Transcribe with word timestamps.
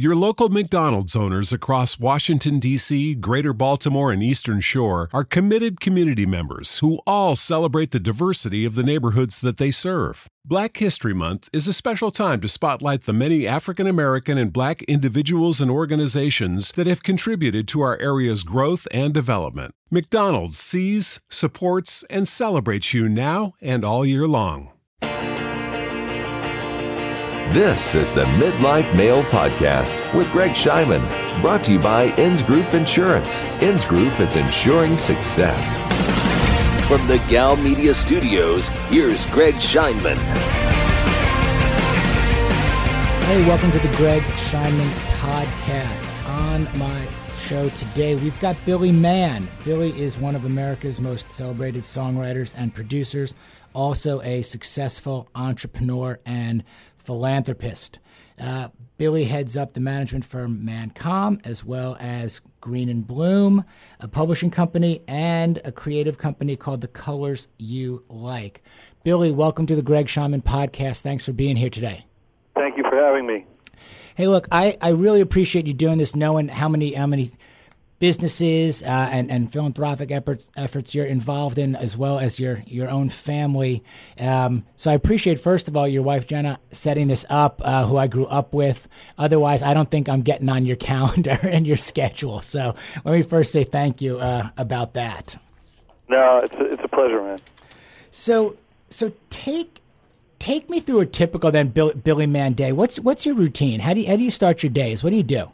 Your 0.00 0.16
local 0.16 0.48
McDonald's 0.48 1.14
owners 1.14 1.52
across 1.52 1.98
Washington, 1.98 2.58
D.C., 2.58 3.16
Greater 3.16 3.52
Baltimore, 3.52 4.10
and 4.10 4.22
Eastern 4.22 4.60
Shore 4.60 5.10
are 5.12 5.24
committed 5.24 5.78
community 5.78 6.24
members 6.24 6.78
who 6.78 7.00
all 7.06 7.36
celebrate 7.36 7.90
the 7.90 8.00
diversity 8.00 8.64
of 8.64 8.76
the 8.76 8.82
neighborhoods 8.82 9.40
that 9.40 9.58
they 9.58 9.70
serve. 9.70 10.26
Black 10.42 10.78
History 10.78 11.12
Month 11.12 11.50
is 11.52 11.68
a 11.68 11.74
special 11.74 12.10
time 12.10 12.40
to 12.40 12.48
spotlight 12.48 13.02
the 13.02 13.12
many 13.12 13.46
African 13.46 13.86
American 13.86 14.38
and 14.38 14.54
black 14.54 14.80
individuals 14.84 15.60
and 15.60 15.70
organizations 15.70 16.72
that 16.72 16.86
have 16.86 17.02
contributed 17.02 17.68
to 17.68 17.82
our 17.82 18.00
area's 18.00 18.42
growth 18.42 18.88
and 18.92 19.12
development. 19.12 19.74
McDonald's 19.90 20.56
sees, 20.56 21.20
supports, 21.28 22.04
and 22.08 22.26
celebrates 22.26 22.94
you 22.94 23.06
now 23.06 23.52
and 23.60 23.84
all 23.84 24.06
year 24.06 24.26
long. 24.26 24.70
This 27.52 27.96
is 27.96 28.12
the 28.12 28.26
Midlife 28.26 28.94
Male 28.94 29.24
Podcast 29.24 30.14
with 30.14 30.30
Greg 30.30 30.52
Scheinman, 30.52 31.02
brought 31.42 31.64
to 31.64 31.72
you 31.72 31.80
by 31.80 32.14
Inns 32.14 32.44
Group 32.44 32.74
Insurance. 32.74 33.42
Inns 33.60 33.84
Group 33.84 34.20
is 34.20 34.36
insuring 34.36 34.96
success. 34.96 35.76
From 36.86 37.04
the 37.08 37.18
Gal 37.28 37.56
Media 37.56 37.92
Studios, 37.92 38.68
here's 38.88 39.26
Greg 39.30 39.56
Scheinman. 39.56 40.14
Hey, 43.24 43.44
welcome 43.48 43.72
to 43.72 43.80
the 43.80 43.96
Greg 43.96 44.22
Scheinman 44.22 44.88
Podcast. 45.18 46.06
On 46.28 46.78
my 46.78 47.04
show 47.34 47.68
today, 47.70 48.14
we've 48.14 48.38
got 48.38 48.56
Billy 48.64 48.92
Mann. 48.92 49.48
Billy 49.64 49.90
is 50.00 50.16
one 50.16 50.36
of 50.36 50.44
America's 50.44 51.00
most 51.00 51.28
celebrated 51.28 51.82
songwriters 51.82 52.54
and 52.56 52.72
producers, 52.72 53.34
also 53.74 54.20
a 54.22 54.42
successful 54.42 55.28
entrepreneur 55.34 56.20
and 56.24 56.62
philanthropist. 57.10 57.98
Uh, 58.40 58.68
Billy 58.96 59.24
heads 59.24 59.56
up 59.56 59.72
the 59.72 59.80
management 59.80 60.24
firm 60.24 60.64
Manncom, 60.64 61.44
as 61.44 61.64
well 61.64 61.96
as 61.98 62.40
Green 62.60 62.88
and 62.88 63.04
Bloom, 63.04 63.64
a 63.98 64.06
publishing 64.06 64.52
company, 64.52 65.02
and 65.08 65.60
a 65.64 65.72
creative 65.72 66.18
company 66.18 66.54
called 66.54 66.82
The 66.82 66.86
Colors 66.86 67.48
You 67.58 68.04
Like. 68.08 68.62
Billy, 69.02 69.32
welcome 69.32 69.66
to 69.66 69.74
the 69.74 69.82
Greg 69.82 70.06
Scheinman 70.06 70.44
podcast. 70.44 71.00
Thanks 71.00 71.24
for 71.24 71.32
being 71.32 71.56
here 71.56 71.68
today. 71.68 72.06
Thank 72.54 72.76
you 72.76 72.84
for 72.84 72.94
having 72.94 73.26
me. 73.26 73.44
Hey, 74.14 74.28
look, 74.28 74.46
I, 74.52 74.76
I 74.80 74.90
really 74.90 75.20
appreciate 75.20 75.66
you 75.66 75.74
doing 75.74 75.98
this, 75.98 76.14
knowing 76.14 76.46
how 76.46 76.68
many 76.68 76.94
how 76.94 77.08
many 77.08 77.32
businesses 78.00 78.82
uh, 78.82 78.86
and, 78.86 79.30
and 79.30 79.52
philanthropic 79.52 80.10
efforts, 80.10 80.50
efforts 80.56 80.94
you're 80.94 81.06
involved 81.06 81.58
in, 81.58 81.76
as 81.76 81.96
well 81.96 82.18
as 82.18 82.40
your, 82.40 82.64
your 82.66 82.90
own 82.90 83.08
family. 83.10 83.82
Um, 84.18 84.64
so 84.76 84.90
I 84.90 84.94
appreciate, 84.94 85.38
first 85.38 85.68
of 85.68 85.76
all, 85.76 85.86
your 85.86 86.02
wife 86.02 86.26
Jenna 86.26 86.58
setting 86.72 87.06
this 87.06 87.24
up, 87.30 87.60
uh, 87.64 87.86
who 87.86 87.96
I 87.96 88.08
grew 88.08 88.26
up 88.26 88.52
with. 88.52 88.88
Otherwise, 89.16 89.62
I 89.62 89.74
don't 89.74 89.90
think 89.90 90.08
I'm 90.08 90.22
getting 90.22 90.48
on 90.48 90.66
your 90.66 90.76
calendar 90.90 91.38
and 91.42 91.66
your 91.66 91.76
schedule. 91.76 92.40
So 92.40 92.74
let 93.04 93.12
me 93.12 93.22
first 93.22 93.52
say 93.52 93.62
thank 93.62 94.00
you 94.00 94.18
uh, 94.18 94.48
about 94.56 94.94
that. 94.94 95.36
No, 96.08 96.38
it's 96.38 96.54
a, 96.54 96.72
it's 96.72 96.82
a 96.82 96.88
pleasure, 96.88 97.22
man. 97.22 97.38
So 98.10 98.56
so 98.88 99.12
take 99.30 99.80
take 100.40 100.68
me 100.68 100.80
through 100.80 101.00
a 101.00 101.06
typical 101.06 101.52
then 101.52 101.68
Billy, 101.68 101.94
Billy 101.94 102.26
Mann 102.26 102.54
day. 102.54 102.72
What's 102.72 102.98
what's 102.98 103.24
your 103.24 103.36
routine? 103.36 103.80
How 103.80 103.94
do 103.94 104.00
you, 104.00 104.08
how 104.08 104.16
do 104.16 104.24
you 104.24 104.30
start 104.30 104.64
your 104.64 104.70
days? 104.70 105.04
What 105.04 105.10
do 105.10 105.16
you 105.16 105.22
do? 105.22 105.52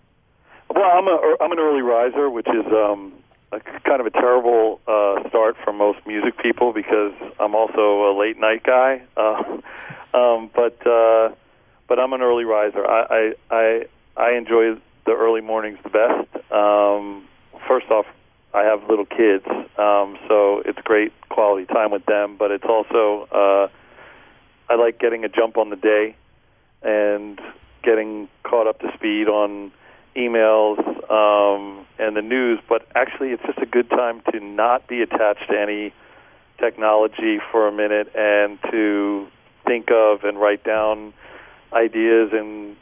Well, 0.77 0.91
I'm 0.93 1.09
a 1.09 1.37
I'm 1.41 1.53
an 1.53 1.59
early 1.59 1.81
riser, 1.81 2.29
which 2.29 2.49
is 2.49 2.67
um, 2.67 3.15
a, 3.51 3.61
kind 3.61 3.99
of 3.99 4.07
a 4.07 4.11
terrible 4.11 4.79
uh, 4.87 5.27
start 5.31 5.57
for 5.65 5.73
most 5.73 6.01
music 6.07 6.37
people 6.37 6.75
because 6.75 7.15
I'm 7.41 7.55
also 7.55 8.11
a 8.11 8.13
late 8.17 8.39
night 8.39 8.63
guy. 8.63 9.03
Uh, 10.15 10.19
um, 10.19 10.51
but 10.55 10.87
uh, 10.87 11.31
but 11.89 11.99
I'm 11.99 12.13
an 12.13 12.23
early 12.23 12.45
riser. 12.45 12.87
I, 12.87 13.07
I 13.11 13.33
I 13.51 13.87
I 14.17 14.37
enjoy 14.37 14.75
the 15.05 15.13
early 15.13 15.41
mornings 15.41 15.79
the 15.83 15.91
best. 15.91 16.53
Um, 16.53 17.27
first 17.67 17.91
off, 17.91 18.07
I 18.55 18.63
have 18.63 18.89
little 18.89 19.05
kids, 19.05 19.45
um, 19.79 20.17
so 20.29 20.63
it's 20.65 20.79
great 20.85 21.13
quality 21.29 21.67
time 21.67 21.91
with 21.91 22.07
them. 22.07 22.36
But 22.39 22.51
it's 22.51 22.65
also 22.65 23.29
uh, 23.33 23.69
I 24.73 24.77
like 24.77 24.98
getting 24.98 25.25
a 25.25 25.29
jump 25.29 25.57
on 25.59 25.70
the 25.70 25.77
day 25.77 26.17
and 26.83 27.41
getting 27.83 28.29
caught 28.45 28.67
up 28.67 28.81
to 28.81 28.92
speed 28.95 29.29
on 29.29 29.73
emails 30.17 30.79
um, 31.11 31.87
and 31.99 32.17
the 32.17 32.23
news, 32.23 32.59
but 32.69 32.87
actually 32.95 33.31
it's 33.31 33.43
just 33.45 33.59
a 33.59 33.67
good 33.67 33.89
time 33.91 34.23
to 34.33 34.41
not 34.41 34.89
be 34.89 35.03
attached 35.03 35.49
to 35.51 35.59
any 35.59 35.93
technology 36.59 37.39
for 37.51 37.69
a 37.69 37.73
minute 37.73 38.09
and 38.17 38.59
to 38.71 39.27
think 39.67 39.91
of 39.91 40.25
and 40.25 40.39
write 40.41 40.65
down 40.65 41.13
ideas 41.73 42.31
and 42.33 42.77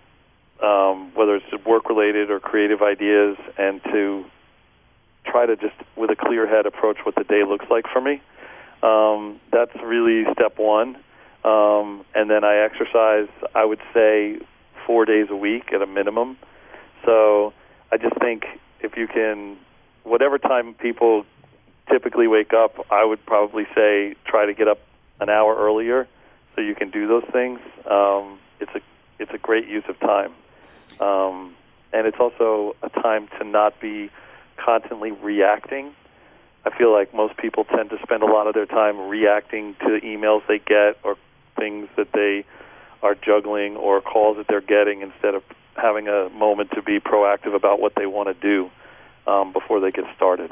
um, 0.63 1.13
whether 1.15 1.37
it's 1.37 1.67
work 1.67 1.89
related 1.89 2.31
or 2.31 2.39
creative 2.39 2.83
ideas 2.83 3.37
and 3.59 3.83
to 3.85 4.25
try 5.27 5.47
to 5.47 5.57
just 5.57 5.75
with 5.97 6.11
a 6.11 6.17
clear 6.17 6.47
head 6.47 6.67
approach 6.67 6.99
what 7.05 7.15
the 7.17 7.25
day 7.25 7.43
looks 7.45 7.67
like 7.71 7.87
for 7.93 8.01
me. 8.01 8.21
Um, 8.83 9.41
that's 9.51 9.75
really 9.83 10.25
step 10.33 10.59
one. 10.59 10.97
Um, 11.45 12.05
and 12.15 12.31
then 12.31 12.45
I 12.45 12.57
exercise, 12.59 13.29
I 13.55 13.65
would 13.65 13.81
say, 13.93 14.39
four 14.87 15.05
days 15.05 15.27
a 15.31 15.37
week 15.37 15.73
at 15.73 15.83
a 15.83 15.87
minimum. 15.87 16.37
So 17.05 17.53
I 17.93 17.97
just 17.97 18.17
think 18.19 18.45
if 18.81 18.97
you 18.97 19.07
can, 19.07 19.57
whatever 20.03 20.39
time 20.39 20.75
people 20.75 21.25
typically 21.91 22.27
wake 22.27 22.53
up, 22.53 22.87
I 22.91 23.05
would 23.05 23.25
probably 23.27 23.67
say 23.75 24.15
try 24.25 24.47
to 24.47 24.55
get 24.55 24.69
up 24.69 24.81
an 25.21 25.29
hour 25.29 25.57
earlier 25.57 26.09
so 26.55 26.61
you 26.61 26.75
can 26.75 26.91
do 26.91 27.07
those 27.07 27.25
things. 27.33 27.61
Um, 27.91 28.39
it's 28.61 28.73
a 28.75 28.81
it's 29.19 29.33
a 29.33 29.39
great 29.39 29.69
use 29.69 29.85
of 29.89 29.99
time, 30.01 30.33
um, 31.01 31.55
and 31.93 32.07
it's 32.07 32.17
also 32.19 32.75
a 32.83 32.89
time 32.89 33.29
to 33.39 33.45
not 33.45 33.81
be 33.81 34.11
constantly 34.57 35.13
reacting. 35.13 35.95
I 36.67 36.77
feel 36.77 36.93
like 36.93 37.15
most 37.15 37.37
people 37.37 37.65
tend 37.65 37.91
to 37.91 37.99
spend 38.03 38.23
a 38.23 38.27
lot 38.27 38.47
of 38.47 38.55
their 38.55 38.67
time 38.67 39.09
reacting 39.09 39.75
to 39.81 40.01
emails 40.03 40.43
they 40.49 40.59
get 40.59 40.99
or 41.05 41.17
things 41.57 41.89
that 41.97 42.13
they 42.13 42.45
are 43.03 43.15
juggling 43.15 43.77
or 43.77 44.01
calls 44.01 44.39
that 44.39 44.49
they're 44.49 44.63
getting 44.63 45.03
instead 45.03 45.35
of 45.35 45.43
having 45.77 46.09
a 46.09 46.29
moment 46.31 46.71
to 46.73 46.83
be 46.83 47.01
proactive 47.01 47.55
about 47.55 47.81
what 47.81 47.95
they 47.97 48.07
want 48.07 48.29
to 48.29 48.35
do 48.35 48.71
um, 49.31 49.53
before 49.53 49.81
they 49.81 49.91
get 49.91 50.05
started. 50.17 50.51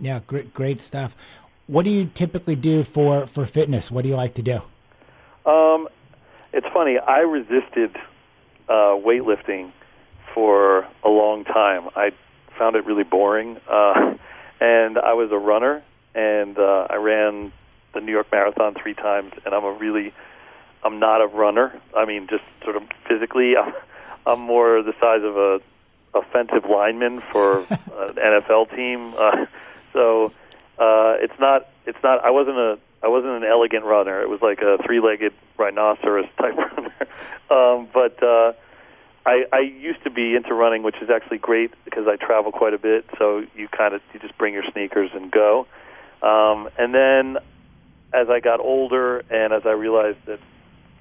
Yeah, 0.00 0.20
great, 0.26 0.54
great 0.54 0.80
stuff. 0.80 1.16
What 1.66 1.84
do 1.84 1.90
you 1.90 2.10
typically 2.14 2.56
do 2.56 2.84
for, 2.84 3.26
for 3.26 3.44
fitness? 3.44 3.90
What 3.90 4.02
do 4.02 4.08
you 4.08 4.16
like 4.16 4.34
to 4.34 4.42
do? 4.42 4.62
Um, 5.44 5.88
it's 6.52 6.66
funny. 6.72 6.98
I 6.98 7.20
resisted 7.20 7.96
uh, 8.68 8.96
weightlifting 8.96 9.72
for 10.34 10.86
a 11.04 11.08
long 11.08 11.44
time. 11.44 11.88
I 11.94 12.12
found 12.58 12.76
it 12.76 12.84
really 12.86 13.04
boring, 13.04 13.58
uh, 13.68 14.14
and 14.60 14.98
I 14.98 15.14
was 15.14 15.30
a 15.30 15.38
runner, 15.38 15.82
and 16.14 16.58
uh, 16.58 16.86
I 16.90 16.96
ran 16.96 17.52
the 17.94 18.00
New 18.00 18.12
York 18.12 18.28
Marathon 18.32 18.74
three 18.74 18.94
times, 18.94 19.32
and 19.44 19.54
I'm 19.54 19.64
a 19.64 19.72
really 19.72 20.12
I'm 20.82 20.98
not 20.98 21.20
a 21.20 21.26
runner. 21.26 21.78
I 21.96 22.04
mean, 22.04 22.26
just 22.28 22.44
sort 22.62 22.76
of 22.76 22.82
physically, 23.06 23.56
I'm, 23.56 23.72
I'm 24.26 24.40
more 24.40 24.82
the 24.82 24.94
size 25.00 25.22
of 25.22 25.36
a 25.36 25.60
offensive 26.14 26.68
lineman 26.68 27.22
for 27.32 27.60
an 27.70 28.14
NFL 28.14 28.74
team. 28.74 29.14
Uh, 29.16 29.46
so 29.92 30.32
uh, 30.78 31.16
it's 31.20 31.38
not 31.38 31.68
it's 31.86 32.02
not. 32.02 32.24
I 32.24 32.30
wasn't 32.30 32.58
a 32.58 32.78
I 33.02 33.08
wasn't 33.08 33.32
an 33.32 33.44
elegant 33.44 33.84
runner. 33.84 34.20
It 34.20 34.28
was 34.28 34.42
like 34.42 34.60
a 34.60 34.78
three-legged 34.84 35.32
rhinoceros 35.56 36.26
type 36.36 36.56
runner. 36.56 36.92
um, 37.50 37.88
but 37.92 38.20
uh, 38.22 38.52
I, 39.24 39.44
I 39.52 39.60
used 39.60 40.02
to 40.04 40.10
be 40.10 40.34
into 40.34 40.54
running, 40.54 40.82
which 40.82 40.96
is 41.00 41.10
actually 41.10 41.38
great 41.38 41.72
because 41.84 42.06
I 42.08 42.16
travel 42.16 42.50
quite 42.50 42.74
a 42.74 42.78
bit. 42.78 43.04
So 43.18 43.44
you 43.54 43.68
kind 43.68 43.94
of 43.94 44.00
you 44.12 44.20
just 44.20 44.36
bring 44.38 44.54
your 44.54 44.64
sneakers 44.72 45.10
and 45.14 45.30
go. 45.30 45.66
Um, 46.22 46.68
and 46.76 46.94
then 46.94 47.38
as 48.12 48.28
I 48.28 48.40
got 48.40 48.60
older 48.60 49.18
and 49.30 49.52
as 49.52 49.62
I 49.64 49.72
realized 49.72 50.18
that 50.26 50.40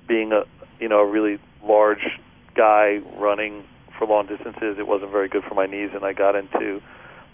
being 0.08 0.32
a 0.32 0.44
you 0.80 0.90
know 0.90 1.00
a 1.00 1.06
really 1.06 1.40
large 1.64 2.20
guy 2.58 3.00
running 3.16 3.64
for 3.98 4.08
long 4.08 4.28
distances, 4.28 4.78
it 4.78 4.88
wasn't 4.88 5.12
very 5.12 5.30
good 5.30 5.44
for 5.44 5.54
my 5.54 5.66
knees, 5.66 5.92
and 5.94 6.04
I 6.04 6.14
got 6.14 6.36
into 6.36 6.82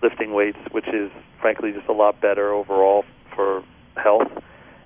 lifting 0.02 0.34
weights, 0.34 0.60
which 0.72 0.88
is 0.88 1.12
frankly 1.42 1.72
just 1.72 1.88
a 1.88 1.94
lot 1.94 2.22
better 2.22 2.54
overall 2.54 3.06
for 3.36 3.64
health. 3.96 4.32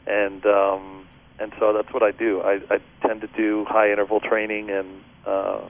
And 0.06 0.46
um, 0.46 1.08
and 1.40 1.52
so 1.60 1.74
that's 1.74 1.92
what 1.94 2.04
I 2.04 2.12
do. 2.12 2.42
I, 2.42 2.60
I 2.70 2.80
tend 3.06 3.22
to 3.22 3.28
do 3.28 3.66
high 3.66 3.92
interval 3.92 4.20
training 4.20 4.70
and 4.70 5.04
uh, 5.26 5.62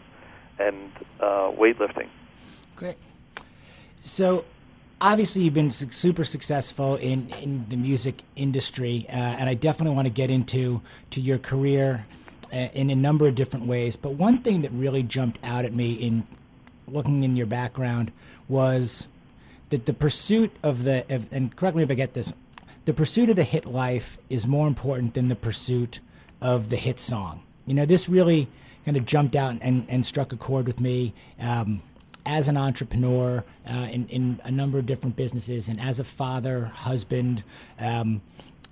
and 0.59 0.91
uh, 1.19 1.51
weightlifting. 1.51 2.07
Great. 2.75 2.97
So 4.01 4.45
obviously 5.01 5.43
you've 5.43 5.53
been 5.53 5.71
super 5.71 6.23
successful 6.23 6.95
in, 6.95 7.29
in 7.41 7.65
the 7.69 7.75
music 7.75 8.21
industry, 8.35 9.05
uh, 9.09 9.11
and 9.11 9.49
I 9.49 9.53
definitely 9.53 9.95
want 9.95 10.07
to 10.07 10.13
get 10.13 10.29
into 10.29 10.81
to 11.11 11.21
your 11.21 11.37
career 11.37 12.05
in 12.51 12.89
a 12.89 12.95
number 12.95 13.27
of 13.27 13.35
different 13.35 13.65
ways. 13.65 13.95
But 13.95 14.13
one 14.13 14.39
thing 14.39 14.61
that 14.61 14.71
really 14.71 15.03
jumped 15.03 15.39
out 15.43 15.65
at 15.65 15.73
me 15.73 15.93
in 15.93 16.23
looking 16.87 17.23
in 17.23 17.35
your 17.35 17.45
background 17.45 18.11
was 18.47 19.07
that 19.69 19.85
the 19.85 19.93
pursuit 19.93 20.51
of 20.63 20.83
the 20.83 21.05
of, 21.13 21.31
and 21.31 21.55
correct 21.55 21.75
me 21.75 21.83
if 21.83 21.91
I 21.91 21.95
get 21.95 22.13
this, 22.13 22.31
the 22.85 22.93
pursuit 22.93 23.29
of 23.29 23.35
the 23.35 23.43
hit 23.43 23.65
life 23.65 24.17
is 24.29 24.47
more 24.47 24.67
important 24.67 25.13
than 25.13 25.27
the 25.27 25.35
pursuit 25.35 25.99
of 26.41 26.69
the 26.69 26.77
hit 26.77 26.99
song. 26.99 27.43
You 27.65 27.73
know, 27.73 27.85
this 27.85 28.07
really 28.07 28.47
kind 28.85 28.95
of 28.95 29.05
jumped 29.05 29.35
out 29.35 29.57
and, 29.61 29.85
and 29.89 30.05
struck 30.05 30.31
a 30.31 30.37
chord 30.37 30.67
with 30.67 30.79
me. 30.79 31.13
Um, 31.39 31.81
as 32.27 32.49
an 32.49 32.57
entrepreneur 32.57 33.43
uh, 33.65 33.87
in, 33.89 34.05
in 34.09 34.41
a 34.43 34.51
number 34.51 34.77
of 34.77 34.85
different 34.85 35.15
businesses 35.15 35.69
and 35.69 35.79
as 35.79 35.97
a 35.97 36.03
father, 36.03 36.65
husband, 36.65 37.41
um, 37.79 38.21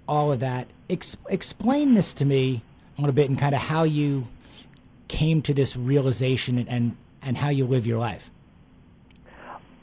all 0.07 0.31
of 0.31 0.41
that. 0.41 0.67
Ex- 0.89 1.15
explain 1.29 1.93
this 1.93 2.13
to 2.13 2.25
me 2.25 2.61
a 2.97 3.01
little 3.01 3.13
bit 3.13 3.29
and 3.29 3.37
kind 3.37 3.53
of 3.53 3.61
how 3.61 3.83
you 3.83 4.27
came 5.07 5.41
to 5.43 5.53
this 5.53 5.75
realization 5.75 6.57
and, 6.57 6.69
and, 6.69 6.97
and 7.21 7.37
how 7.37 7.49
you 7.49 7.65
live 7.65 7.85
your 7.85 7.99
life. 7.99 8.29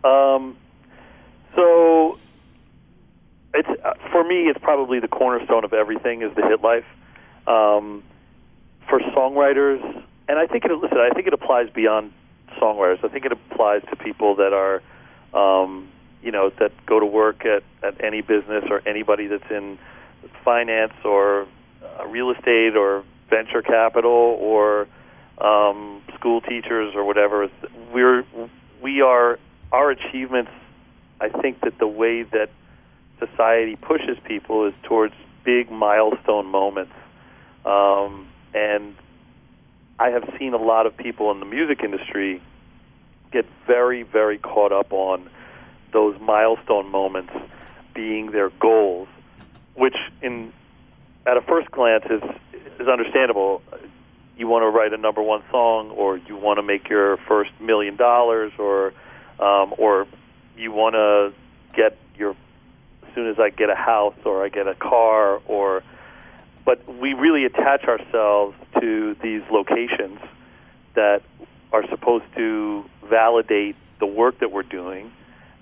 Um, 0.05 0.57
so 1.55 2.19
it's 3.55 3.69
uh, 3.85 3.95
for 4.11 4.25
me, 4.25 4.49
it's 4.49 4.59
probably 4.61 4.99
the 4.99 5.09
cornerstone 5.09 5.65
of 5.65 5.73
everything 5.73 6.23
is 6.23 6.35
the 6.35 6.43
hit 6.43 6.63
life. 6.63 6.85
Um, 7.47 8.03
for 8.89 9.01
songwriters, 9.01 9.81
and 10.29 10.39
I 10.39 10.47
think 10.47 10.65
it 10.65 10.73
listen, 10.73 10.99
I 10.99 11.11
think 11.15 11.27
it 11.27 11.33
applies 11.35 11.71
beyond 11.71 12.13
songwriters. 12.61 13.05
I 13.05 13.09
think 13.09 13.25
it 13.25 13.33
applies 13.33 13.83
to 13.91 13.97
people 13.97 14.37
that 14.37 14.53
are, 14.53 14.83
um, 15.35 15.89
you 16.23 16.31
know, 16.31 16.51
that 16.59 16.73
go 16.87 16.99
to 16.99 17.07
work 17.07 17.45
at 17.45 17.63
at 17.83 18.03
any 18.03 18.23
business 18.23 18.65
or 18.71 18.83
anybody 18.87 19.27
that's 19.27 19.51
in 19.51 19.79
finance 20.45 20.95
or 21.05 21.47
uh, 21.83 22.07
real 22.07 22.31
estate 22.31 22.77
or 22.77 23.05
venture 23.31 23.63
capital 23.63 24.37
or 24.41 24.87
um, 25.39 26.03
school 26.15 26.41
teachers 26.41 26.95
or 26.95 27.05
whatever. 27.05 27.49
We're 27.93 28.25
we 28.83 29.01
are 29.01 29.39
our 29.71 29.91
achievements. 29.91 30.51
I 31.21 31.29
think 31.29 31.61
that 31.61 31.79
the 31.79 31.87
way 31.87 32.25
that 32.25 32.51
society 33.19 33.77
pushes 33.77 34.19
people 34.25 34.67
is 34.67 34.75
towards 34.83 35.15
big 35.45 35.71
milestone 35.71 36.47
moments, 36.47 36.93
um, 37.65 38.29
and 38.55 38.95
I 39.99 40.11
have 40.11 40.29
seen 40.39 40.53
a 40.53 40.59
lot 40.59 40.87
of 40.87 40.97
people 40.97 41.31
in 41.31 41.41
the 41.41 41.47
music 41.47 41.81
industry 41.85 42.43
get 43.33 43.47
very, 43.67 44.03
very 44.03 44.39
caught 44.39 44.73
up 44.73 44.93
on 44.93 45.29
those 45.93 46.19
milestone 46.21 46.91
moments 46.91 47.33
being 47.95 48.33
their 48.33 48.51
goals, 48.51 49.09
which 49.75 49.97
in 50.21 50.53
at 51.27 51.37
a 51.37 51.41
first 51.43 51.71
glance 51.71 52.05
is 52.11 52.23
is 52.81 52.89
understandable. 52.89 53.63
You 54.37 54.49
want 54.49 54.63
to 54.63 54.69
write 54.69 54.93
a 54.93 54.97
number 54.97 55.23
one 55.23 55.43
song, 55.51 55.91
or 55.91 56.17
you 56.17 56.37
want 56.37 56.59
to 56.59 56.63
make 56.63 56.89
your 56.89 57.17
first 57.29 57.51
million 57.61 57.97
dollars, 57.97 58.53
or 58.59 58.93
um, 59.39 59.75
or 59.79 60.07
you 60.57 60.73
want 60.73 60.95
to 60.95 61.33
get 61.75 61.97
your 62.17 62.31
as 63.07 63.15
soon 63.15 63.29
as 63.29 63.39
I 63.39 63.51
get 63.51 63.69
a 63.71 63.75
house 63.75 64.17
or 64.25 64.45
I 64.45 64.49
get 64.49 64.67
a 64.67 64.75
car, 64.75 65.41
or 65.47 65.83
but 66.65 66.87
we 66.89 67.15
really 67.15 67.45
attach 67.45 67.85
ourselves 67.85 68.57
to 68.81 69.17
these 69.23 69.43
locations 69.51 70.19
that 70.95 71.23
are 71.73 71.87
supposed 71.89 72.25
to 72.37 72.85
validate 73.05 73.77
the 73.99 74.07
work 74.07 74.41
that 74.41 74.53
we're 74.53 74.63
doing, 74.63 75.13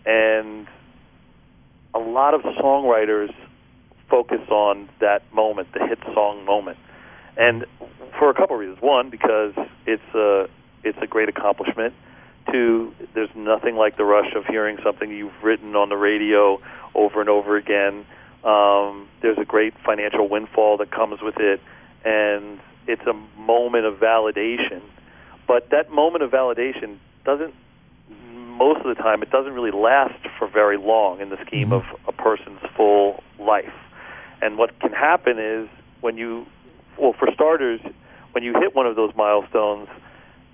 and 0.06 0.66
a 1.94 1.98
lot 1.98 2.34
of 2.34 2.42
songwriters 2.42 3.34
focus 4.10 4.40
on 4.50 4.88
that 5.00 5.22
moment, 5.32 5.72
the 5.72 5.86
hit 5.86 5.98
song 6.12 6.44
moment, 6.44 6.78
and 7.36 7.64
for 8.18 8.28
a 8.28 8.34
couple 8.34 8.56
of 8.56 8.60
reasons. 8.60 8.82
One, 8.82 9.08
because 9.08 9.54
it's 9.86 10.14
a 10.14 10.48
it's 10.82 10.98
a 11.00 11.06
great 11.06 11.28
accomplishment. 11.28 11.94
Two, 12.50 12.94
there's 13.14 13.30
nothing 13.34 13.76
like 13.76 13.96
the 13.96 14.04
rush 14.04 14.34
of 14.34 14.44
hearing 14.46 14.78
something 14.82 15.10
you've 15.10 15.42
written 15.42 15.76
on 15.76 15.88
the 15.88 15.96
radio 15.96 16.60
over 16.94 17.20
and 17.20 17.28
over 17.28 17.56
again. 17.56 18.04
Um, 18.42 19.08
there's 19.22 19.38
a 19.38 19.44
great 19.44 19.74
financial 19.84 20.28
windfall 20.28 20.78
that 20.78 20.90
comes 20.90 21.20
with 21.20 21.36
it, 21.38 21.60
and 22.04 22.58
it's 22.86 23.06
a 23.06 23.12
moment 23.38 23.84
of 23.84 23.98
validation. 23.98 24.80
But 25.46 25.70
that 25.70 25.90
moment 25.90 26.24
of 26.24 26.30
validation 26.30 26.96
doesn't, 27.24 27.54
most 28.32 28.80
of 28.80 28.96
the 28.96 29.00
time, 29.00 29.22
it 29.22 29.30
doesn't 29.30 29.52
really 29.52 29.70
last 29.70 30.26
for 30.38 30.48
very 30.48 30.78
long 30.78 31.20
in 31.20 31.28
the 31.28 31.38
scheme 31.46 31.70
mm-hmm. 31.70 31.94
of 31.94 32.00
a 32.08 32.12
person's 32.12 32.60
full 32.76 33.22
life. 33.38 33.72
And 34.42 34.58
what 34.58 34.78
can 34.80 34.92
happen 34.92 35.38
is 35.38 35.68
when 36.00 36.16
you, 36.16 36.46
well, 36.98 37.14
for 37.18 37.28
starters, 37.34 37.80
when 38.32 38.44
you 38.44 38.54
hit 38.54 38.74
one 38.74 38.86
of 38.86 38.96
those 38.96 39.14
milestones, 39.16 39.88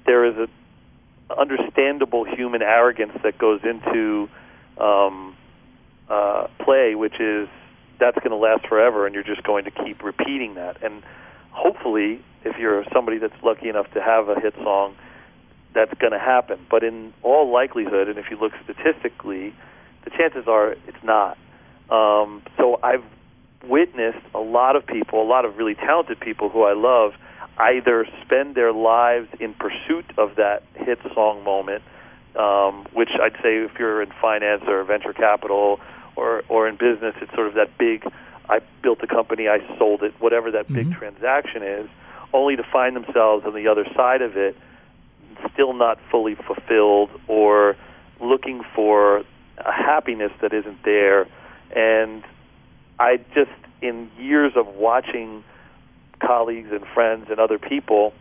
there 0.06 0.24
is 0.24 0.36
a 0.36 0.48
understandable 1.36 2.24
human 2.24 2.62
arrogance 2.62 3.12
that 3.24 3.36
goes 3.36 3.60
into 3.64 4.28
um, 4.78 5.36
uh, 6.08 6.46
play, 6.60 6.94
which 6.94 7.18
is 7.20 7.48
that's 7.98 8.16
going 8.18 8.30
to 8.30 8.36
last 8.36 8.66
forever, 8.66 9.06
and 9.06 9.14
you're 9.14 9.24
just 9.24 9.42
going 9.42 9.64
to 9.64 9.70
keep 9.70 10.02
repeating 10.02 10.54
that. 10.54 10.82
And 10.82 11.02
hopefully, 11.50 12.20
if 12.44 12.56
you're 12.58 12.84
somebody 12.92 13.18
that's 13.18 13.34
lucky 13.42 13.68
enough 13.68 13.90
to 13.94 14.02
have 14.02 14.28
a 14.28 14.38
hit 14.38 14.54
song, 14.56 14.94
that's 15.74 15.92
going 15.98 16.12
to 16.12 16.18
happen. 16.18 16.64
But 16.70 16.84
in 16.84 17.12
all 17.22 17.50
likelihood, 17.50 18.08
and 18.08 18.18
if 18.18 18.26
you 18.30 18.36
look 18.38 18.52
statistically, 18.64 19.54
the 20.04 20.10
chances 20.10 20.46
are 20.46 20.72
it's 20.86 21.02
not. 21.02 21.38
Um, 21.90 22.42
so 22.56 22.78
I've 22.82 23.04
witnessed 23.64 24.24
a 24.34 24.40
lot 24.40 24.76
of 24.76 24.86
people, 24.86 25.22
a 25.22 25.28
lot 25.28 25.44
of 25.44 25.56
really 25.56 25.74
talented 25.74 26.20
people 26.20 26.48
who 26.48 26.62
I 26.62 26.74
love, 26.74 27.14
either 27.58 28.06
spend 28.22 28.54
their 28.54 28.72
lives 28.72 29.28
in 29.40 29.54
pursuit 29.54 30.04
of 30.18 30.36
that 30.36 30.62
hit 30.74 30.98
song 31.14 31.42
moment, 31.42 31.82
um, 32.36 32.86
which 32.92 33.10
I'd 33.20 33.36
say 33.42 33.56
if 33.58 33.78
you're 33.78 34.02
in 34.02 34.10
finance 34.20 34.62
or 34.66 34.84
venture 34.84 35.12
capital 35.12 35.80
or 36.16 36.44
or 36.48 36.68
in 36.68 36.76
business, 36.76 37.14
it's 37.20 37.32
sort 37.34 37.46
of 37.46 37.54
that 37.54 37.78
big. 37.78 38.04
I 38.48 38.60
built 38.82 39.02
a 39.02 39.06
company, 39.06 39.48
I 39.48 39.58
sold 39.78 40.02
it, 40.02 40.14
whatever 40.20 40.52
that 40.52 40.68
big 40.68 40.86
mm-hmm. 40.86 40.98
transaction 40.98 41.62
is, 41.62 41.88
only 42.32 42.54
to 42.56 42.62
find 42.62 42.94
themselves 42.94 43.44
on 43.44 43.54
the 43.54 43.66
other 43.66 43.84
side 43.96 44.22
of 44.22 44.36
it, 44.36 44.56
still 45.52 45.72
not 45.72 45.98
fully 46.10 46.36
fulfilled 46.36 47.10
or 47.26 47.76
looking 48.20 48.62
for 48.74 49.24
a 49.58 49.72
happiness 49.72 50.32
that 50.40 50.52
isn't 50.52 50.82
there. 50.84 51.26
And 51.74 52.22
I 52.98 53.18
just, 53.34 53.50
in 53.82 54.10
years 54.18 54.52
of 54.56 54.66
watching 54.66 55.44
colleagues 56.20 56.68
and 56.72 56.84
friends 56.94 57.26
and 57.30 57.38
other 57.38 57.58
people 57.58 58.12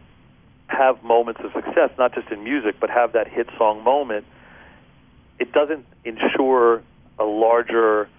have 0.68 1.04
moments 1.04 1.42
of 1.44 1.51
success, 1.54 1.92
not 1.98 2.13
just 2.13 2.30
in 2.30 2.44
music, 2.44 2.75
but 2.80 2.89
have 2.89 3.13
that 3.13 3.27
hit 3.27 3.48
song 3.57 3.83
moment, 3.83 4.25
it 5.39 5.51
doesn't 5.51 5.86
ensure 6.04 6.81
a 7.19 7.24
larger, 7.24 8.10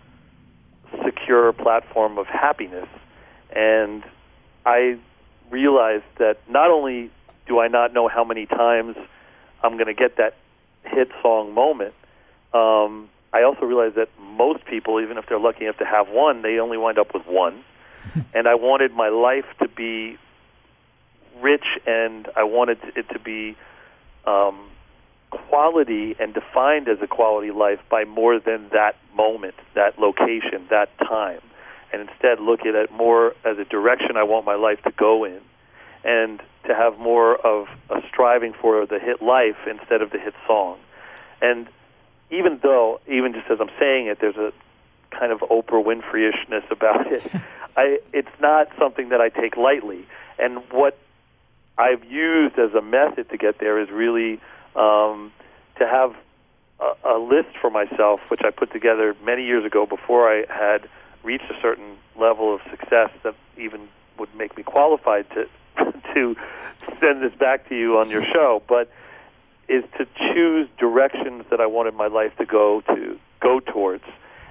secure 1.05 1.53
platform 1.53 2.19
of 2.19 2.26
happiness. 2.26 2.88
And 3.55 4.05
I 4.64 4.99
realized 5.50 6.05
that 6.19 6.38
not 6.49 6.70
only 6.70 7.11
do 7.47 7.61
I 7.61 7.69
not 7.69 7.93
know 7.93 8.09
how 8.09 8.25
many 8.25 8.47
times 8.47 8.97
I'm 9.62 9.75
going 9.75 9.87
to 9.87 9.94
get 9.94 10.17
that 10.17 10.37
hit 10.85 11.09
song 11.23 11.52
moment, 11.52 11.94
um, 12.52 13.09
I 13.37 13.43
also 13.43 13.66
realized 13.66 13.97
that 13.97 14.09
most 14.19 14.64
people, 14.64 14.99
even 14.99 15.19
if 15.19 15.26
they're 15.28 15.38
lucky 15.38 15.64
enough 15.64 15.76
to 15.76 15.85
have 15.85 16.09
one, 16.09 16.40
they 16.40 16.59
only 16.59 16.78
wind 16.78 16.99
up 16.99 17.12
with 17.12 17.26
one. 17.26 17.62
and 18.35 18.49
I 18.49 18.55
wanted 18.55 18.93
my 18.93 19.11
life 19.11 19.45
to 19.61 19.69
be 19.69 20.16
rich, 21.43 21.66
and 21.87 22.28
I 22.35 22.45
wanted 22.45 22.78
it 22.95 23.07
to 23.11 23.19
be 23.19 23.55
um, 24.26 24.71
quality 25.31 26.16
and 26.19 26.33
defined 26.33 26.88
as 26.88 26.97
a 27.02 27.07
quality 27.07 27.50
life 27.50 27.81
by 27.90 28.05
more 28.05 28.40
than 28.40 28.71
that 28.73 28.97
moment, 29.14 29.57
that 29.75 29.99
location, 29.99 30.66
that 30.71 30.88
time, 30.99 31.40
and 31.93 32.09
instead 32.09 32.40
look 32.40 32.61
at 32.61 32.75
it 32.75 32.90
more 32.90 33.35
as 33.45 33.59
a 33.59 33.66
direction 33.66 34.16
I 34.16 34.23
want 34.23 34.47
my 34.47 34.55
life 34.55 34.81
to 34.85 34.93
go 34.93 35.25
in, 35.25 35.40
and 36.05 36.40
to 36.66 36.75
have 36.75 36.99
more 36.99 37.37
of 37.37 37.66
a 37.90 38.00
striving 38.09 38.55
for 38.55 38.87
the 38.87 38.99
hit 38.99 39.21
life 39.21 39.59
instead 39.69 40.00
of 40.00 40.11
the 40.11 40.19
hit 40.19 40.35
song. 40.47 40.78
And 41.43 41.69
even 42.30 42.59
though, 42.62 43.00
even 43.06 43.33
just 43.33 43.50
as 43.50 43.59
I'm 43.61 43.71
saying 43.78 44.06
it, 44.06 44.18
there's 44.21 44.37
a 44.37 44.52
kind 45.11 45.33
of 45.33 45.40
Oprah 45.40 45.85
Winfrey-ishness 45.85 46.64
about 46.71 47.11
it. 47.11 47.23
I, 47.76 48.00
it's 48.12 48.28
not 48.40 48.68
something 48.78 49.11
that 49.11 49.21
I 49.21 49.28
take 49.28 49.56
lightly. 49.56 50.06
And 50.38 50.59
what 50.71 50.99
I've 51.78 52.04
used 52.04 52.59
as 52.59 52.73
a 52.75 52.83
method 52.83 53.28
to 53.30 53.37
get 53.37 53.59
there 53.59 53.78
is 53.80 53.90
really 53.90 54.40
um, 54.75 55.33
to 55.78 55.87
have 55.87 56.14
a, 56.80 57.16
a 57.16 57.18
list 57.18 57.56
for 57.61 57.71
myself, 57.71 58.21
which 58.28 58.40
I 58.45 58.50
put 58.50 58.73
together 58.73 59.14
many 59.25 59.45
years 59.45 59.64
ago 59.64 59.87
before 59.87 60.30
I 60.30 60.45
had 60.49 60.88
reached 61.23 61.50
a 61.50 61.61
certain 61.61 61.97
level 62.18 62.54
of 62.54 62.61
success 62.71 63.11
that 63.25 63.35
even 63.59 63.88
would 64.18 64.35
make 64.35 64.56
me 64.56 64.62
qualified 64.62 65.26
to 65.30 65.47
to 66.14 66.35
send 67.00 67.23
this 67.23 67.35
back 67.38 67.68
to 67.68 67.76
you 67.76 67.99
on 67.99 68.09
your 68.09 68.25
show. 68.25 68.62
But 68.66 68.90
is 69.68 69.85
to 69.99 70.06
choose 70.32 70.68
directions 70.78 71.44
that 71.50 71.61
I 71.61 71.66
wanted 71.66 71.94
my 71.94 72.06
life 72.06 72.37
to 72.38 72.46
go 72.46 72.82
to 72.82 73.18
go 73.40 73.61
towards, 73.61 74.04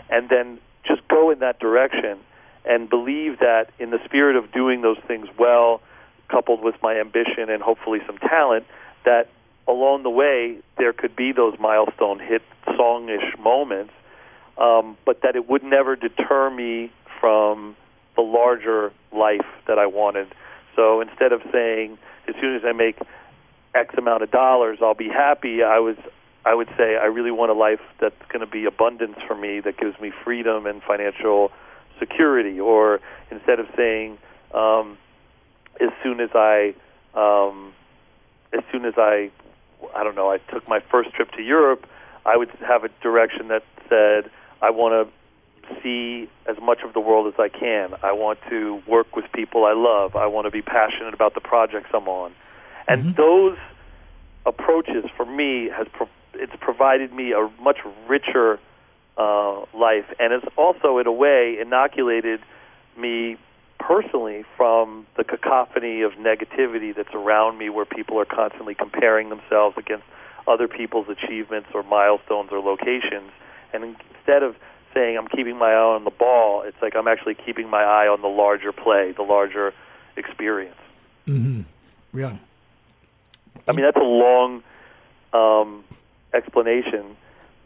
and 0.10 0.29
then 0.29 0.60
just 0.86 1.07
go 1.07 1.31
in 1.31 1.39
that 1.39 1.60
direction 1.60 2.19
and 2.65 2.89
believe 2.89 3.39
that 3.39 3.69
in 3.79 3.91
the 3.91 4.00
spirit 4.05 4.36
of 4.36 4.51
doing 4.51 4.81
those 4.81 4.98
things 5.07 5.27
well, 5.38 5.81
coupled 6.29 6.63
with 6.63 6.75
my 6.81 7.00
ambition 7.00 7.50
and 7.50 7.62
hopefully 7.62 8.00
some 8.05 8.17
talent, 8.17 8.65
that 9.03 9.29
along 9.67 10.03
the 10.03 10.10
way 10.10 10.57
there 10.77 10.93
could 10.93 11.15
be 11.15 11.31
those 11.31 11.53
milestone 11.60 12.19
hit 12.19 12.41
songish 12.67 13.38
moments, 13.39 13.93
um, 14.57 14.98
but 15.05 15.22
that 15.22 15.36
it 15.36 15.48
would 15.50 15.63
never 15.63 15.95
deter 15.95 16.50
me 16.50 16.91
from 17.19 17.75
the 18.15 18.22
larger 18.22 18.91
life 19.12 19.45
that 19.67 19.77
I 19.77 19.86
wanted. 19.86 20.27
So 20.75 21.01
instead 21.01 21.31
of 21.31 21.41
saying, 21.51 21.98
as 22.27 22.36
soon 22.41 22.55
as 22.55 22.63
I 22.65 22.72
make 22.72 22.98
X 23.75 23.94
amount 23.98 24.24
of 24.24 24.32
dollars, 24.32 24.79
I'll 24.82 24.94
be 24.94 25.10
happy. 25.10 25.62
I 25.62 25.79
was 25.79 25.98
I 26.46 26.53
would 26.53 26.70
say 26.77 26.96
I 26.96 27.05
really 27.05 27.32
want 27.32 27.50
a 27.50 27.55
life 27.55 27.82
that's 28.00 28.22
going 28.29 28.41
to 28.41 28.51
be 28.51 28.65
abundance 28.65 29.17
for 29.27 29.36
me, 29.36 29.60
that 29.62 29.77
gives 29.77 30.00
me 30.00 30.12
freedom 30.24 30.67
and 30.67 30.82
financial 30.84 31.51
security. 32.00 32.60
Or 32.60 33.00
instead 33.32 33.60
of 33.60 33.65
saying, 33.75 34.20
um, 34.53 34.98
as 35.82 35.89
soon 36.03 36.20
as 36.20 36.29
I, 36.36 36.75
um, 37.15 37.74
as 38.53 38.63
soon 38.72 38.86
as 38.86 38.94
I, 38.96 39.32
I 39.96 40.03
don't 40.03 40.15
know, 40.15 40.29
I 40.32 40.38
took 40.38 40.67
my 40.70 40.82
first 40.91 41.13
trip 41.13 41.32
to 41.32 41.41
Europe, 41.41 41.88
I 42.25 42.38
would 42.38 42.50
have 42.67 42.84
a 42.84 42.89
direction 43.01 43.48
that 43.48 43.63
said, 43.89 44.29
I 44.62 44.70
want 44.70 45.10
to 45.10 45.82
see 45.82 46.29
as 46.48 46.58
much 46.62 46.79
of 46.86 46.94
the 46.94 47.00
world 47.00 47.27
as 47.34 47.39
I 47.39 47.50
can. 47.50 47.96
I 48.03 48.12
want 48.12 48.38
to 48.50 48.84
work 48.88 49.15
with 49.15 49.25
people 49.34 49.65
I 49.65 49.74
love. 49.74 50.15
I 50.15 50.27
want 50.27 50.46
to 50.46 50.51
be 50.51 50.62
passionate 50.62 51.15
about 51.15 51.34
the 51.34 51.41
projects 51.41 51.89
I'm 51.91 52.08
on. 52.08 52.34
And 52.88 53.04
mm-hmm. 53.04 53.22
those 53.22 53.58
approaches 54.46 55.06
for 55.15 55.25
me 55.25 55.70
has 55.70 55.88
pro- 55.92 56.10
it's 56.34 56.56
provided 56.60 57.13
me 57.13 57.32
a 57.32 57.50
much 57.62 57.77
richer 58.08 58.60
uh, 59.18 59.62
life, 59.74 60.06
and 60.20 60.34
it's 60.34 60.46
also, 60.58 60.98
in 60.98 61.08
a 61.08 61.12
way, 61.12 61.58
inoculated 61.60 62.42
me 62.98 63.38
personally 63.80 64.44
from 64.58 65.06
the 65.18 65.24
cacophony 65.24 66.01
of 66.01 66.13
negativity 66.13 66.96
that's 66.96 67.13
around 67.13 67.58
me, 67.58 67.70
where 67.70 67.86
people 67.86 68.20
are 68.20 68.25
constantly 68.25 68.75
comparing 68.75 69.30
themselves 69.30 69.77
against 69.77 70.04
other 70.48 70.68
people's 70.68 71.08
achievements 71.10 71.70
or 71.74 71.84
milestones 71.84 72.50
or 72.51 72.60
locations. 72.60 73.32
And 73.74 73.96
instead 74.18 74.44
of 74.44 74.56
saying 74.94 75.18
I'm 75.18 75.27
keeping 75.27 75.58
my 75.58 75.72
eye 75.72 75.96
on 75.96 76.04
the 76.04 76.12
ball, 76.12 76.62
it's 76.62 76.77
like 76.82 76.96
I'm 76.96 77.08
actually 77.08 77.36
keeping 77.36 77.70
my 77.70 77.84
eye 77.84 78.08
on 78.08 78.22
the 78.22 78.27
larger 78.27 78.72
play, 78.72 79.12
the 79.12 79.24
larger 79.24 79.74
experience. 80.15 80.77
Mm-hmm. 81.27 81.62
Really. 82.13 82.39
I 83.67 83.72
mean, 83.72 83.86
that's 83.86 83.98
a 83.98 84.00
long 84.00 84.63
um, 85.34 85.84
explanation, 86.34 87.17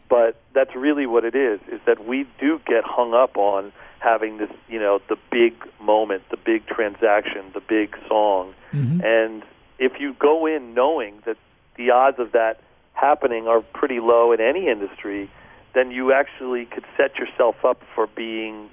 but 0.08 0.40
that's 0.54 0.74
really 0.74 1.06
what 1.06 1.24
it 1.24 1.34
is. 1.34 1.60
Is 1.70 1.80
that 1.86 2.06
we 2.06 2.26
do 2.38 2.60
get 2.66 2.84
hung 2.84 3.14
up 3.14 3.36
on 3.36 3.72
having 3.98 4.38
this, 4.38 4.50
you 4.68 4.78
know, 4.78 5.00
the 5.08 5.16
big 5.30 5.54
moment, 5.80 6.22
the 6.30 6.38
big 6.38 6.66
transaction, 6.66 7.44
the 7.52 7.60
big 7.60 7.96
song, 8.08 8.54
mm-hmm. 8.72 9.04
and 9.04 9.42
if 9.78 9.98
you 9.98 10.14
go 10.14 10.46
in 10.46 10.74
knowing 10.74 11.20
that 11.24 11.36
the 11.76 11.90
odds 11.90 12.18
of 12.18 12.32
that 12.32 12.60
happening 12.92 13.48
are 13.48 13.60
pretty 13.60 13.98
low 13.98 14.30
in 14.32 14.40
any 14.40 14.68
industry, 14.68 15.30
then 15.74 15.90
you 15.90 16.12
actually 16.12 16.66
could 16.66 16.84
set 16.96 17.16
yourself 17.16 17.64
up 17.64 17.82
for 17.94 18.06
being 18.06 18.68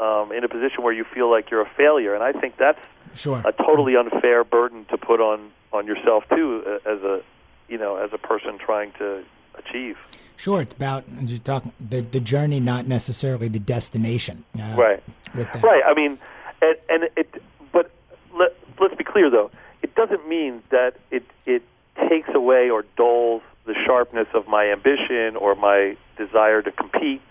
um, 0.00 0.32
in 0.32 0.42
a 0.42 0.48
position 0.48 0.82
where 0.82 0.92
you 0.92 1.04
feel 1.04 1.30
like 1.30 1.50
you're 1.50 1.60
a 1.60 1.70
failure. 1.76 2.14
And 2.14 2.22
I 2.22 2.32
think 2.32 2.56
that's 2.56 2.80
sure. 3.14 3.42
a 3.44 3.52
totally 3.52 3.96
unfair 3.96 4.42
burden 4.42 4.84
to 4.86 4.98
put 4.98 5.20
on 5.20 5.52
on 5.72 5.86
yourself 5.86 6.24
too, 6.28 6.80
as 6.84 7.02
a 7.02 7.22
you 7.68 7.78
know, 7.78 7.96
as 7.96 8.10
a 8.12 8.18
person 8.18 8.58
trying 8.58 8.92
to 8.98 9.24
achieve. 9.54 9.96
Sure, 10.36 10.62
it's 10.62 10.74
about 10.74 11.04
you 11.22 11.38
talk 11.38 11.64
the 11.78 12.00
the 12.00 12.20
journey, 12.20 12.60
not 12.60 12.86
necessarily 12.86 13.48
the 13.48 13.58
destination. 13.58 14.44
Uh, 14.58 14.74
right. 14.74 15.02
Right. 15.34 15.82
I 15.86 15.94
mean, 15.94 16.18
and, 16.62 16.76
and 16.88 17.10
it. 17.16 17.42
But 17.72 17.90
let, 18.34 18.56
let's 18.80 18.94
be 18.94 19.04
clear, 19.04 19.30
though. 19.30 19.50
It 19.82 19.94
doesn't 19.94 20.28
mean 20.28 20.62
that 20.70 20.94
it 21.10 21.24
it 21.46 21.62
takes 22.08 22.30
away 22.34 22.70
or 22.70 22.84
dulls 22.96 23.42
the 23.66 23.74
sharpness 23.86 24.28
of 24.34 24.48
my 24.48 24.70
ambition 24.72 25.36
or 25.36 25.54
my 25.54 25.96
desire 26.16 26.62
to 26.62 26.72
compete. 26.72 27.22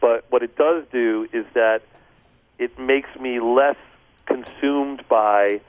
But 0.00 0.24
what 0.30 0.42
it 0.42 0.56
does 0.56 0.84
do 0.90 1.28
is 1.32 1.46
that 1.54 1.82
it 2.58 2.78
makes 2.78 3.08
me 3.20 3.40
less 3.40 3.76
consumed 4.26 5.06
by 5.08 5.60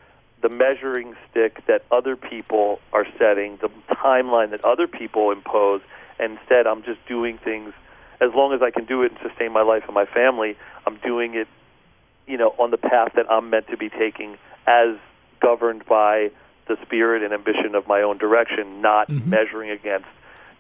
the 0.42 0.50
measuring 0.50 1.16
stick 1.30 1.66
that 1.68 1.84
other 1.92 2.16
people 2.16 2.80
are 2.94 3.06
setting, 3.18 3.58
the 3.62 3.70
timeline 3.90 4.52
that 4.52 4.64
other 4.64 4.88
people 4.88 5.32
impose, 5.32 5.82
and 6.20 6.38
instead 6.38 6.68
I'm 6.68 6.84
just 6.84 7.06
doing 7.08 7.38
things 7.38 7.74
as 8.22 8.34
long 8.34 8.54
as 8.54 8.62
I 8.62 8.72
can 8.72 8.86
do 8.86 9.04
it 9.04 9.12
and 9.12 9.20
sustain 9.22 9.52
my 9.52 9.62
life 9.62 9.84
and 9.86 9.94
my 9.94 10.06
family, 10.06 10.58
I'm 10.86 10.98
doing 10.98 11.36
it, 11.36 11.48
you 12.28 12.38
know, 12.38 12.56
on 12.58 12.72
the 12.72 12.78
path 12.78 13.14
that 13.16 13.30
I'm 13.30 13.50
meant 13.50 13.68
to 13.70 13.78
be 13.78 13.90
taking 13.90 14.38
as 14.68 14.96
governed 15.42 15.86
by 15.86 16.32
the 16.68 16.78
spirit 16.82 17.24
and 17.24 17.34
ambition 17.34 17.76
of 17.76 17.88
my 17.88 18.02
own 18.02 18.18
direction, 18.18 18.82
not 18.82 19.10
mm-hmm. 19.10 19.30
measuring 19.30 19.70
against 19.70 20.08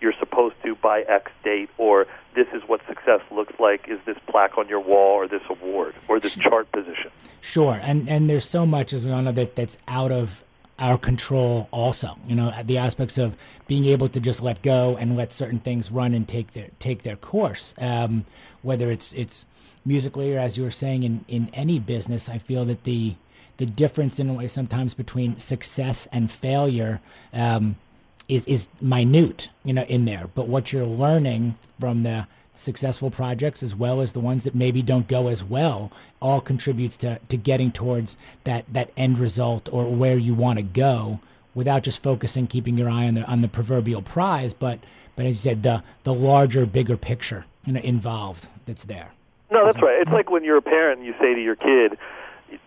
you're 0.01 0.13
supposed 0.19 0.55
to 0.63 0.75
by 0.75 1.01
X 1.01 1.31
date, 1.43 1.69
or 1.77 2.07
this 2.35 2.47
is 2.53 2.61
what 2.67 2.81
success 2.87 3.21
looks 3.31 3.59
like. 3.59 3.87
Is 3.87 3.99
this 4.05 4.17
plaque 4.27 4.57
on 4.57 4.67
your 4.67 4.79
wall, 4.79 5.13
or 5.13 5.27
this 5.27 5.43
award, 5.49 5.95
or 6.07 6.19
this 6.19 6.35
chart 6.35 6.71
position? 6.71 7.11
Sure, 7.41 7.79
and 7.81 8.09
and 8.09 8.29
there's 8.29 8.47
so 8.47 8.65
much 8.65 8.93
as 8.93 9.05
we 9.05 9.11
all 9.11 9.21
know 9.21 9.31
that 9.31 9.55
that's 9.55 9.77
out 9.87 10.11
of 10.11 10.43
our 10.77 10.97
control. 10.97 11.67
Also, 11.71 12.17
you 12.27 12.35
know, 12.35 12.51
the 12.63 12.77
aspects 12.77 13.17
of 13.17 13.35
being 13.67 13.85
able 13.85 14.09
to 14.09 14.19
just 14.19 14.41
let 14.41 14.61
go 14.61 14.97
and 14.97 15.15
let 15.15 15.31
certain 15.31 15.59
things 15.59 15.91
run 15.91 16.13
and 16.13 16.27
take 16.27 16.53
their 16.53 16.69
take 16.79 17.03
their 17.03 17.15
course. 17.15 17.73
Um, 17.77 18.25
whether 18.61 18.91
it's 18.91 19.13
it's 19.13 19.45
musically 19.85 20.35
or 20.35 20.39
as 20.39 20.57
you 20.57 20.63
were 20.63 20.71
saying 20.71 21.03
in 21.03 21.25
in 21.27 21.49
any 21.53 21.79
business, 21.79 22.27
I 22.27 22.37
feel 22.37 22.65
that 22.65 22.83
the 22.83 23.15
the 23.57 23.65
difference 23.65 24.19
in 24.19 24.29
a 24.29 24.33
way 24.33 24.47
sometimes 24.47 24.93
between 24.93 25.37
success 25.37 26.07
and 26.11 26.29
failure 26.29 26.99
um, 27.31 27.77
is 28.27 28.45
is 28.45 28.67
minute, 28.81 29.49
you 29.63 29.73
know, 29.73 29.83
in 29.83 30.05
there. 30.05 30.29
But 30.33 30.47
what 30.47 30.73
you're 30.73 30.85
learning 30.85 31.55
from 31.79 32.03
the 32.03 32.27
successful 32.57 33.11
projects 33.11 33.61
as 33.61 33.75
well 33.75 34.01
as 34.01 34.13
the 34.13 34.19
ones 34.19 34.43
that 34.43 34.55
maybe 34.55 34.81
don't 34.81 35.07
go 35.07 35.27
as 35.27 35.43
well 35.43 35.91
all 36.21 36.41
contributes 36.41 36.97
to, 36.97 37.19
to 37.29 37.37
getting 37.37 37.71
towards 37.71 38.17
that, 38.45 38.65
that 38.71 38.91
end 38.95 39.17
result 39.17 39.67
or 39.71 39.93
where 39.93 40.17
you 40.17 40.33
want 40.33 40.57
to 40.57 40.63
go 40.63 41.19
without 41.53 41.83
just 41.83 42.01
focusing 42.01 42.47
keeping 42.47 42.77
your 42.77 42.89
eye 42.89 43.07
on 43.07 43.15
the 43.15 43.23
on 43.23 43.41
the 43.41 43.47
proverbial 43.47 44.01
prize 44.01 44.53
but 44.53 44.79
but 45.15 45.25
as 45.25 45.37
you 45.37 45.51
said 45.51 45.63
the 45.63 45.81
the 46.03 46.13
larger 46.13 46.65
bigger 46.65 46.97
picture 46.97 47.45
you 47.65 47.73
know 47.73 47.79
involved 47.81 48.47
that's 48.65 48.83
there 48.83 49.11
no 49.51 49.65
that's 49.65 49.81
right 49.81 50.01
it's 50.01 50.11
like 50.11 50.29
when 50.29 50.43
you're 50.43 50.57
a 50.57 50.61
parent 50.61 50.99
and 50.99 51.07
you 51.07 51.13
say 51.19 51.33
to 51.33 51.41
your 51.41 51.55
kid 51.55 51.97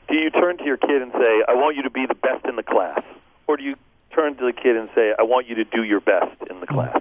do 0.09 0.15
you 0.15 0.31
turn 0.31 0.57
to 0.57 0.65
your 0.65 0.79
kid 0.79 1.03
and 1.03 1.13
say 1.13 1.43
i 1.49 1.55
want 1.55 1.77
you 1.77 1.83
to 1.83 1.91
be 1.91 2.07
the 2.07 2.15
best 2.15 2.45
in 2.47 2.57
the 2.57 2.63
class 2.63 3.03
or 3.47 3.57
do 3.57 3.63
you 3.63 3.77
turn 4.15 4.37
to 4.37 4.45
the 4.45 4.53
kid 4.53 4.77
and 4.77 4.89
say, 4.95 5.15
"I 5.19 5.23
want 5.23 5.49
you 5.49 5.55
to 5.57 5.65
do 5.65 5.83
your 5.83 6.01
best 6.01 6.37
in 6.51 6.61
the 6.61 6.67
class." 6.67 7.01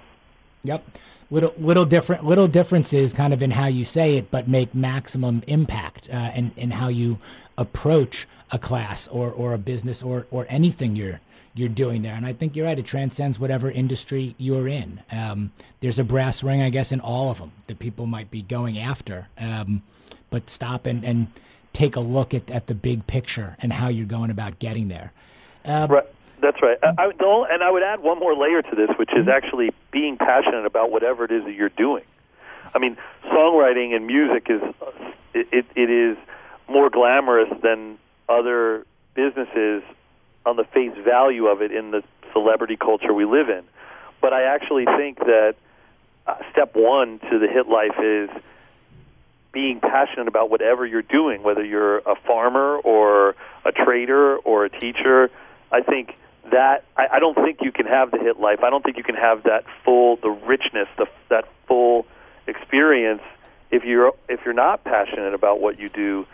Yep. 0.63 0.85
Little 1.29 1.53
little 1.57 1.85
different 1.85 2.25
little 2.25 2.47
differences 2.47 3.13
kind 3.13 3.33
of 3.33 3.41
in 3.41 3.51
how 3.51 3.67
you 3.67 3.83
say 3.83 4.15
it, 4.17 4.31
but 4.31 4.47
make 4.47 4.73
maximum 4.73 5.43
impact 5.47 6.09
uh, 6.11 6.31
in 6.35 6.51
in 6.55 6.71
how 6.71 6.87
you 6.87 7.19
approach 7.57 8.27
a 8.51 8.59
class 8.59 9.07
or, 9.07 9.29
or 9.29 9.53
a 9.53 9.57
business 9.57 10.01
or, 10.01 10.25
or 10.31 10.45
anything 10.49 10.95
you're 10.95 11.19
you're 11.53 11.67
doing 11.67 12.01
there. 12.01 12.13
And 12.13 12.25
I 12.25 12.33
think 12.33 12.55
you're 12.55 12.65
right; 12.65 12.77
it 12.77 12.85
transcends 12.85 13.39
whatever 13.39 13.69
industry 13.69 14.35
you're 14.37 14.67
in. 14.67 15.01
Um, 15.11 15.51
there's 15.79 15.99
a 15.99 16.03
brass 16.03 16.43
ring, 16.43 16.61
I 16.61 16.69
guess, 16.69 16.91
in 16.91 17.01
all 17.01 17.29
of 17.31 17.39
them 17.39 17.51
that 17.67 17.79
people 17.79 18.05
might 18.05 18.31
be 18.31 18.41
going 18.41 18.79
after. 18.79 19.27
Um, 19.37 19.81
but 20.29 20.49
stop 20.49 20.85
and, 20.85 21.03
and 21.03 21.27
take 21.73 21.95
a 21.95 21.99
look 21.99 22.33
at, 22.33 22.49
at 22.51 22.67
the 22.67 22.75
big 22.75 23.07
picture 23.07 23.55
and 23.59 23.73
how 23.73 23.87
you're 23.87 24.05
going 24.05 24.29
about 24.29 24.59
getting 24.59 24.87
there. 24.87 25.11
Uh, 25.65 25.87
right. 25.89 26.05
That's 26.41 26.61
right. 26.61 26.77
I, 26.83 26.93
I, 26.97 27.45
and 27.51 27.63
I 27.63 27.71
would 27.71 27.83
add 27.83 28.01
one 28.01 28.19
more 28.19 28.35
layer 28.35 28.61
to 28.61 28.75
this, 28.75 28.89
which 28.97 29.09
is 29.11 29.25
mm-hmm. 29.25 29.29
actually 29.29 29.71
being 29.91 30.17
passionate 30.17 30.65
about 30.65 30.91
whatever 30.91 31.25
it 31.25 31.31
is 31.31 31.43
that 31.45 31.53
you're 31.53 31.69
doing. 31.69 32.03
I 32.73 32.79
mean, 32.79 32.97
songwriting 33.25 33.95
and 33.95 34.05
music 34.05 34.47
is 34.49 34.61
it, 35.33 35.65
it 35.75 35.89
is 35.89 36.17
more 36.69 36.89
glamorous 36.89 37.49
than 37.63 37.97
other 38.29 38.85
businesses 39.15 39.83
on 40.45 40.57
the 40.57 40.63
face 40.63 40.93
value 41.03 41.47
of 41.47 41.61
it 41.61 41.71
in 41.71 41.91
the 41.91 42.03
celebrity 42.33 42.77
culture 42.77 43.13
we 43.13 43.25
live 43.25 43.49
in. 43.49 43.63
But 44.21 44.33
I 44.33 44.43
actually 44.43 44.85
think 44.85 45.19
that 45.19 45.55
uh, 46.25 46.35
step 46.51 46.75
one 46.75 47.19
to 47.31 47.39
the 47.39 47.47
hit 47.47 47.67
life 47.67 47.97
is 47.99 48.29
being 49.51 49.79
passionate 49.79 50.27
about 50.27 50.49
whatever 50.49 50.85
you're 50.85 51.01
doing, 51.01 51.41
whether 51.41 51.63
you're 51.63 51.99
a 51.99 52.15
farmer 52.27 52.77
or 52.77 53.35
a 53.65 53.71
trader 53.71 54.37
or 54.37 54.65
a 54.65 54.69
teacher. 54.69 55.29
I 55.71 55.81
think 55.81 56.15
that 56.51 56.85
I, 56.95 57.07
I 57.13 57.19
don't 57.19 57.35
think 57.35 57.59
you 57.61 57.71
can 57.71 57.85
have 57.85 58.11
the 58.11 58.17
hit 58.17 58.39
life. 58.39 58.59
I 58.63 58.69
don't 58.69 58.83
think 58.83 58.97
you 58.97 59.03
can 59.03 59.15
have 59.15 59.43
that 59.43 59.65
full, 59.83 60.17
the 60.17 60.29
richness, 60.29 60.87
the, 60.97 61.07
that 61.29 61.45
full 61.67 62.05
experience 62.47 63.21
if 63.71 63.83
you're 63.83 64.13
if 64.29 64.41
you're 64.45 64.53
not 64.53 64.83
passionate 64.83 65.33
about 65.33 65.59
what 65.59 65.79
you 65.79 65.89
do, 65.89 66.25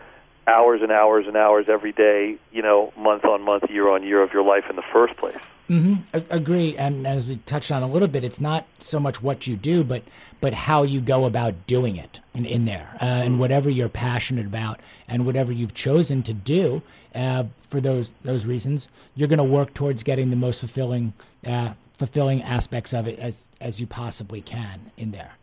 hours 0.47 0.81
and 0.81 0.91
hours 0.91 1.25
and 1.27 1.35
hours 1.35 1.65
every 1.67 1.91
day, 1.91 2.37
you 2.51 2.61
know, 2.61 2.93
month 2.97 3.25
on 3.25 3.41
month, 3.43 3.69
year 3.69 3.89
on 3.89 4.03
year 4.03 4.21
of 4.21 4.33
your 4.33 4.43
life 4.43 4.65
in 4.69 4.75
the 4.75 4.83
first 4.93 5.17
place. 5.17 5.37
Mm-hmm. 5.73 6.17
agree. 6.29 6.77
And 6.77 7.07
as 7.07 7.25
we 7.25 7.37
touched 7.47 7.71
on 7.71 7.81
a 7.81 7.87
little 7.87 8.07
bit, 8.07 8.23
it's 8.23 8.39
not 8.39 8.67
so 8.77 8.99
much 8.99 9.23
what 9.23 9.47
you 9.47 9.55
do, 9.55 9.83
but 9.83 10.03
but 10.39 10.53
how 10.53 10.83
you 10.83 11.01
go 11.01 11.25
about 11.25 11.65
doing 11.65 11.95
it 11.95 12.19
in, 12.35 12.45
in 12.45 12.65
there, 12.65 12.95
uh, 13.01 13.05
and 13.05 13.39
whatever 13.39 13.71
you're 13.71 13.89
passionate 13.89 14.45
about, 14.45 14.79
and 15.07 15.25
whatever 15.25 15.51
you've 15.51 15.73
chosen 15.73 16.21
to 16.23 16.33
do 16.33 16.83
uh, 17.15 17.45
for 17.69 17.81
those 17.81 18.11
those 18.23 18.45
reasons, 18.45 18.87
you're 19.15 19.27
going 19.27 19.37
to 19.39 19.43
work 19.43 19.73
towards 19.73 20.03
getting 20.03 20.29
the 20.29 20.35
most 20.35 20.59
fulfilling 20.59 21.13
uh, 21.43 21.73
fulfilling 21.97 22.43
aspects 22.43 22.93
of 22.93 23.07
it 23.07 23.17
as 23.17 23.47
as 23.59 23.79
you 23.79 23.87
possibly 23.87 24.41
can 24.41 24.91
in 24.95 25.09
there. 25.09 25.37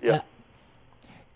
Yeah. 0.00 0.12
Uh, 0.14 0.20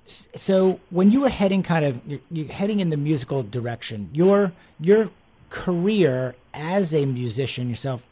so 0.06 0.80
when 0.88 1.12
you 1.12 1.20
were 1.20 1.28
heading 1.28 1.62
kind 1.62 1.85
of 1.85 2.00
you're, 2.06 2.20
you're 2.30 2.49
heading 2.49 2.80
in 2.80 2.88
the 2.88 2.97
musical 2.97 3.42
direction, 3.42 4.09
your 4.14 4.52
your 4.80 5.11
career 5.50 6.37
as 6.54 6.94
a 6.94 7.04
musician 7.04 7.68
yourself 7.68 8.06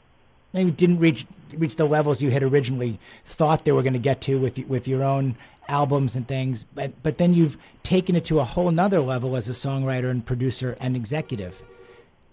maybe 0.59 0.71
didn't 0.71 0.99
reach 0.99 1.27
reach 1.57 1.77
the 1.77 1.87
levels 1.87 2.21
you 2.21 2.31
had 2.31 2.43
originally 2.43 2.99
thought 3.25 3.65
they 3.65 3.73
were 3.73 3.83
going 3.83 3.95
to 3.95 3.99
get 3.99 4.21
to 4.23 4.39
with 4.39 4.59
with 4.67 4.87
your 4.87 5.03
own 5.03 5.37
albums 5.69 6.17
and 6.17 6.27
things. 6.27 6.65
But 6.75 7.03
but 7.03 7.19
then 7.19 7.33
you've 7.35 7.57
taken 7.83 8.17
it 8.17 8.25
to 8.27 8.41
a 8.41 8.45
whole 8.45 8.71
nother 8.71 9.01
level 9.01 9.37
as 9.37 9.49
a 9.49 9.53
songwriter 9.53 10.11
and 10.11 10.25
producer 10.25 10.77
and 10.81 10.97
executive. 10.97 11.63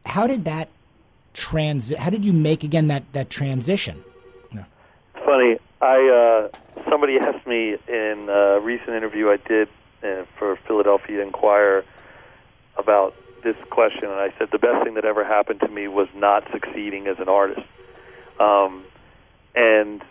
How 0.05 0.27
did 0.27 0.46
that 0.46 0.70
trans? 1.34 1.94
How 1.96 2.10
did 2.10 2.25
you 2.25 2.34
make 2.34 2.63
again 2.63 2.88
that 2.88 3.03
that 3.13 3.29
transition? 3.29 4.03
No. 4.51 4.65
Funny, 5.25 5.58
I 5.82 6.50
uh, 6.51 6.84
somebody 6.89 7.17
asked 7.22 7.46
me 7.46 7.77
in 7.88 8.27
a 8.29 8.60
recent 8.60 8.89
interview 8.89 9.29
I 9.29 9.38
did 9.38 9.70
uh, 10.03 10.25
for 10.38 10.58
Philadelphia 10.67 11.22
Inquirer 11.22 11.86
about 12.77 13.15
this 13.44 13.55
question, 13.70 14.05
and 14.05 14.20
I 14.20 14.34
said 14.39 14.50
the 14.51 14.58
best 14.58 14.84
thing 14.84 14.96
that 14.96 15.05
ever 15.05 15.24
happened 15.24 15.60
to 15.62 15.67
me 15.67 15.88
was 15.88 16.08
not 16.15 16.44
succeeding 16.51 17.08
as 17.08 17.20
an 17.20 17.29
artist. 17.29 17.62
Um, 18.39 18.83
and 19.55 20.01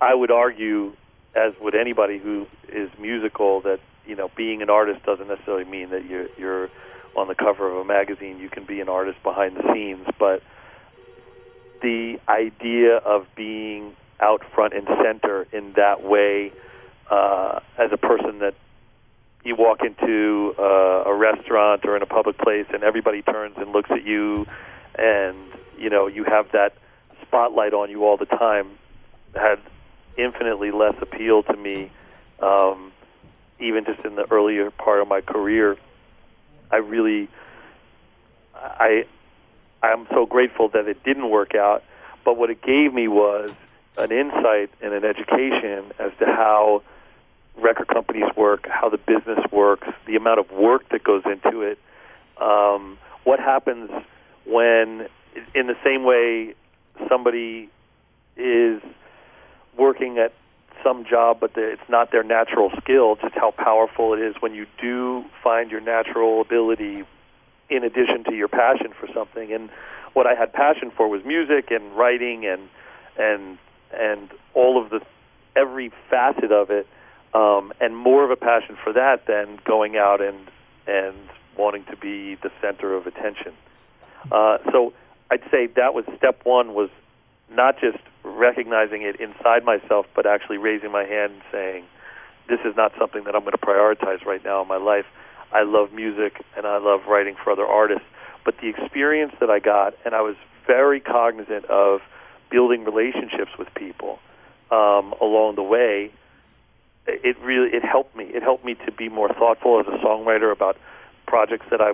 I 0.00 0.14
would 0.14 0.30
argue, 0.30 0.94
as 1.34 1.52
would 1.60 1.74
anybody 1.74 2.18
who 2.18 2.46
is 2.68 2.90
musical, 2.98 3.60
that 3.62 3.80
you 4.06 4.16
know 4.16 4.30
being 4.36 4.62
an 4.62 4.70
artist 4.70 5.04
doesn't 5.04 5.28
necessarily 5.28 5.64
mean 5.64 5.90
that 5.90 6.04
you're 6.04 6.28
you're 6.36 6.70
on 7.16 7.28
the 7.28 7.34
cover 7.34 7.70
of 7.70 7.76
a 7.76 7.84
magazine. 7.84 8.38
You 8.38 8.48
can 8.48 8.64
be 8.64 8.80
an 8.80 8.88
artist 8.88 9.22
behind 9.22 9.56
the 9.56 9.72
scenes, 9.72 10.06
but 10.18 10.42
the 11.80 12.18
idea 12.28 12.96
of 12.96 13.26
being 13.36 13.94
out 14.20 14.42
front 14.54 14.74
and 14.74 14.86
center 15.02 15.46
in 15.52 15.74
that 15.74 16.02
way 16.02 16.52
uh, 17.10 17.60
as 17.78 17.90
a 17.92 17.96
person 17.96 18.38
that 18.38 18.54
you 19.44 19.54
walk 19.54 19.82
into 19.82 20.54
uh, 20.58 21.04
a 21.06 21.14
restaurant 21.14 21.84
or 21.84 21.96
in 21.96 22.02
a 22.02 22.06
public 22.06 22.38
place 22.38 22.66
and 22.72 22.82
everybody 22.82 23.20
turns 23.22 23.54
and 23.58 23.72
looks 23.72 23.90
at 23.90 24.04
you 24.04 24.46
and 24.94 25.36
you 25.78 25.90
know 25.90 26.06
you 26.06 26.24
have 26.24 26.50
that 26.52 26.72
spotlight 27.34 27.74
on 27.74 27.90
you 27.90 28.04
all 28.04 28.16
the 28.16 28.26
time 28.26 28.70
had 29.34 29.58
infinitely 30.16 30.70
less 30.70 30.94
appeal 31.00 31.42
to 31.42 31.56
me 31.56 31.90
um, 32.40 32.92
even 33.58 33.84
just 33.84 34.04
in 34.04 34.14
the 34.14 34.24
earlier 34.30 34.70
part 34.70 35.00
of 35.00 35.08
my 35.08 35.20
career. 35.20 35.76
I 36.70 36.76
really 36.76 37.28
I 38.54 39.04
I'm 39.82 40.06
so 40.10 40.26
grateful 40.26 40.68
that 40.68 40.86
it 40.86 41.02
didn't 41.02 41.28
work 41.28 41.56
out 41.56 41.82
but 42.24 42.36
what 42.36 42.50
it 42.50 42.62
gave 42.62 42.94
me 42.94 43.08
was 43.08 43.50
an 43.96 44.12
insight 44.12 44.70
and 44.80 44.94
an 44.94 45.04
education 45.04 45.92
as 45.98 46.12
to 46.20 46.26
how 46.26 46.82
record 47.56 47.88
companies 47.88 48.30
work, 48.36 48.66
how 48.68 48.88
the 48.88 48.96
business 48.96 49.40
works, 49.52 49.88
the 50.06 50.14
amount 50.16 50.38
of 50.38 50.50
work 50.52 50.88
that 50.90 51.02
goes 51.02 51.22
into 51.26 51.62
it, 51.62 51.78
um, 52.40 52.96
what 53.24 53.38
happens 53.40 53.90
when, 54.46 55.06
in 55.54 55.66
the 55.66 55.76
same 55.84 56.04
way, 56.04 56.54
somebody 57.08 57.68
is 58.36 58.82
working 59.76 60.18
at 60.18 60.32
some 60.82 61.04
job, 61.04 61.38
but 61.40 61.52
it's 61.56 61.88
not 61.88 62.12
their 62.12 62.22
natural 62.22 62.70
skill, 62.80 63.16
just 63.16 63.34
how 63.34 63.50
powerful 63.50 64.12
it 64.12 64.20
is 64.20 64.34
when 64.40 64.54
you 64.54 64.66
do 64.80 65.24
find 65.42 65.70
your 65.70 65.80
natural 65.80 66.40
ability 66.40 67.04
in 67.70 67.84
addition 67.84 68.24
to 68.24 68.34
your 68.34 68.48
passion 68.48 68.92
for 68.98 69.08
something. 69.14 69.52
And 69.52 69.70
what 70.12 70.26
I 70.26 70.34
had 70.34 70.52
passion 70.52 70.90
for 70.96 71.08
was 71.08 71.24
music 71.24 71.70
and 71.70 71.96
writing 71.96 72.46
and 72.46 72.68
and 73.16 73.58
and 73.92 74.30
all 74.54 74.82
of 74.82 74.90
the 74.90 75.00
every 75.56 75.92
facet 76.10 76.52
of 76.52 76.70
it 76.70 76.86
um, 77.32 77.72
and 77.80 77.96
more 77.96 78.24
of 78.24 78.30
a 78.30 78.36
passion 78.36 78.76
for 78.82 78.92
that 78.92 79.26
than 79.26 79.58
going 79.64 79.96
out 79.96 80.20
and 80.20 80.38
and 80.86 81.16
wanting 81.56 81.84
to 81.84 81.96
be 81.96 82.34
the 82.36 82.50
center 82.60 82.94
of 82.94 83.06
attention. 83.06 83.52
Uh, 84.30 84.58
so 84.72 84.92
I'd 85.34 85.50
say 85.50 85.66
that 85.74 85.94
was 85.94 86.04
step 86.16 86.42
one 86.44 86.74
was 86.74 86.90
not 87.50 87.80
just 87.80 87.98
recognizing 88.22 89.02
it 89.02 89.16
inside 89.16 89.64
myself, 89.64 90.06
but 90.14 90.26
actually 90.26 90.58
raising 90.58 90.92
my 90.92 91.02
hand 91.02 91.32
and 91.32 91.42
saying, 91.50 91.84
"This 92.48 92.60
is 92.64 92.76
not 92.76 92.92
something 92.96 93.24
that 93.24 93.34
I'm 93.34 93.40
going 93.40 93.52
to 93.52 93.58
prioritize 93.58 94.24
right 94.24 94.44
now 94.44 94.62
in 94.62 94.68
my 94.68 94.76
life." 94.76 95.06
I 95.50 95.62
love 95.62 95.92
music 95.92 96.40
and 96.56 96.66
I 96.66 96.78
love 96.78 97.06
writing 97.08 97.34
for 97.34 97.50
other 97.50 97.66
artists, 97.66 98.06
but 98.44 98.58
the 98.58 98.68
experience 98.68 99.34
that 99.40 99.50
I 99.50 99.58
got, 99.58 99.94
and 100.04 100.14
I 100.14 100.20
was 100.20 100.36
very 100.68 101.00
cognizant 101.00 101.64
of 101.64 102.00
building 102.48 102.84
relationships 102.84 103.50
with 103.58 103.74
people 103.74 104.20
um, 104.70 105.14
along 105.20 105.56
the 105.56 105.62
way 105.64 106.12
it 107.06 107.36
really 107.40 107.68
it 107.70 107.84
helped 107.84 108.16
me. 108.16 108.24
It 108.24 108.42
helped 108.42 108.64
me 108.64 108.74
to 108.86 108.92
be 108.92 109.08
more 109.08 109.28
thoughtful 109.28 109.80
as 109.80 109.86
a 109.86 109.98
songwriter 109.98 110.52
about 110.52 110.76
projects 111.26 111.66
that 111.70 111.80
I 111.80 111.92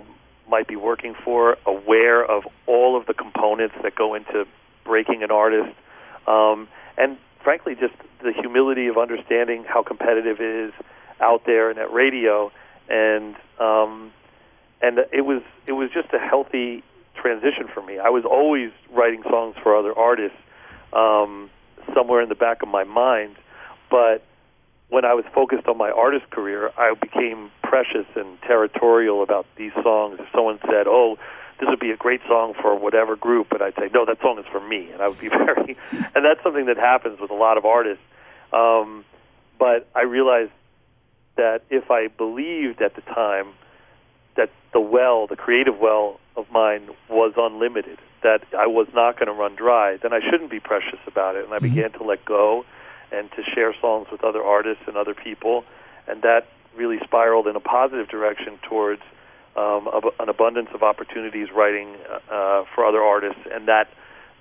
might 0.51 0.67
be 0.67 0.75
working 0.75 1.15
for, 1.23 1.57
aware 1.65 2.23
of 2.23 2.43
all 2.67 2.95
of 2.95 3.07
the 3.07 3.13
components 3.13 3.73
that 3.81 3.95
go 3.95 4.13
into 4.13 4.45
breaking 4.83 5.23
an 5.23 5.31
artist, 5.31 5.75
um, 6.27 6.67
and 6.97 7.17
frankly, 7.43 7.73
just 7.73 7.95
the 8.21 8.33
humility 8.33 8.87
of 8.87 8.97
understanding 8.97 9.63
how 9.63 9.81
competitive 9.81 10.39
it 10.39 10.67
is 10.67 10.73
out 11.19 11.45
there 11.45 11.69
and 11.71 11.79
at 11.79 11.91
radio, 11.91 12.51
and 12.89 13.35
um, 13.59 14.11
and 14.81 14.99
it 15.11 15.25
was 15.25 15.41
it 15.65 15.71
was 15.71 15.89
just 15.91 16.13
a 16.13 16.19
healthy 16.19 16.83
transition 17.15 17.67
for 17.73 17.81
me. 17.81 17.97
I 17.97 18.09
was 18.09 18.25
always 18.25 18.71
writing 18.91 19.23
songs 19.23 19.55
for 19.63 19.75
other 19.75 19.97
artists 19.97 20.37
um, 20.93 21.49
somewhere 21.95 22.21
in 22.21 22.29
the 22.29 22.35
back 22.35 22.61
of 22.61 22.67
my 22.67 22.83
mind, 22.83 23.37
but 23.89 24.23
when 24.89 25.05
I 25.05 25.13
was 25.13 25.25
focused 25.33 25.67
on 25.67 25.77
my 25.77 25.89
artist 25.89 26.29
career, 26.29 26.71
I 26.77 26.93
became 26.99 27.49
precious 27.71 28.05
and 28.17 28.37
territorial 28.41 29.23
about 29.23 29.45
these 29.55 29.71
songs. 29.81 30.19
If 30.19 30.27
someone 30.35 30.59
said, 30.67 30.87
"Oh, 30.87 31.17
this 31.57 31.69
would 31.69 31.79
be 31.79 31.91
a 31.91 31.95
great 31.95 32.19
song 32.27 32.53
for 32.61 32.75
whatever 32.75 33.15
group," 33.15 33.53
and 33.53 33.63
I'd 33.63 33.75
say, 33.75 33.89
"No, 33.93 34.03
that 34.03 34.19
song 34.19 34.37
is 34.39 34.45
for 34.51 34.59
me," 34.59 34.89
and 34.91 35.01
I 35.01 35.07
would 35.07 35.19
be 35.19 35.29
very, 35.45 35.77
and 36.13 36.25
that's 36.25 36.43
something 36.43 36.65
that 36.65 36.75
happens 36.75 37.21
with 37.21 37.31
a 37.31 37.39
lot 37.45 37.57
of 37.57 37.63
artists. 37.63 38.03
Um, 38.51 39.05
but 39.57 39.87
I 39.95 40.01
realized 40.01 40.51
that 41.37 41.61
if 41.69 41.89
I 41.89 42.07
believed 42.07 42.81
at 42.81 42.95
the 42.95 43.01
time 43.01 43.47
that 44.35 44.49
the 44.73 44.81
well, 44.81 45.27
the 45.27 45.37
creative 45.37 45.79
well 45.79 46.19
of 46.35 46.51
mine, 46.51 46.89
was 47.09 47.31
unlimited, 47.37 47.99
that 48.21 48.43
I 48.57 48.67
was 48.67 48.87
not 48.93 49.17
going 49.17 49.27
to 49.27 49.33
run 49.33 49.55
dry, 49.55 49.95
then 49.95 50.11
I 50.11 50.19
shouldn't 50.19 50.51
be 50.51 50.59
precious 50.59 50.99
about 51.07 51.37
it, 51.37 51.45
and 51.45 51.53
I 51.53 51.59
mm-hmm. 51.59 51.73
began 51.73 51.91
to 51.93 52.03
let 52.03 52.25
go 52.25 52.65
and 53.13 53.31
to 53.31 53.43
share 53.43 53.73
songs 53.79 54.07
with 54.11 54.25
other 54.25 54.43
artists 54.43 54.83
and 54.87 54.97
other 54.97 55.13
people, 55.13 55.63
and 56.05 56.21
that 56.23 56.47
really 56.75 56.99
spiraled 57.03 57.47
in 57.47 57.55
a 57.55 57.59
positive 57.59 58.07
direction 58.07 58.59
towards 58.67 59.01
um, 59.55 59.89
an 60.19 60.29
abundance 60.29 60.69
of 60.73 60.83
opportunities 60.83 61.47
writing 61.53 61.95
uh, 62.31 62.63
for 62.73 62.85
other 62.85 63.01
artists, 63.01 63.41
and 63.51 63.67
that 63.67 63.89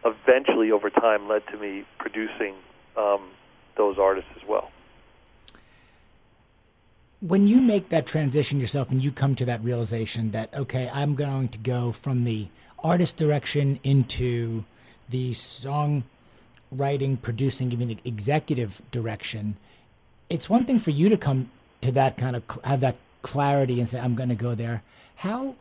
eventually, 0.04 0.70
over 0.70 0.88
time, 0.90 1.28
led 1.28 1.46
to 1.48 1.56
me 1.56 1.84
producing 1.98 2.54
um, 2.96 3.28
those 3.76 3.98
artists 3.98 4.30
as 4.40 4.48
well. 4.48 4.70
When 7.20 7.46
you 7.46 7.60
make 7.60 7.90
that 7.90 8.06
transition 8.06 8.60
yourself 8.60 8.90
and 8.90 9.02
you 9.02 9.12
come 9.12 9.34
to 9.34 9.44
that 9.44 9.62
realization 9.62 10.30
that, 10.30 10.54
okay, 10.54 10.88
I'm 10.92 11.14
going 11.14 11.48
to 11.48 11.58
go 11.58 11.92
from 11.92 12.24
the 12.24 12.48
artist 12.82 13.16
direction 13.16 13.78
into 13.82 14.64
the 15.10 15.34
song 15.34 16.04
writing, 16.72 17.16
producing, 17.16 17.72
even 17.72 17.88
the 17.88 17.98
executive 18.04 18.80
direction, 18.90 19.56
it's 20.30 20.48
one 20.48 20.64
thing 20.64 20.78
for 20.78 20.92
you 20.92 21.08
to 21.08 21.16
come 21.16 21.50
to 21.82 21.92
that 21.92 22.16
kind 22.16 22.36
of 22.36 22.42
have 22.64 22.80
that 22.80 22.96
clarity 23.22 23.78
and 23.78 23.88
say, 23.88 23.98
"I'm 23.98 24.14
going 24.14 24.28
to 24.28 24.34
go 24.34 24.54
there." 24.54 24.82
How 25.16 25.54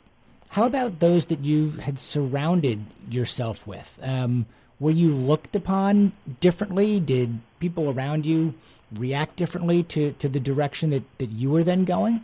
how 0.49 0.65
about 0.65 0.99
those 0.99 1.27
that 1.27 1.39
you 1.39 1.71
had 1.71 1.99
surrounded 1.99 2.85
yourself 3.09 3.67
with? 3.67 3.99
Um, 4.01 4.47
were 4.79 4.91
you 4.91 5.13
looked 5.13 5.55
upon 5.55 6.13
differently? 6.39 6.99
Did 6.99 7.39
people 7.59 7.89
around 7.89 8.25
you 8.25 8.55
react 8.91 9.35
differently 9.35 9.83
to, 9.83 10.13
to 10.13 10.27
the 10.27 10.39
direction 10.39 10.89
that, 10.89 11.03
that 11.19 11.29
you 11.29 11.51
were 11.51 11.63
then 11.63 11.85
going? 11.85 12.23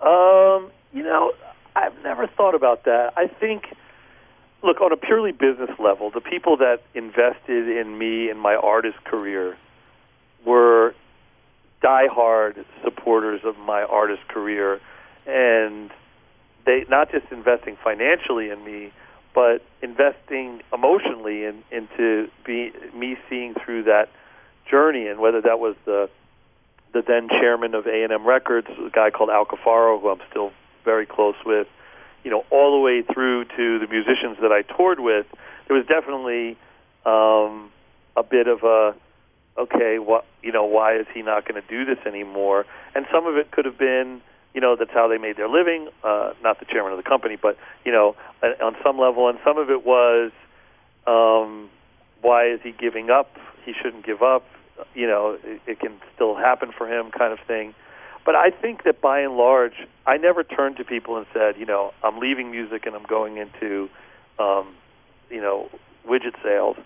Um, 0.00 0.70
you 0.92 1.02
know, 1.02 1.32
I've 1.74 2.02
never 2.02 2.26
thought 2.26 2.54
about 2.54 2.84
that. 2.84 3.14
I 3.16 3.26
think 3.26 3.74
look 4.62 4.80
on 4.80 4.92
a 4.92 4.96
purely 4.96 5.32
business 5.32 5.70
level, 5.78 6.10
the 6.10 6.20
people 6.20 6.56
that 6.58 6.82
invested 6.94 7.68
in 7.68 7.96
me 7.96 8.28
in 8.28 8.36
my 8.36 8.54
artist 8.56 9.02
career 9.04 9.56
were 10.44 10.94
diehard 11.82 12.64
supporters 12.82 13.40
of 13.44 13.58
my 13.58 13.82
artist 13.82 14.26
career, 14.28 14.80
and 15.26 15.90
they 16.64 16.84
not 16.88 17.10
just 17.10 17.26
investing 17.30 17.76
financially 17.82 18.50
in 18.50 18.64
me, 18.64 18.92
but 19.34 19.64
investing 19.82 20.62
emotionally 20.72 21.44
in, 21.44 21.62
into 21.70 22.28
be, 22.44 22.72
me 22.94 23.16
seeing 23.28 23.54
through 23.54 23.84
that 23.84 24.08
journey, 24.70 25.06
and 25.06 25.20
whether 25.20 25.40
that 25.40 25.58
was 25.58 25.76
the 25.84 26.10
the 26.92 27.02
then 27.02 27.28
chairman 27.28 27.74
of 27.74 27.86
A&M 27.86 28.26
Records, 28.26 28.66
a 28.84 28.90
guy 28.90 29.10
called 29.10 29.28
Al 29.30 29.44
Cafaro, 29.44 30.00
who 30.00 30.08
I'm 30.08 30.20
still 30.30 30.52
very 30.84 31.04
close 31.04 31.36
with, 31.44 31.66
you 32.24 32.30
know, 32.30 32.44
all 32.50 32.72
the 32.72 32.80
way 32.80 33.02
through 33.02 33.44
to 33.44 33.78
the 33.78 33.86
musicians 33.90 34.38
that 34.40 34.52
I 34.52 34.62
toured 34.62 34.98
with, 34.98 35.26
there 35.66 35.76
was 35.76 35.84
definitely 35.86 36.56
um, 37.04 37.70
a 38.16 38.22
bit 38.22 38.48
of 38.48 38.62
a 38.62 38.94
okay, 39.58 39.98
what 39.98 40.24
you 40.42 40.52
know, 40.52 40.64
why 40.64 40.96
is 40.96 41.06
he 41.12 41.22
not 41.22 41.46
going 41.46 41.60
to 41.60 41.68
do 41.68 41.84
this 41.84 41.98
anymore? 42.06 42.66
And 42.94 43.06
some 43.12 43.26
of 43.26 43.36
it 43.36 43.50
could 43.50 43.64
have 43.64 43.78
been, 43.78 44.20
you 44.54 44.60
know, 44.60 44.76
that's 44.76 44.92
how 44.92 45.08
they 45.08 45.18
made 45.18 45.36
their 45.36 45.48
living. 45.48 45.88
Uh, 46.04 46.32
not 46.42 46.58
the 46.58 46.64
chairman 46.66 46.92
of 46.92 46.98
the 47.02 47.08
company, 47.08 47.36
but 47.36 47.56
you 47.84 47.92
know, 47.92 48.16
on 48.42 48.76
some 48.82 48.98
level, 48.98 49.28
and 49.28 49.38
some 49.44 49.58
of 49.58 49.70
it 49.70 49.84
was 49.84 50.32
Um, 51.06 51.70
why 52.20 52.48
is 52.48 52.60
he 52.62 52.72
giving 52.72 53.10
up? 53.10 53.36
He 53.64 53.72
shouldn't 53.72 54.04
give 54.04 54.22
up. 54.22 54.44
You 54.94 55.06
know, 55.06 55.38
it, 55.42 55.60
it 55.66 55.80
can 55.80 55.94
still 56.14 56.34
happen 56.36 56.72
for 56.76 56.86
him, 56.86 57.10
kind 57.10 57.32
of 57.32 57.40
thing. 57.46 57.74
But 58.24 58.34
I 58.34 58.50
think 58.50 58.82
that 58.84 59.00
by 59.00 59.20
and 59.20 59.36
large, 59.36 59.86
I 60.06 60.18
never 60.18 60.44
turned 60.44 60.76
to 60.76 60.84
people 60.84 61.16
and 61.16 61.26
said, 61.32 61.56
you 61.56 61.64
know, 61.64 61.94
I'm 62.02 62.18
leaving 62.18 62.50
music 62.50 62.84
and 62.84 62.94
I'm 62.94 63.04
going 63.04 63.38
into, 63.38 63.88
um, 64.38 64.74
you 65.30 65.40
know, 65.40 65.70
widget 66.06 66.36
sales. 66.42 66.76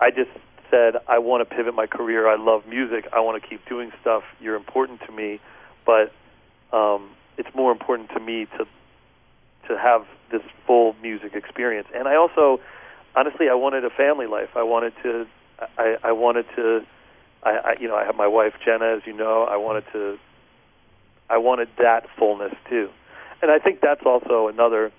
I 0.00 0.10
just 0.10 0.30
said, 0.70 0.96
I 1.08 1.18
want 1.18 1.48
to 1.48 1.54
pivot 1.54 1.74
my 1.74 1.86
career. 1.86 2.28
I 2.28 2.36
love 2.36 2.66
music. 2.66 3.06
I 3.12 3.20
want 3.20 3.42
to 3.42 3.48
keep 3.48 3.66
doing 3.68 3.92
stuff. 4.00 4.22
You're 4.40 4.56
important 4.56 5.00
to 5.06 5.12
me, 5.12 5.40
but 5.84 6.12
um, 6.72 7.10
it's 7.36 7.48
more 7.54 7.72
important 7.72 8.10
to 8.10 8.20
me 8.20 8.46
to 8.58 8.66
to 9.68 9.76
have 9.78 10.06
this 10.30 10.42
full 10.66 10.94
music 11.02 11.34
experience. 11.34 11.88
And 11.94 12.08
I 12.08 12.16
also, 12.16 12.60
honestly, 13.14 13.48
I 13.48 13.54
wanted 13.54 13.84
a 13.84 13.90
family 13.90 14.26
life. 14.26 14.50
I 14.54 14.62
wanted 14.62 14.92
to, 15.02 15.26
I, 15.76 15.96
I 16.02 16.12
wanted 16.12 16.46
to, 16.56 16.82
I, 17.42 17.50
I, 17.50 17.76
you 17.80 17.88
know, 17.88 17.96
I 17.96 18.04
have 18.04 18.16
my 18.16 18.26
wife 18.26 18.54
Jenna, 18.64 18.96
as 18.96 19.02
you 19.06 19.12
know. 19.12 19.42
I 19.42 19.56
wanted 19.56 19.84
to, 19.92 20.18
I 21.28 21.38
wanted 21.38 21.68
that 21.78 22.06
fullness 22.18 22.54
too. 22.68 22.90
And 23.42 23.50
I 23.50 23.58
think 23.58 23.80
that's 23.80 24.02
also 24.06 24.48
another, 24.48 24.92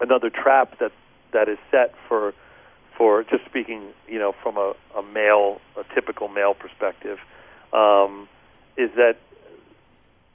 another 0.00 0.30
trap 0.30 0.78
that 0.80 0.92
that 1.32 1.48
is 1.48 1.58
set 1.70 1.94
for, 2.08 2.34
for 2.96 3.24
just 3.24 3.44
speaking, 3.44 3.88
you 4.08 4.18
know, 4.18 4.34
from 4.42 4.56
a, 4.56 4.74
a 4.96 5.02
male, 5.02 5.60
a 5.76 5.84
typical 5.94 6.28
male 6.28 6.54
perspective, 6.54 7.18
um, 7.72 8.28
is 8.76 8.90
that 8.96 9.16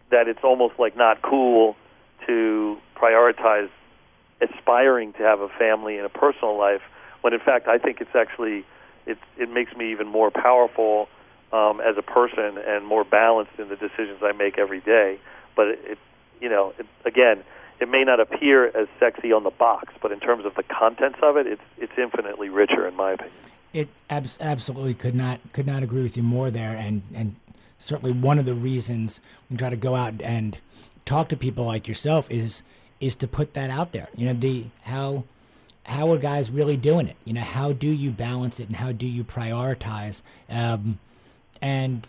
that 0.10 0.28
it's 0.28 0.44
almost 0.44 0.76
like 0.80 0.96
not 0.96 1.22
cool 1.22 1.76
to 2.26 2.78
prioritize 2.96 3.70
aspiring 4.42 5.14
to 5.14 5.20
have 5.20 5.42
a 5.42 5.50
family 5.50 5.98
and 5.98 6.06
a 6.06 6.10
personal 6.10 6.58
life 6.58 6.82
when 7.22 7.34
in 7.34 7.40
fact 7.40 7.68
I 7.68 7.78
think 7.78 8.00
it's 8.02 8.16
actually 8.16 8.66
it 9.06 9.18
it 9.38 9.50
makes 9.50 9.76
me 9.76 9.92
even 9.92 10.08
more 10.08 10.32
powerful 10.32 11.10
um, 11.52 11.80
as 11.82 11.98
a 11.98 12.02
person 12.02 12.58
and 12.66 12.86
more 12.86 13.04
balanced 13.04 13.54
in 13.58 13.70
the 13.70 13.76
decisions 13.76 14.20
I 14.22 14.34
make 14.34 14.58
every 14.58 14.82
day. 14.82 15.20
But 15.56 15.70
it, 15.70 15.80
it 15.84 15.98
you 16.40 16.50
know, 16.50 16.74
it, 16.78 16.86
again, 17.06 17.44
it 17.80 17.90
may 17.90 18.04
not 18.04 18.20
appear 18.20 18.68
as 18.68 18.88
sexy 19.00 19.32
on 19.32 19.44
the 19.44 19.52
box, 19.52 19.94
but 20.02 20.12
in 20.12 20.20
terms 20.20 20.46
of 20.46 20.56
the 20.56 20.64
contents 20.64 21.20
of 21.22 21.38
it, 21.38 21.48
it's 21.48 21.62
it's 21.78 21.94
infinitely 21.98 22.50
richer 22.50 22.88
in 22.88 22.96
my 22.96 23.12
opinion. 23.14 23.36
It 23.74 23.90
abs- 24.10 24.38
absolutely 24.42 24.94
could 24.94 25.16
not 25.16 25.40
could 25.54 25.68
not 25.68 25.84
agree 25.84 26.04
with 26.04 26.18
you 26.18 26.24
more 26.24 26.50
there, 26.50 26.76
and 26.76 27.04
and 27.14 27.36
certainly 27.80 28.12
one 28.12 28.40
of 28.40 28.46
the 28.46 28.56
reasons 28.56 29.20
we 29.50 29.58
try 29.58 29.70
to 29.70 29.78
go 29.78 29.96
out 29.96 30.22
and 30.22 30.58
talk 31.06 31.30
to 31.30 31.38
people 31.38 31.66
like 31.66 31.88
yourself 31.88 32.30
is 32.32 32.64
is 33.00 33.16
to 33.16 33.28
put 33.28 33.54
that 33.54 33.70
out 33.70 33.92
there. 33.92 34.10
You 34.16 34.28
know, 34.28 34.34
the 34.34 34.66
how 34.84 35.24
how 35.84 36.12
are 36.12 36.18
guys 36.18 36.52
really 36.52 36.78
doing 36.78 37.08
it? 37.08 37.16
You 37.26 37.34
know, 37.34 37.42
how 37.42 37.72
do 37.72 37.88
you 37.88 38.12
balance 38.12 38.60
it 38.60 38.68
and 38.68 38.76
how 38.76 38.92
do 38.92 39.08
you 39.08 39.24
prioritize? 39.24 40.22
Um, 40.50 41.00
and 41.62 42.08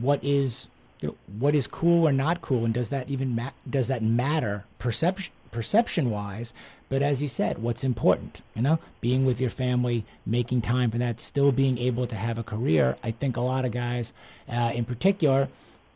what 0.00 0.22
is 0.22 0.68
you 1.00 1.08
know, 1.08 1.14
what 1.38 1.54
is 1.54 1.66
cool 1.66 2.06
or 2.06 2.12
not 2.12 2.42
cool, 2.42 2.64
and 2.64 2.74
does 2.74 2.88
that 2.88 3.08
even 3.08 3.34
ma- 3.34 3.50
does 3.68 3.88
that 3.88 4.02
matter 4.02 4.64
perception 4.78 5.32
perception 5.50 6.10
wise? 6.10 6.52
But 6.88 7.02
as 7.02 7.20
you 7.20 7.28
said, 7.28 7.58
what's 7.58 7.84
important? 7.84 8.40
You 8.54 8.62
know, 8.62 8.78
being 9.00 9.24
with 9.24 9.40
your 9.40 9.50
family, 9.50 10.04
making 10.24 10.62
time 10.62 10.90
for 10.90 10.98
that, 10.98 11.20
still 11.20 11.52
being 11.52 11.78
able 11.78 12.06
to 12.06 12.16
have 12.16 12.38
a 12.38 12.42
career. 12.42 12.96
I 13.02 13.10
think 13.10 13.36
a 13.36 13.40
lot 13.40 13.64
of 13.64 13.72
guys, 13.72 14.12
uh, 14.48 14.72
in 14.74 14.84
particular, 14.84 15.48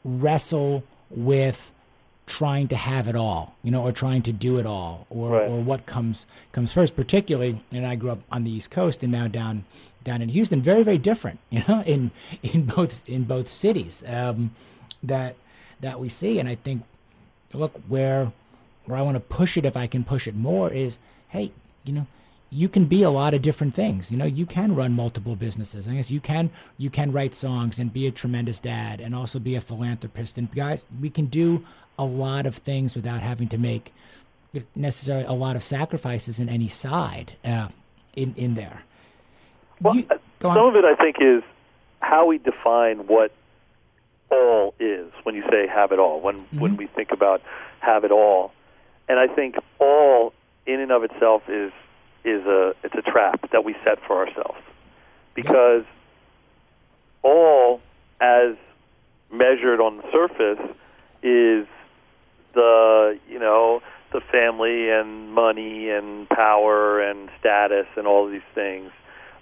wrestle 0.05 0.85
with 1.11 1.73
trying 2.27 2.69
to 2.69 2.77
have 2.77 3.09
it 3.09 3.17
all, 3.17 3.57
you 3.63 3.71
know, 3.71 3.83
or 3.83 3.93
trying 3.93 4.23
to 4.23 4.33
do 4.33 4.59
it 4.59 4.67
all, 4.67 5.07
or, 5.11 5.31
right. 5.31 5.49
or 5.49 5.61
what 5.61 5.87
comes 5.87 6.27
comes 6.53 6.73
first. 6.73 6.95
Particularly, 6.95 7.63
and 7.73 7.87
I 7.87 7.97
grew 7.97 8.11
up 8.11 8.21
on 8.31 8.45
the 8.45 8.51
East 8.51 8.71
Coast 8.71 9.03
and 9.03 9.11
now 9.11 9.27
down 9.27 9.65
down 10.05 10.23
in 10.23 10.29
Houston. 10.29 10.63
Very 10.63 10.83
very 10.83 10.99
different, 10.99 11.41
you 11.51 11.65
know, 11.67 11.83
in 11.83 12.11
in 12.43 12.67
both 12.67 13.03
in 13.09 13.25
both 13.25 13.49
cities 13.49 14.05
um, 14.07 14.53
that 15.03 15.37
that 15.81 15.99
we 16.01 16.09
see. 16.09 16.39
And 16.39 16.49
I 16.49 16.55
think, 16.55 16.83
look 17.53 17.73
where 17.89 18.33
where 18.87 18.99
I 18.99 19.03
want 19.03 19.17
to 19.17 19.21
push 19.21 19.57
it 19.57 19.65
if 19.65 19.77
I 19.77 19.87
can 19.87 20.05
push 20.05 20.27
it 20.27 20.35
more 20.35 20.73
is, 20.73 20.99
hey, 21.29 21.53
you 21.85 21.93
know, 21.93 22.07
you 22.51 22.69
can 22.69 22.85
be 22.85 23.03
a 23.03 23.11
lot 23.11 23.33
of 23.33 23.41
different 23.41 23.75
things. 23.75 24.11
You 24.11 24.19
know, 24.19 24.27
you 24.27 24.45
can 24.45 24.75
run 24.75 24.93
multiple 24.93 25.37
businesses. 25.37 25.89
I 25.89 25.95
guess 25.95 26.11
you 26.11 26.21
can 26.21 26.51
you 26.77 26.91
can 26.91 27.13
write 27.13 27.35
songs 27.35 27.79
and 27.79 27.93
be 27.93 28.07
a 28.07 28.11
tremendous 28.11 28.59
dad 28.59 29.01
and 29.01 29.15
also 29.15 29.39
be 29.39 29.55
a 29.55 29.61
philanthropist. 29.61 30.37
And 30.37 30.53
guys, 30.55 30.85
we 31.01 31.11
can 31.11 31.27
do 31.27 31.65
a 31.99 32.05
lot 32.05 32.47
of 32.47 32.57
things 32.57 32.95
without 32.95 33.21
having 33.21 33.49
to 33.49 33.59
make 33.59 33.93
necessarily 34.75 35.25
a 35.25 35.33
lot 35.33 35.57
of 35.57 35.63
sacrifices 35.63 36.39
in 36.39 36.49
any 36.49 36.69
side 36.69 37.33
uh, 37.45 37.69
in 38.15 38.35
in 38.37 38.55
there. 38.55 38.83
Well, 39.81 39.97
you, 39.97 40.07
some 40.41 40.67
of 40.67 40.77
it 40.77 40.85
I 40.85 40.95
think 40.95 41.17
is 41.21 41.43
how 42.01 42.27
we 42.27 42.39
define 42.39 43.07
what 43.07 43.33
all 44.33 44.75
is 44.81 45.13
when 45.23 45.35
you 45.35 45.43
say 45.51 45.67
have 45.67 45.93
it 45.93 45.99
all. 45.99 46.21
When 46.21 46.37
mm-hmm. 46.37 46.61
when 46.61 46.77
we 46.77 46.87
think 46.87 47.13
about 47.13 47.43
have 47.81 48.05
it 48.05 48.11
all, 48.11 48.53
and 49.09 49.19
I 49.19 49.33
think 49.33 49.57
all 49.79 50.33
in 50.67 50.81
and 50.81 50.91
of 50.91 51.05
itself 51.05 51.43
is 51.49 51.73
is 52.25 52.45
a 52.47 52.75
it's 52.83 52.95
a 52.95 53.03
trap 53.03 53.51
that 53.51 53.65
we 53.65 53.75
set 53.85 53.99
for 54.07 54.27
ourselves 54.27 54.59
because 55.35 55.85
all 57.23 57.81
as 58.21 58.57
measured 59.31 59.81
on 59.81 59.97
the 59.99 60.05
surface 60.13 60.77
is 61.23 61.67
the 62.55 63.19
you 63.29 63.39
know 63.39 63.81
the 64.13 64.21
family 64.21 64.91
and 64.91 65.33
money 65.33 65.89
and 65.89 66.29
power 66.29 67.01
and 67.01 67.31
status 67.41 67.87
and 67.97 68.07
all 68.07 68.27
of 68.27 68.33
these 68.33 68.41
things 68.55 68.91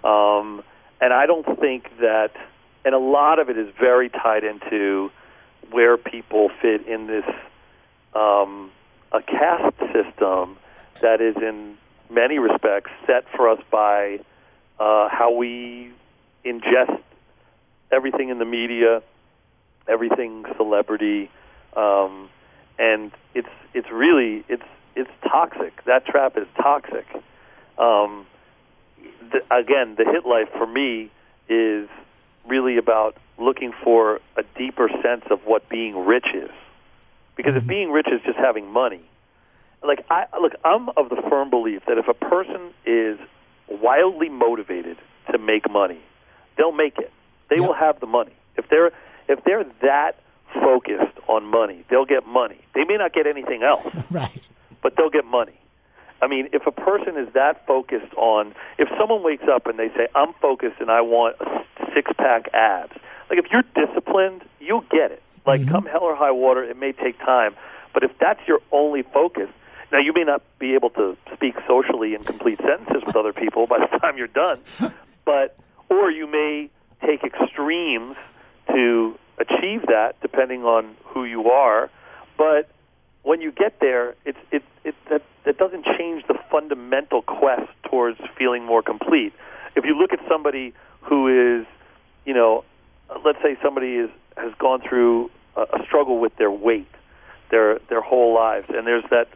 um, 0.03 0.63
and 1.01 1.13
I 1.13 1.25
don't 1.25 1.59
think 1.59 1.89
that 1.99 2.31
and 2.85 2.95
a 2.95 2.99
lot 2.99 3.39
of 3.39 3.49
it 3.49 3.57
is 3.57 3.67
very 3.79 4.09
tied 4.09 4.43
into 4.43 5.11
where 5.69 5.97
people 5.97 6.49
fit 6.61 6.87
in 6.87 7.07
this 7.07 7.25
um, 8.13 8.71
a 9.11 9.21
caste 9.21 9.77
system 9.93 10.57
that 11.01 11.21
is 11.21 11.35
in 11.37 11.77
many 12.09 12.39
respects 12.39 12.91
set 13.07 13.25
for 13.35 13.49
us 13.49 13.59
by 13.71 14.19
uh, 14.79 15.07
how 15.09 15.33
we 15.35 15.91
ingest 16.45 16.99
everything 17.91 18.29
in 18.29 18.39
the 18.39 18.45
media, 18.45 19.01
everything 19.87 20.45
celebrity, 20.57 21.29
um, 21.75 22.29
and 22.79 23.11
it's 23.33 23.49
it's 23.73 23.89
really 23.91 24.43
it's 24.49 24.63
it's 24.95 25.09
toxic. 25.23 25.83
That 25.85 26.05
trap 26.05 26.37
is 26.37 26.47
toxic. 26.57 27.05
Um, 27.77 28.25
the, 29.31 29.39
again, 29.55 29.95
the 29.97 30.05
hit 30.05 30.25
life 30.25 30.49
for 30.57 30.67
me 30.67 31.11
is 31.47 31.87
really 32.47 32.77
about 32.77 33.17
looking 33.37 33.73
for 33.83 34.19
a 34.37 34.43
deeper 34.57 34.89
sense 35.01 35.25
of 35.29 35.39
what 35.45 35.67
being 35.69 36.05
rich 36.05 36.27
is. 36.33 36.51
Because 37.35 37.55
if 37.55 37.61
mm-hmm. 37.61 37.69
being 37.69 37.91
rich 37.91 38.07
is 38.11 38.21
just 38.25 38.37
having 38.37 38.71
money, 38.71 39.01
like 39.83 40.05
I 40.09 40.25
look, 40.39 40.53
I'm 40.63 40.89
of 40.89 41.09
the 41.09 41.21
firm 41.29 41.49
belief 41.49 41.83
that 41.87 41.97
if 41.97 42.07
a 42.07 42.13
person 42.13 42.73
is 42.85 43.17
wildly 43.67 44.29
motivated 44.29 44.97
to 45.31 45.37
make 45.37 45.69
money, 45.69 45.99
they'll 46.57 46.71
make 46.71 46.97
it. 46.97 47.11
They 47.49 47.57
yep. 47.57 47.67
will 47.67 47.73
have 47.73 47.99
the 47.99 48.05
money. 48.05 48.33
If 48.57 48.69
they're 48.69 48.91
if 49.27 49.43
they're 49.43 49.65
that 49.81 50.19
focused 50.53 51.17
on 51.27 51.45
money, 51.45 51.83
they'll 51.89 52.05
get 52.05 52.27
money. 52.27 52.59
They 52.75 52.83
may 52.83 52.97
not 52.97 53.13
get 53.13 53.25
anything 53.25 53.63
else, 53.63 53.87
right? 54.11 54.47
But 54.81 54.95
they'll 54.97 55.09
get 55.09 55.25
money. 55.25 55.57
I 56.21 56.27
mean, 56.27 56.49
if 56.53 56.67
a 56.67 56.71
person 56.71 57.17
is 57.17 57.33
that 57.33 57.65
focused 57.65 58.13
on, 58.15 58.53
if 58.77 58.87
someone 58.99 59.23
wakes 59.23 59.45
up 59.51 59.65
and 59.65 59.79
they 59.79 59.89
say, 59.89 60.07
"I'm 60.13 60.33
focused 60.33 60.79
and 60.79 60.91
I 60.91 61.01
want 61.01 61.37
six 61.93 62.11
pack 62.17 62.49
abs," 62.53 62.93
like 63.29 63.39
if 63.39 63.45
you're 63.51 63.63
disciplined, 63.75 64.43
you'll 64.59 64.85
get 64.91 65.11
it. 65.11 65.21
Like 65.45 65.61
mm-hmm. 65.61 65.71
come 65.71 65.85
hell 65.85 66.03
or 66.03 66.15
high 66.15 66.31
water, 66.31 66.63
it 66.63 66.77
may 66.77 66.91
take 66.91 67.17
time, 67.19 67.55
but 67.93 68.03
if 68.03 68.11
that's 68.19 68.39
your 68.47 68.59
only 68.71 69.01
focus, 69.01 69.49
now, 69.91 69.99
you 69.99 70.13
may 70.13 70.23
not 70.23 70.41
be 70.57 70.73
able 70.73 70.89
to 70.91 71.17
speak 71.33 71.55
socially 71.67 72.15
in 72.15 72.23
complete 72.23 72.59
sentences 72.59 73.03
with 73.05 73.15
other 73.15 73.33
people 73.33 73.67
by 73.67 73.79
the 73.79 73.97
time 73.99 74.17
you're 74.17 74.27
done, 74.27 74.59
but 75.25 75.57
or 75.89 76.09
you 76.09 76.27
may 76.27 76.69
take 77.05 77.23
extremes 77.23 78.15
to 78.67 79.17
achieve 79.37 79.87
that, 79.87 80.15
depending 80.21 80.63
on 80.63 80.95
who 81.03 81.25
you 81.25 81.49
are. 81.49 81.89
But 82.37 82.69
when 83.23 83.41
you 83.41 83.51
get 83.51 83.81
there, 83.81 84.15
it's 84.23 84.37
it 84.51 84.63
it 84.85 84.95
that 85.09 85.23
that 85.43 85.57
doesn't 85.57 85.85
change 85.97 86.23
the 86.27 86.39
fundamental 86.49 87.21
quest 87.23 87.69
towards 87.83 88.19
feeling 88.37 88.63
more 88.63 88.81
complete. 88.81 89.33
If 89.75 89.83
you 89.83 89.97
look 89.97 90.13
at 90.13 90.19
somebody 90.29 90.73
who 91.01 91.59
is, 91.59 91.65
you 92.25 92.33
know, 92.33 92.63
let's 93.25 93.41
say 93.41 93.57
somebody 93.61 93.95
is 93.95 94.09
has 94.37 94.53
gone 94.59 94.81
through 94.81 95.29
a, 95.55 95.61
a 95.61 95.85
struggle 95.85 96.19
with 96.19 96.35
their 96.37 96.51
weight 96.51 96.87
their 97.51 97.79
their 97.89 98.01
whole 98.01 98.33
lives, 98.33 98.67
and 98.69 98.87
there's 98.87 99.03
that 99.11 99.27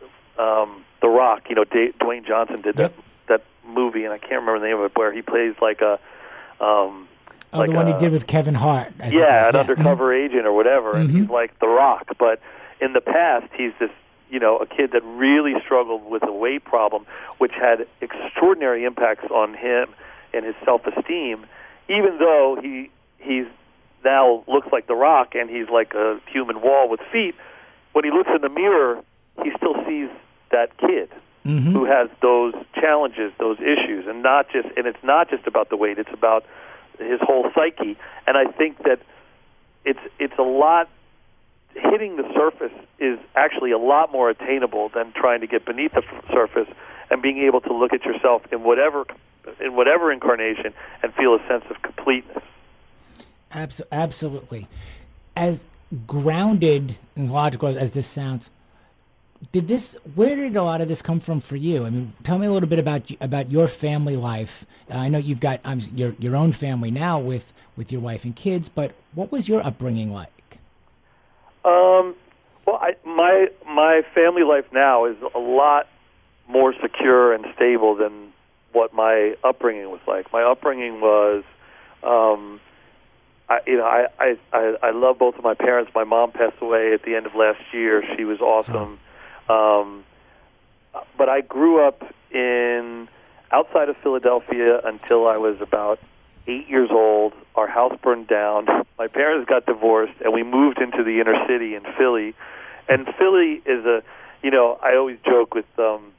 um, 0.41 0.83
The 1.01 1.09
Rock. 1.09 1.43
You 1.49 1.55
know, 1.55 1.65
D- 1.65 1.91
Dwayne 1.99 2.25
Johnson 2.25 2.61
did 2.61 2.77
that 2.77 2.93
that 3.27 3.43
movie, 3.67 4.05
and 4.05 4.13
I 4.13 4.17
can't 4.17 4.41
remember 4.41 4.59
the 4.59 4.65
name 4.65 4.79
of 4.79 4.85
it, 4.85 4.97
where 4.97 5.13
he 5.13 5.21
plays 5.21 5.53
like 5.61 5.81
a. 5.81 5.99
Um, 6.59 7.07
oh, 7.53 7.59
like 7.59 7.69
the 7.69 7.75
one 7.75 7.87
a, 7.87 7.93
he 7.93 7.99
did 7.99 8.11
with 8.11 8.25
Kevin 8.25 8.55
Hart. 8.55 8.93
I 8.99 9.09
yeah, 9.09 9.47
an 9.49 9.55
undercover 9.55 10.11
mm-hmm. 10.11 10.31
agent 10.31 10.47
or 10.47 10.53
whatever, 10.53 10.95
and 10.95 11.09
mm-hmm. 11.09 11.21
he's 11.21 11.29
like 11.29 11.59
The 11.59 11.67
Rock. 11.67 12.07
But 12.17 12.41
in 12.81 12.93
the 12.93 13.01
past, 13.01 13.51
he's 13.55 13.73
this 13.79 13.91
you 14.29 14.39
know 14.39 14.57
a 14.57 14.65
kid 14.65 14.93
that 14.93 15.03
really 15.03 15.53
struggled 15.63 16.09
with 16.09 16.23
a 16.23 16.31
weight 16.31 16.63
problem, 16.63 17.05
which 17.37 17.53
had 17.53 17.85
extraordinary 18.01 18.85
impacts 18.85 19.25
on 19.29 19.53
him 19.53 19.89
and 20.33 20.45
his 20.45 20.55
self-esteem, 20.65 21.45
even 21.89 22.17
though 22.19 22.57
he 22.61 22.89
he's 23.19 23.45
now 24.03 24.43
looks 24.47 24.67
like 24.71 24.87
the 24.87 24.95
Rock 24.95 25.35
and 25.35 25.49
he's 25.49 25.69
like 25.69 25.93
a 25.93 26.19
human 26.31 26.61
wall 26.61 26.89
with 26.89 26.99
feet. 27.11 27.35
When 27.93 28.03
he 28.03 28.11
looks 28.11 28.29
in 28.35 28.41
the 28.41 28.49
mirror, 28.49 29.01
he 29.43 29.51
still 29.57 29.75
sees 29.87 30.09
that 30.51 30.77
kid 30.77 31.09
Mm-hmm. 31.45 31.73
who 31.73 31.85
has 31.85 32.09
those 32.23 32.55
challenges, 32.73 33.31
those 33.37 33.59
issues, 33.59 34.07
and 34.07 34.23
not 34.23 34.49
just 34.49 34.67
and 34.75 34.87
it's 34.87 35.03
not 35.03 35.29
just 35.29 35.45
about 35.45 35.69
the 35.69 35.77
weight; 35.77 35.99
it's 35.99 36.09
about 36.11 36.43
his 36.97 37.19
whole 37.21 37.51
psyche. 37.53 37.95
And 38.25 38.35
I 38.35 38.45
think 38.45 38.79
that 38.79 38.99
it's 39.85 39.99
it's 40.17 40.33
a 40.39 40.41
lot 40.41 40.89
hitting 41.75 42.15
the 42.15 42.23
surface 42.33 42.71
is 42.97 43.19
actually 43.35 43.69
a 43.69 43.77
lot 43.77 44.11
more 44.11 44.31
attainable 44.31 44.89
than 44.89 45.11
trying 45.11 45.41
to 45.41 45.47
get 45.47 45.65
beneath 45.65 45.91
the 45.91 46.01
f- 46.01 46.25
surface 46.31 46.67
and 47.11 47.21
being 47.21 47.37
able 47.37 47.61
to 47.61 47.73
look 47.73 47.93
at 47.93 48.03
yourself 48.05 48.41
in 48.51 48.63
whatever 48.63 49.05
in 49.59 49.75
whatever 49.75 50.11
incarnation 50.11 50.73
and 51.03 51.13
feel 51.13 51.35
a 51.35 51.47
sense 51.47 51.63
of 51.69 51.81
completeness. 51.81 52.43
Absolutely. 53.51 54.67
As 55.35 55.65
grounded 56.07 56.95
and 57.15 57.31
logical 57.31 57.69
as, 57.69 57.93
this 57.93 58.07
sounds, 58.07 58.49
did 59.51 59.67
this? 59.67 59.95
Where 60.15 60.35
did 60.35 60.55
a 60.55 60.63
lot 60.63 60.81
of 60.81 60.87
this 60.87 61.01
come 61.01 61.19
from 61.19 61.39
for 61.39 61.55
you? 61.55 61.85
I 61.85 61.89
mean, 61.89 62.13
tell 62.23 62.37
me 62.37 62.47
a 62.47 62.51
little 62.51 62.69
bit 62.69 62.79
about 62.79 63.11
about 63.21 63.51
your 63.51 63.67
family 63.67 64.15
life. 64.15 64.65
Uh, 64.89 64.95
I 64.95 65.07
know 65.07 65.17
you've 65.17 65.39
got 65.39 65.59
um, 65.63 65.81
your 65.93 66.15
your 66.19 66.35
own 66.35 66.51
family 66.51 66.89
now 66.89 67.19
with 67.19 67.53
with 67.75 67.91
your 67.91 68.01
wife 68.01 68.23
and 68.23 68.35
kids, 68.35 68.69
but 68.69 68.93
what 69.13 69.31
was 69.31 69.47
your 69.47 69.65
upbringing 69.65 70.11
like? 70.11 70.57
Um, 71.63 72.15
well, 72.65 72.77
I, 72.81 72.95
my 73.05 73.47
my 73.67 74.01
family 74.13 74.43
life 74.43 74.65
now 74.71 75.05
is 75.05 75.17
a 75.33 75.39
lot 75.39 75.87
more 76.47 76.73
secure 76.81 77.33
and 77.33 77.45
stable 77.55 77.95
than 77.95 78.24
what 78.75 78.93
my 78.93 79.35
upbringing 79.43 79.89
was 79.89 80.01
like. 80.05 80.31
My 80.33 80.43
upbringing 80.43 80.99
was, 80.99 81.43
um, 82.03 82.59
I, 83.47 83.59
you 83.65 83.77
know, 83.77 83.85
I, 83.85 84.07
I 84.19 84.37
I 84.51 84.75
I 84.83 84.91
love 84.91 85.17
both 85.17 85.35
of 85.35 85.43
my 85.43 85.53
parents. 85.53 85.91
My 85.95 86.03
mom 86.03 86.31
passed 86.31 86.61
away 86.61 86.93
at 86.93 87.03
the 87.03 87.15
end 87.15 87.25
of 87.25 87.33
last 87.35 87.61
year. 87.71 88.03
She 88.17 88.25
was 88.25 88.41
awesome, 88.41 88.99
um, 89.49 90.03
but 91.17 91.29
I 91.29 91.41
grew 91.41 91.87
up 91.87 92.03
in 92.31 93.07
outside 93.51 93.89
of 93.89 93.95
Philadelphia 94.03 94.81
until 94.83 95.27
I 95.27 95.37
was 95.37 95.61
about 95.61 95.99
eight 96.47 96.67
years 96.67 96.89
old. 96.91 97.33
Our 97.55 97.67
house 97.67 97.97
burned 98.03 98.27
down. 98.27 98.67
My 98.99 99.07
parents 99.07 99.47
got 99.47 99.65
divorced, 99.65 100.19
and 100.23 100.33
we 100.33 100.43
moved 100.43 100.79
into 100.79 101.03
the 101.03 101.21
inner 101.21 101.35
city 101.47 101.75
in 101.75 101.83
Philly. 101.97 102.35
And 102.89 103.07
Philly 103.19 103.61
is 103.65 103.85
a, 103.85 104.03
you 104.43 104.51
know, 104.51 104.77
I 104.83 104.95
always 104.95 105.17
joke 105.25 105.53
with 105.53 105.65
um, 105.79 106.11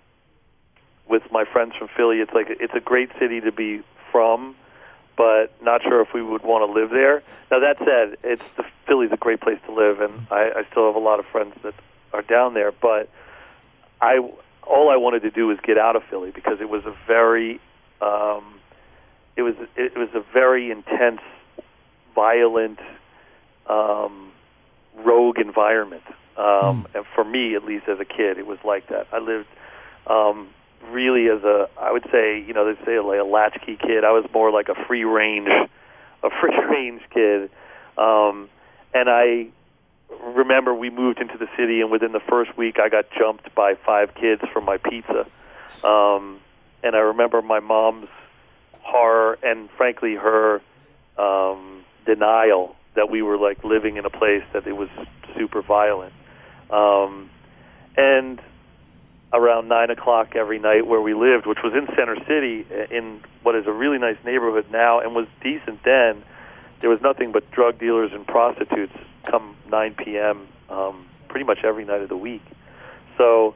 with 1.08 1.30
my 1.30 1.44
friends 1.44 1.74
from 1.76 1.88
Philly. 1.96 2.20
It's 2.20 2.32
like 2.32 2.46
it's 2.48 2.74
a 2.74 2.80
great 2.80 3.10
city 3.18 3.40
to 3.40 3.52
be 3.52 3.82
from, 4.10 4.56
but 5.16 5.52
not 5.62 5.82
sure 5.82 6.00
if 6.00 6.12
we 6.12 6.22
would 6.22 6.42
want 6.42 6.68
to 6.68 6.72
live 6.72 6.90
there. 6.90 7.22
Now 7.50 7.60
that 7.60 7.78
said, 7.78 8.16
it's 8.22 8.48
the 8.50 8.64
Philly's 8.86 9.12
a 9.12 9.16
great 9.16 9.40
place 9.40 9.58
to 9.66 9.72
live, 9.72 10.00
and 10.00 10.26
I, 10.30 10.50
I 10.56 10.66
still 10.70 10.86
have 10.86 10.96
a 10.96 11.04
lot 11.04 11.18
of 11.20 11.26
friends 11.26 11.54
that 11.62 11.74
are 12.12 12.22
down 12.22 12.54
there. 12.54 12.72
But 12.72 13.08
I 14.00 14.18
all 14.66 14.90
I 14.90 14.96
wanted 14.96 15.22
to 15.22 15.30
do 15.30 15.46
was 15.46 15.58
get 15.62 15.78
out 15.78 15.96
of 15.96 16.02
Philly 16.04 16.30
because 16.32 16.60
it 16.60 16.68
was 16.68 16.84
a 16.84 16.94
very 17.06 17.60
um, 18.00 18.60
it 19.36 19.42
was 19.42 19.54
it 19.76 19.96
was 19.96 20.08
a 20.14 20.20
very 20.32 20.70
intense, 20.70 21.20
violent, 22.14 22.80
um, 23.68 24.32
rogue 24.96 25.38
environment. 25.38 26.02
Um, 26.36 26.86
And 26.94 27.06
for 27.14 27.24
me, 27.24 27.54
at 27.54 27.64
least 27.64 27.88
as 27.88 27.98
a 27.98 28.04
kid, 28.04 28.38
it 28.38 28.46
was 28.46 28.58
like 28.64 28.88
that. 28.88 29.06
I 29.12 29.18
lived 29.18 29.48
um, 30.06 30.48
really 30.90 31.28
as 31.28 31.42
a 31.42 31.68
I 31.80 31.92
would 31.92 32.06
say 32.12 32.40
you 32.40 32.52
know 32.54 32.72
they 32.72 32.84
say 32.84 32.98
like 33.00 33.20
a 33.20 33.24
latchkey 33.24 33.76
kid. 33.76 34.04
I 34.04 34.12
was 34.12 34.24
more 34.32 34.50
like 34.50 34.68
a 34.68 34.74
free 34.86 35.04
range, 35.04 35.48
a 35.48 36.30
free 36.40 36.58
range 36.70 37.02
kid. 37.12 37.50
Um, 37.98 38.48
and 38.94 39.08
I 39.08 39.48
remember 40.34 40.74
we 40.74 40.90
moved 40.90 41.20
into 41.20 41.38
the 41.38 41.48
city, 41.56 41.80
and 41.80 41.90
within 41.90 42.12
the 42.12 42.20
first 42.20 42.56
week, 42.56 42.78
I 42.78 42.88
got 42.88 43.06
jumped 43.16 43.54
by 43.54 43.74
five 43.74 44.14
kids 44.14 44.42
for 44.52 44.60
my 44.60 44.78
pizza. 44.78 45.26
Um, 45.84 46.40
and 46.82 46.94
I 46.94 47.00
remember 47.00 47.42
my 47.42 47.60
mom's 47.60 48.08
horror 48.80 49.38
and, 49.42 49.68
frankly, 49.76 50.14
her 50.14 50.62
um, 51.18 51.84
denial 52.04 52.76
that 52.94 53.10
we 53.10 53.22
were 53.22 53.36
like 53.36 53.62
living 53.64 53.96
in 53.96 54.04
a 54.04 54.10
place 54.10 54.44
that 54.52 54.66
it 54.66 54.72
was 54.72 54.88
super 55.36 55.62
violent. 55.62 56.14
Um, 56.70 57.30
and 57.96 58.40
around 59.32 59.68
nine 59.68 59.90
o'clock 59.90 60.36
every 60.36 60.58
night 60.58 60.86
where 60.86 61.00
we 61.00 61.14
lived, 61.14 61.46
which 61.46 61.58
was 61.62 61.72
in 61.74 61.86
Center 61.96 62.16
City, 62.26 62.66
in 62.90 63.20
what 63.42 63.54
is 63.54 63.66
a 63.66 63.72
really 63.72 63.98
nice 63.98 64.16
neighborhood 64.24 64.66
now, 64.70 65.00
and 65.00 65.14
was 65.14 65.26
decent 65.42 65.82
then. 65.84 66.22
There 66.80 66.90
was 66.90 67.00
nothing 67.00 67.32
but 67.32 67.50
drug 67.50 67.78
dealers 67.78 68.12
and 68.12 68.26
prostitutes 68.26 68.92
come 69.24 69.56
9 69.70 69.94
p.m. 69.94 70.46
Um, 70.68 71.06
pretty 71.28 71.44
much 71.44 71.58
every 71.64 71.84
night 71.84 72.02
of 72.02 72.08
the 72.08 72.16
week. 72.16 72.42
So 73.18 73.54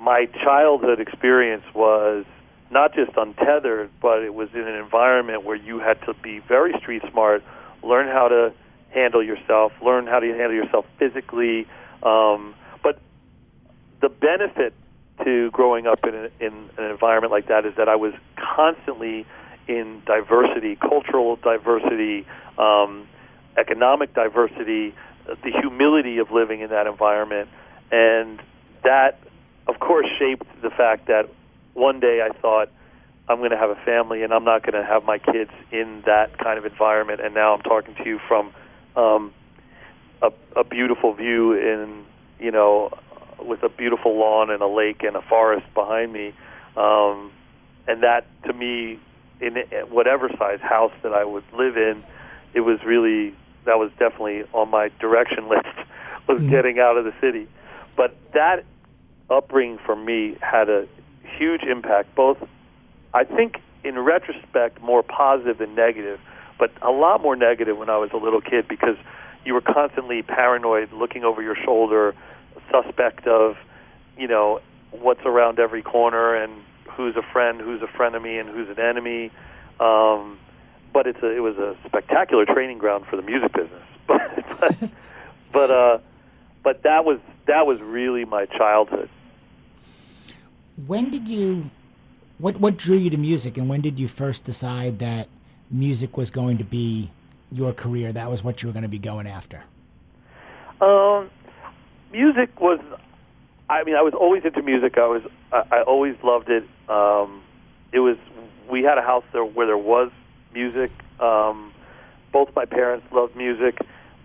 my 0.00 0.26
childhood 0.26 1.00
experience 1.00 1.64
was 1.74 2.24
not 2.70 2.94
just 2.94 3.12
untethered, 3.16 3.90
but 4.00 4.22
it 4.22 4.34
was 4.34 4.48
in 4.54 4.62
an 4.62 4.74
environment 4.74 5.44
where 5.44 5.56
you 5.56 5.78
had 5.78 6.00
to 6.06 6.14
be 6.14 6.40
very 6.40 6.72
street 6.80 7.02
smart, 7.10 7.42
learn 7.82 8.08
how 8.08 8.28
to 8.28 8.52
handle 8.90 9.22
yourself, 9.22 9.72
learn 9.82 10.06
how 10.06 10.18
to 10.20 10.26
handle 10.28 10.52
yourself 10.52 10.86
physically. 10.98 11.66
Um, 12.02 12.54
the 14.00 14.08
benefit 14.08 14.74
to 15.24 15.50
growing 15.52 15.86
up 15.86 16.00
in, 16.04 16.14
a, 16.14 16.28
in 16.44 16.70
an 16.76 16.90
environment 16.90 17.32
like 17.32 17.48
that 17.48 17.64
is 17.64 17.74
that 17.76 17.88
I 17.88 17.96
was 17.96 18.12
constantly 18.36 19.26
in 19.68 20.02
diversity, 20.06 20.76
cultural 20.76 21.36
diversity, 21.36 22.26
um, 22.58 23.06
economic 23.56 24.14
diversity, 24.14 24.94
the 25.26 25.50
humility 25.60 26.18
of 26.18 26.30
living 26.30 26.60
in 26.60 26.70
that 26.70 26.86
environment, 26.86 27.48
and 27.90 28.42
that, 28.82 29.20
of 29.66 29.78
course, 29.80 30.06
shaped 30.18 30.46
the 30.62 30.70
fact 30.70 31.06
that 31.06 31.28
one 31.72 32.00
day 32.00 32.20
I 32.22 32.36
thought 32.38 32.68
I'm 33.28 33.38
going 33.38 33.50
to 33.50 33.56
have 33.56 33.70
a 33.70 33.80
family 33.86 34.22
and 34.22 34.34
I'm 34.34 34.44
not 34.44 34.62
going 34.62 34.74
to 34.74 34.84
have 34.84 35.04
my 35.04 35.18
kids 35.18 35.50
in 35.72 36.02
that 36.06 36.38
kind 36.38 36.58
of 36.58 36.66
environment. 36.66 37.20
And 37.22 37.34
now 37.34 37.54
I'm 37.54 37.62
talking 37.62 37.94
to 37.94 38.04
you 38.04 38.20
from 38.28 38.52
um, 38.96 39.32
a, 40.20 40.30
a 40.56 40.64
beautiful 40.64 41.14
view 41.14 41.54
in, 41.54 42.04
you 42.38 42.50
know, 42.50 42.90
with 43.46 43.62
a 43.62 43.68
beautiful 43.68 44.18
lawn 44.18 44.50
and 44.50 44.62
a 44.62 44.66
lake 44.66 45.02
and 45.02 45.16
a 45.16 45.22
forest 45.22 45.66
behind 45.74 46.12
me. 46.12 46.32
Um, 46.76 47.30
and 47.86 48.02
that, 48.02 48.26
to 48.46 48.52
me, 48.52 48.98
in 49.40 49.56
whatever 49.90 50.28
size 50.38 50.60
house 50.60 50.92
that 51.02 51.12
I 51.12 51.24
would 51.24 51.44
live 51.56 51.76
in, 51.76 52.02
it 52.54 52.60
was 52.60 52.78
really 52.84 53.34
that 53.64 53.78
was 53.78 53.90
definitely 53.98 54.44
on 54.52 54.70
my 54.70 54.90
direction 55.00 55.48
list 55.48 55.66
was 56.28 56.40
Mhm. 56.40 56.50
getting 56.50 56.78
out 56.78 56.96
of 56.96 57.04
the 57.04 57.14
city. 57.20 57.46
But 57.96 58.16
that 58.32 58.64
upbringing 59.30 59.78
for 59.78 59.96
me 59.96 60.36
had 60.40 60.68
a 60.68 60.86
huge 61.38 61.62
impact, 61.62 62.14
both 62.14 62.38
I 63.12 63.24
think 63.24 63.60
in 63.84 63.98
retrospect 63.98 64.80
more 64.82 65.02
positive 65.02 65.58
than 65.58 65.74
negative, 65.74 66.18
but 66.58 66.70
a 66.82 66.90
lot 66.90 67.22
more 67.22 67.36
negative 67.36 67.76
when 67.78 67.90
I 67.90 67.96
was 67.98 68.10
a 68.12 68.16
little 68.16 68.40
kid 68.40 68.66
because 68.68 68.96
you 69.44 69.54
were 69.54 69.60
constantly 69.60 70.22
paranoid, 70.22 70.92
looking 70.92 71.24
over 71.24 71.42
your 71.42 71.54
shoulder, 71.56 72.14
suspect 72.82 73.26
of, 73.26 73.56
you 74.16 74.28
know, 74.28 74.60
what's 74.90 75.24
around 75.24 75.58
every 75.58 75.82
corner 75.82 76.34
and 76.34 76.52
who's 76.90 77.16
a 77.16 77.22
friend, 77.22 77.60
who's 77.60 77.82
a 77.82 77.86
frenemy, 77.86 78.40
and 78.40 78.48
who's 78.48 78.68
an 78.68 78.78
enemy. 78.78 79.30
Um, 79.80 80.38
but 80.92 81.06
it's 81.06 81.22
a, 81.22 81.30
it 81.30 81.40
was 81.40 81.56
a 81.56 81.76
spectacular 81.86 82.46
training 82.46 82.78
ground 82.78 83.06
for 83.06 83.16
the 83.16 83.22
music 83.22 83.52
business. 83.52 83.82
But 84.06 84.60
but 84.60 84.90
but, 85.52 85.70
uh, 85.70 85.98
but 86.62 86.82
that 86.82 87.06
was 87.06 87.18
that 87.46 87.66
was 87.66 87.80
really 87.80 88.24
my 88.26 88.44
childhood. 88.44 89.08
When 90.86 91.10
did 91.10 91.26
you? 91.26 91.70
What 92.38 92.60
what 92.60 92.76
drew 92.76 92.98
you 92.98 93.08
to 93.10 93.16
music, 93.16 93.56
and 93.56 93.68
when 93.68 93.80
did 93.80 93.98
you 93.98 94.08
first 94.08 94.44
decide 94.44 94.98
that 94.98 95.28
music 95.70 96.18
was 96.18 96.30
going 96.30 96.58
to 96.58 96.64
be 96.64 97.10
your 97.50 97.72
career? 97.72 98.12
That 98.12 98.30
was 98.30 98.44
what 98.44 98.62
you 98.62 98.68
were 98.68 98.74
going 98.74 98.82
to 98.82 98.88
be 98.88 98.98
going 98.98 99.26
after. 99.26 99.64
Um, 100.80 101.30
music 102.14 102.60
was. 102.60 102.80
I 103.68 103.82
mean, 103.84 103.96
I 103.96 104.02
was 104.02 104.14
always 104.14 104.44
into 104.44 104.62
music. 104.62 104.96
I 104.96 105.06
was. 105.06 105.22
I, 105.52 105.62
I 105.70 105.82
always 105.82 106.14
loved 106.22 106.48
it. 106.48 106.64
Um, 106.88 107.42
it 107.92 107.98
was. 107.98 108.16
We 108.70 108.82
had 108.82 108.96
a 108.96 109.02
house 109.02 109.24
there 109.32 109.44
where 109.44 109.66
there 109.66 109.78
was 109.78 110.10
music. 110.52 110.90
Um, 111.20 111.72
both 112.32 112.48
my 112.56 112.64
parents 112.64 113.06
loved 113.12 113.36
music. 113.36 113.78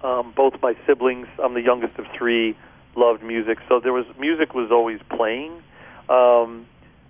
Um, 0.04 0.34
both 0.36 0.54
my 0.62 0.76
siblings. 0.88 1.28
I'm 1.44 1.54
the 1.54 1.62
youngest 1.62 1.98
of 2.00 2.06
three. 2.18 2.56
Loved 2.96 3.24
music. 3.24 3.58
So 3.68 3.80
there 3.80 3.94
was 3.94 4.06
music 4.20 4.54
was 4.54 4.72
always 4.72 5.00
playing. 5.10 5.62
Um, 6.10 6.66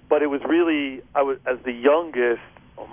but 0.09 0.21
it 0.21 0.27
was 0.27 0.41
really 0.47 1.01
I 1.13 1.21
was 1.21 1.37
as 1.45 1.57
the 1.65 1.73
youngest. 1.73 2.41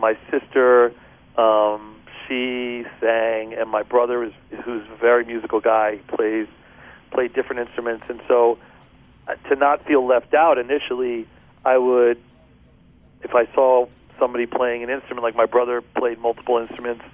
My 0.00 0.18
sister. 0.30 0.92
Um, 1.38 1.96
she 2.26 2.82
sang, 3.00 3.54
and 3.54 3.70
my 3.70 3.82
brother 3.82 4.24
is 4.24 4.32
who's 4.64 4.82
a 4.92 4.96
very 4.96 5.24
musical 5.24 5.60
guy. 5.60 6.00
Plays 6.08 6.48
played 7.16 7.32
different 7.32 7.66
instruments, 7.66 8.04
and 8.10 8.20
so 8.28 8.58
uh, 9.26 9.34
to 9.48 9.56
not 9.56 9.86
feel 9.86 10.06
left 10.06 10.34
out 10.34 10.58
initially, 10.58 11.26
I 11.64 11.78
would, 11.78 12.18
if 13.22 13.34
I 13.34 13.46
saw 13.54 13.86
somebody 14.18 14.46
playing 14.46 14.82
an 14.82 14.90
instrument. 14.90 15.22
Like 15.22 15.34
my 15.34 15.46
brother 15.46 15.80
played 15.80 16.18
multiple 16.18 16.58
instruments, 16.58 17.04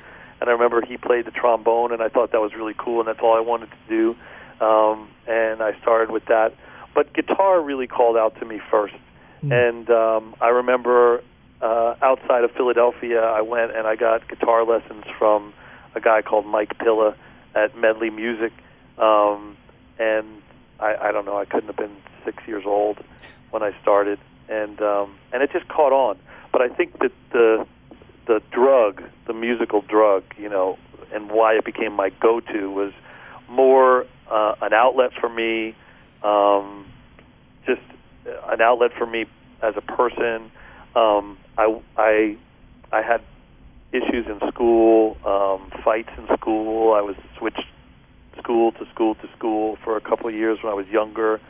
and 0.40 0.48
I 0.50 0.52
remember 0.52 0.84
he 0.84 0.96
played 0.96 1.24
the 1.24 1.30
trombone, 1.30 1.92
and 1.92 2.02
I 2.02 2.08
thought 2.08 2.32
that 2.32 2.40
was 2.40 2.54
really 2.54 2.74
cool, 2.76 2.98
and 3.00 3.08
that's 3.08 3.20
all 3.22 3.36
I 3.36 3.40
wanted 3.40 3.70
to 3.70 3.88
do. 3.88 4.16
Um, 4.64 5.08
and 5.28 5.62
I 5.62 5.78
started 5.80 6.10
with 6.10 6.24
that. 6.26 6.54
But 6.94 7.12
guitar 7.12 7.60
really 7.60 7.86
called 7.86 8.16
out 8.16 8.38
to 8.40 8.44
me 8.44 8.60
first. 8.70 8.94
Mm. 9.44 9.68
And 9.68 9.90
um, 9.90 10.34
I 10.40 10.48
remember 10.48 11.22
uh, 11.60 11.94
outside 12.02 12.44
of 12.44 12.50
Philadelphia, 12.52 13.22
I 13.22 13.40
went 13.40 13.74
and 13.74 13.86
I 13.86 13.96
got 13.96 14.28
guitar 14.28 14.64
lessons 14.64 15.04
from 15.18 15.54
a 15.94 16.00
guy 16.00 16.22
called 16.22 16.46
Mike 16.46 16.76
Pilla 16.78 17.14
at 17.54 17.76
Medley 17.76 18.10
Music. 18.10 18.52
Um, 18.98 19.56
and 19.98 20.42
I, 20.80 20.96
I 21.00 21.12
don't 21.12 21.24
know, 21.24 21.38
I 21.38 21.44
couldn't 21.44 21.68
have 21.68 21.76
been 21.76 21.96
six 22.24 22.42
years 22.46 22.64
old 22.66 22.98
when 23.50 23.62
I 23.62 23.72
started, 23.82 24.18
and 24.48 24.80
um, 24.80 25.14
and 25.32 25.42
it 25.42 25.50
just 25.52 25.68
caught 25.68 25.92
on. 25.92 26.18
But 26.50 26.62
I 26.62 26.68
think 26.68 26.98
that 27.00 27.12
the 27.32 27.66
the 28.26 28.42
drug, 28.50 29.02
the 29.26 29.32
musical 29.32 29.82
drug, 29.82 30.24
you 30.38 30.48
know, 30.48 30.78
and 31.12 31.30
why 31.30 31.54
it 31.54 31.64
became 31.64 31.92
my 31.92 32.10
go-to 32.20 32.70
was 32.70 32.92
more 33.48 34.06
uh, 34.30 34.54
an 34.62 34.72
outlet 34.72 35.12
for 35.20 35.28
me, 35.28 35.74
um, 36.22 36.86
just 37.66 37.82
an 38.48 38.60
outlet 38.60 38.92
for 38.96 39.06
me 39.06 39.26
as 39.62 39.74
a 39.76 39.80
person. 39.80 40.50
Um, 40.94 41.38
I 41.58 41.80
I 41.96 42.36
I 42.92 43.02
had 43.02 43.20
issues 43.92 44.26
in 44.26 44.40
school, 44.48 45.16
um, 45.24 45.70
fights 45.84 46.10
in 46.16 46.26
school. 46.36 46.94
I 46.94 47.02
was 47.02 47.16
switched 47.38 47.66
school 48.38 48.72
to 48.72 48.86
school 48.90 49.14
to 49.16 49.28
school 49.36 49.76
for 49.84 49.96
a 49.96 50.00
couple 50.00 50.28
of 50.28 50.34
years 50.34 50.62
when 50.62 50.72
I 50.72 50.74
was 50.74 50.86
younger. 50.88 51.40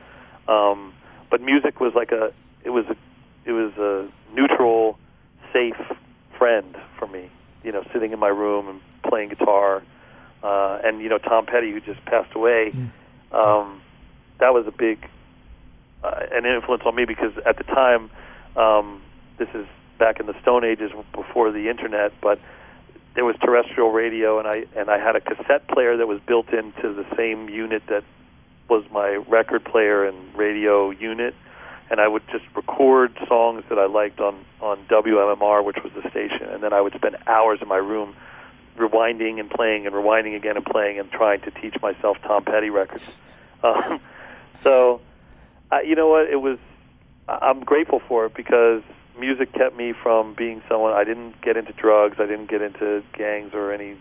Um, 0.48 0.92
but 1.30 1.40
music 1.40 1.80
was 1.80 1.94
like 1.94 2.12
a 2.12 2.32
it 2.64 2.70
was 2.70 2.86
a 2.86 2.96
it 3.44 3.52
was 3.52 3.72
a 3.76 4.08
neutral, 4.34 4.98
safe 5.52 5.80
friend 6.38 6.76
for 6.98 7.06
me. 7.06 7.30
You 7.64 7.72
know, 7.72 7.84
sitting 7.92 8.12
in 8.12 8.18
my 8.18 8.28
room 8.28 8.68
and 8.68 8.80
playing 9.02 9.30
guitar, 9.30 9.82
uh, 10.42 10.80
and 10.84 11.00
you 11.00 11.08
know 11.08 11.18
Tom 11.18 11.46
Petty, 11.46 11.70
who 11.70 11.80
just 11.80 12.04
passed 12.04 12.34
away. 12.34 12.72
Mm. 12.72 12.90
Um, 13.32 13.80
that 14.38 14.52
was 14.52 14.66
a 14.66 14.72
big 14.72 15.08
uh, 16.02 16.26
an 16.32 16.44
influence 16.46 16.82
on 16.84 16.94
me 16.94 17.04
because 17.04 17.32
at 17.46 17.56
the 17.58 17.64
time, 17.64 18.10
um, 18.56 19.02
this 19.38 19.48
is 19.54 19.66
back 19.98 20.20
in 20.20 20.26
the 20.26 20.38
Stone 20.42 20.64
Ages 20.64 20.90
before 21.12 21.52
the 21.52 21.68
internet, 21.68 22.12
but 22.20 22.40
there 23.14 23.24
was 23.24 23.36
terrestrial 23.42 23.90
radio, 23.90 24.38
and 24.38 24.48
I 24.48 24.64
and 24.76 24.90
I 24.90 24.98
had 24.98 25.16
a 25.16 25.20
cassette 25.20 25.68
player 25.68 25.96
that 25.96 26.06
was 26.06 26.20
built 26.26 26.48
into 26.50 26.92
the 26.94 27.04
same 27.16 27.48
unit 27.48 27.82
that 27.88 28.04
was 28.68 28.84
my 28.90 29.16
record 29.28 29.64
player 29.64 30.04
and 30.04 30.34
radio 30.34 30.90
unit, 30.90 31.34
and 31.90 32.00
I 32.00 32.08
would 32.08 32.22
just 32.30 32.44
record 32.56 33.16
songs 33.28 33.64
that 33.68 33.78
I 33.78 33.86
liked 33.86 34.20
on 34.20 34.44
on 34.60 34.84
WMMR, 34.86 35.64
which 35.64 35.76
was 35.82 35.92
the 35.92 36.08
station, 36.10 36.48
and 36.48 36.62
then 36.62 36.72
I 36.72 36.80
would 36.80 36.94
spend 36.94 37.16
hours 37.26 37.58
in 37.60 37.68
my 37.68 37.76
room 37.76 38.14
rewinding 38.78 39.38
and 39.38 39.50
playing 39.50 39.86
and 39.86 39.94
rewinding 39.94 40.34
again 40.34 40.56
and 40.56 40.64
playing 40.64 40.98
and 40.98 41.10
trying 41.10 41.40
to 41.42 41.50
teach 41.50 41.74
myself 41.82 42.16
Tom 42.22 42.44
Petty 42.44 42.70
records. 42.70 43.04
Um, 43.64 44.00
so, 44.64 45.00
uh, 45.70 45.82
you 45.86 45.94
know 45.94 46.08
what? 46.08 46.28
It 46.28 46.40
was. 46.40 46.58
I'm 47.28 47.60
grateful 47.60 48.02
for 48.08 48.26
it 48.26 48.34
because 48.34 48.82
music 49.18 49.52
kept 49.52 49.76
me 49.76 49.92
from 49.92 50.34
being 50.34 50.62
someone. 50.68 50.92
I 50.92 51.04
didn't 51.04 51.40
get 51.42 51.56
into 51.56 51.72
drugs. 51.72 52.16
I 52.18 52.26
didn't 52.26 52.50
get 52.50 52.62
into 52.62 53.02
gangs 53.12 53.54
or 53.54 53.72
any 53.72 53.96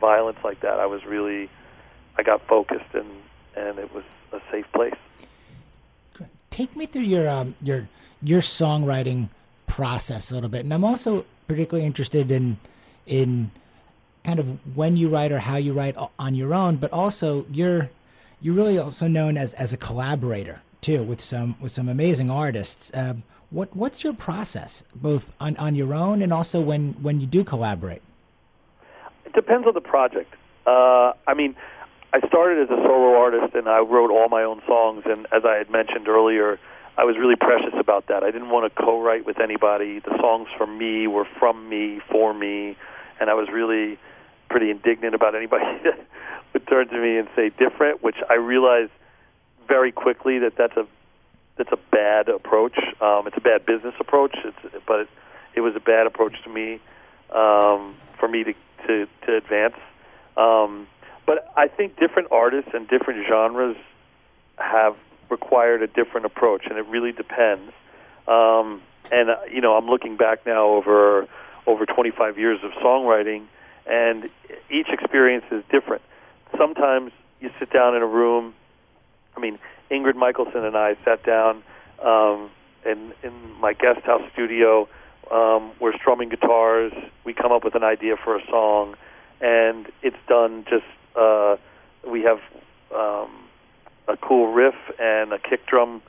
violence 0.00 0.38
like 0.44 0.60
that. 0.60 0.80
I 0.80 0.86
was 0.86 1.04
really, 1.04 1.48
I 2.16 2.22
got 2.22 2.46
focused 2.46 2.94
and 2.94 3.08
and 3.54 3.78
it 3.78 3.92
was 3.94 4.04
a 4.32 4.40
safe 4.50 4.66
place. 4.72 4.94
Take 6.50 6.76
me 6.76 6.86
through 6.86 7.02
your 7.02 7.28
um, 7.28 7.54
your 7.62 7.88
your 8.22 8.40
songwriting 8.40 9.28
process 9.66 10.30
a 10.30 10.34
little 10.34 10.50
bit, 10.50 10.64
and 10.64 10.72
I'm 10.72 10.84
also 10.84 11.24
particularly 11.48 11.86
interested 11.86 12.30
in 12.30 12.58
in 13.06 13.50
kind 14.24 14.38
of 14.38 14.76
when 14.76 14.96
you 14.96 15.08
write 15.08 15.32
or 15.32 15.40
how 15.40 15.56
you 15.56 15.72
write 15.72 15.96
on 16.18 16.34
your 16.34 16.54
own, 16.54 16.76
but 16.76 16.92
also 16.92 17.46
you're 17.50 17.90
you're 18.40 18.54
really 18.54 18.78
also 18.78 19.06
known 19.06 19.36
as 19.36 19.54
as 19.54 19.72
a 19.72 19.76
collaborator 19.76 20.60
too 20.80 21.02
with 21.02 21.20
some 21.20 21.56
with 21.60 21.72
some 21.72 21.88
amazing 21.88 22.30
artists. 22.30 22.90
Um, 22.94 23.22
what 23.52 23.74
what's 23.76 24.02
your 24.02 24.14
process, 24.14 24.82
both 24.94 25.30
on, 25.38 25.56
on 25.58 25.74
your 25.74 25.94
own 25.94 26.22
and 26.22 26.32
also 26.32 26.60
when, 26.60 26.94
when 27.02 27.20
you 27.20 27.26
do 27.26 27.44
collaborate? 27.44 28.02
It 29.24 29.34
depends 29.34 29.66
on 29.66 29.74
the 29.74 29.80
project. 29.80 30.34
Uh, 30.66 31.12
I 31.26 31.34
mean, 31.34 31.54
I 32.12 32.26
started 32.26 32.62
as 32.62 32.70
a 32.70 32.82
solo 32.82 33.16
artist 33.16 33.54
and 33.54 33.68
I 33.68 33.80
wrote 33.80 34.10
all 34.10 34.28
my 34.28 34.42
own 34.42 34.62
songs. 34.66 35.02
And 35.06 35.26
as 35.32 35.44
I 35.44 35.56
had 35.56 35.70
mentioned 35.70 36.08
earlier, 36.08 36.58
I 36.96 37.04
was 37.04 37.16
really 37.16 37.36
precious 37.36 37.74
about 37.78 38.08
that. 38.08 38.22
I 38.22 38.30
didn't 38.30 38.50
want 38.50 38.72
to 38.72 38.82
co-write 38.82 39.24
with 39.24 39.40
anybody. 39.40 40.00
The 40.00 40.16
songs 40.20 40.48
for 40.56 40.66
me 40.66 41.06
were 41.06 41.26
from 41.38 41.68
me, 41.68 42.00
for 42.10 42.34
me, 42.34 42.76
and 43.18 43.30
I 43.30 43.34
was 43.34 43.48
really 43.50 43.98
pretty 44.50 44.70
indignant 44.70 45.14
about 45.14 45.34
anybody 45.34 45.64
that 45.84 45.98
would 46.52 46.66
turn 46.68 46.88
to 46.88 46.98
me 47.00 47.16
and 47.16 47.28
say 47.34 47.50
different, 47.50 48.02
which 48.02 48.16
I 48.28 48.34
realized 48.34 48.92
very 49.66 49.92
quickly 49.92 50.38
that 50.40 50.56
that's 50.56 50.76
a 50.76 50.86
it's 51.58 51.70
a 51.72 51.78
bad 51.90 52.28
approach. 52.28 52.78
Um, 53.00 53.26
it's 53.26 53.36
a 53.36 53.40
bad 53.40 53.66
business 53.66 53.94
approach. 54.00 54.36
It's, 54.44 54.74
but 54.86 55.00
it, 55.00 55.08
it 55.54 55.60
was 55.60 55.74
a 55.76 55.80
bad 55.80 56.06
approach 56.06 56.34
to 56.44 56.50
me 56.50 56.80
um, 57.30 57.96
for 58.18 58.28
me 58.28 58.44
to 58.44 58.54
to, 58.86 59.06
to 59.26 59.36
advance. 59.36 59.76
Um, 60.36 60.88
but 61.26 61.52
I 61.56 61.68
think 61.68 61.98
different 61.98 62.28
artists 62.32 62.70
and 62.74 62.88
different 62.88 63.26
genres 63.28 63.76
have 64.58 64.96
required 65.30 65.82
a 65.82 65.86
different 65.86 66.26
approach, 66.26 66.66
and 66.68 66.78
it 66.78 66.86
really 66.86 67.12
depends. 67.12 67.72
Um, 68.26 68.82
and 69.10 69.30
uh, 69.30 69.36
you 69.50 69.60
know, 69.60 69.76
I'm 69.76 69.86
looking 69.86 70.16
back 70.16 70.46
now 70.46 70.66
over 70.66 71.28
over 71.66 71.86
25 71.86 72.38
years 72.38 72.58
of 72.64 72.72
songwriting, 72.82 73.44
and 73.86 74.28
each 74.70 74.88
experience 74.88 75.44
is 75.50 75.62
different. 75.70 76.02
Sometimes 76.58 77.12
you 77.40 77.50
sit 77.58 77.72
down 77.72 77.94
in 77.94 78.02
a 78.02 78.06
room. 78.06 78.54
I 79.36 79.40
mean, 79.40 79.58
Ingrid 79.92 80.16
Michaelson 80.16 80.64
and 80.64 80.76
I 80.76 80.96
sat 81.04 81.22
down 81.24 81.62
um, 82.02 82.50
in 82.84 83.12
in 83.22 83.32
my 83.60 83.74
guest 83.74 84.00
house 84.00 84.22
studio. 84.32 84.88
Um, 85.30 85.72
we're 85.80 85.96
strumming 85.96 86.30
guitars. 86.30 86.92
We 87.24 87.34
come 87.34 87.52
up 87.52 87.62
with 87.62 87.74
an 87.74 87.84
idea 87.84 88.16
for 88.16 88.36
a 88.36 88.44
song, 88.50 88.96
and 89.40 89.86
it's 90.02 90.16
done. 90.28 90.64
Just 90.68 90.86
uh, 91.14 91.56
we 92.08 92.22
have 92.22 92.40
um, 92.94 93.30
a 94.08 94.16
cool 94.16 94.52
riff 94.52 94.74
and 94.98 95.32
a 95.32 95.38
kick 95.38 95.66
drum, 95.66 96.02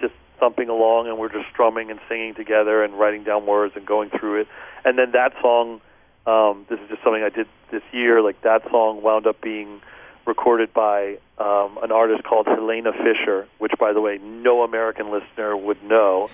just 0.00 0.14
thumping 0.40 0.68
along, 0.68 1.06
and 1.06 1.16
we're 1.16 1.32
just 1.32 1.48
strumming 1.50 1.90
and 1.90 2.00
singing 2.08 2.34
together 2.34 2.82
and 2.82 2.98
writing 2.98 3.22
down 3.22 3.46
words 3.46 3.74
and 3.76 3.86
going 3.86 4.10
through 4.10 4.40
it. 4.40 4.48
And 4.84 4.98
then 4.98 5.12
that 5.12 5.32
song. 5.40 5.80
Um, 6.26 6.66
this 6.68 6.80
is 6.80 6.88
just 6.88 7.04
something 7.04 7.22
I 7.22 7.28
did 7.28 7.46
this 7.70 7.84
year. 7.92 8.20
Like 8.20 8.42
that 8.42 8.68
song 8.68 9.00
wound 9.00 9.28
up 9.28 9.40
being 9.40 9.80
recorded 10.26 10.72
by 10.74 11.18
um, 11.38 11.78
an 11.82 11.92
artist 11.92 12.24
called 12.24 12.46
Helene 12.46 12.84
Fischer, 12.84 13.46
which, 13.58 13.72
by 13.78 13.92
the 13.92 14.00
way, 14.00 14.18
no 14.18 14.62
American 14.62 15.10
listener 15.10 15.56
would 15.56 15.82
know, 15.84 16.28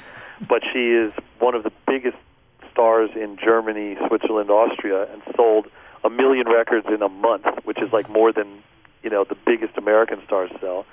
but 0.49 0.63
she 0.73 0.91
is 0.91 1.13
one 1.39 1.55
of 1.55 1.63
the 1.63 1.73
biggest 1.87 2.17
stars 2.71 3.11
in 3.15 3.37
Germany, 3.37 3.97
Switzerland, 4.09 4.51
Austria, 4.51 5.07
and 5.13 5.23
sold 5.37 5.67
a 6.05 6.11
million 6.11 6.49
records 6.49 6.87
in 6.89 7.03
a 7.03 7.09
month, 7.09 7.47
which 7.65 7.81
is 7.81 7.93
like 7.93 8.09
more 8.09 8.33
than 8.33 8.63
you 9.03 9.11
know 9.11 9.25
the 9.25 9.37
biggest 9.47 9.77
American 9.77 10.21
stars 10.25 10.51
sell. 10.61 10.87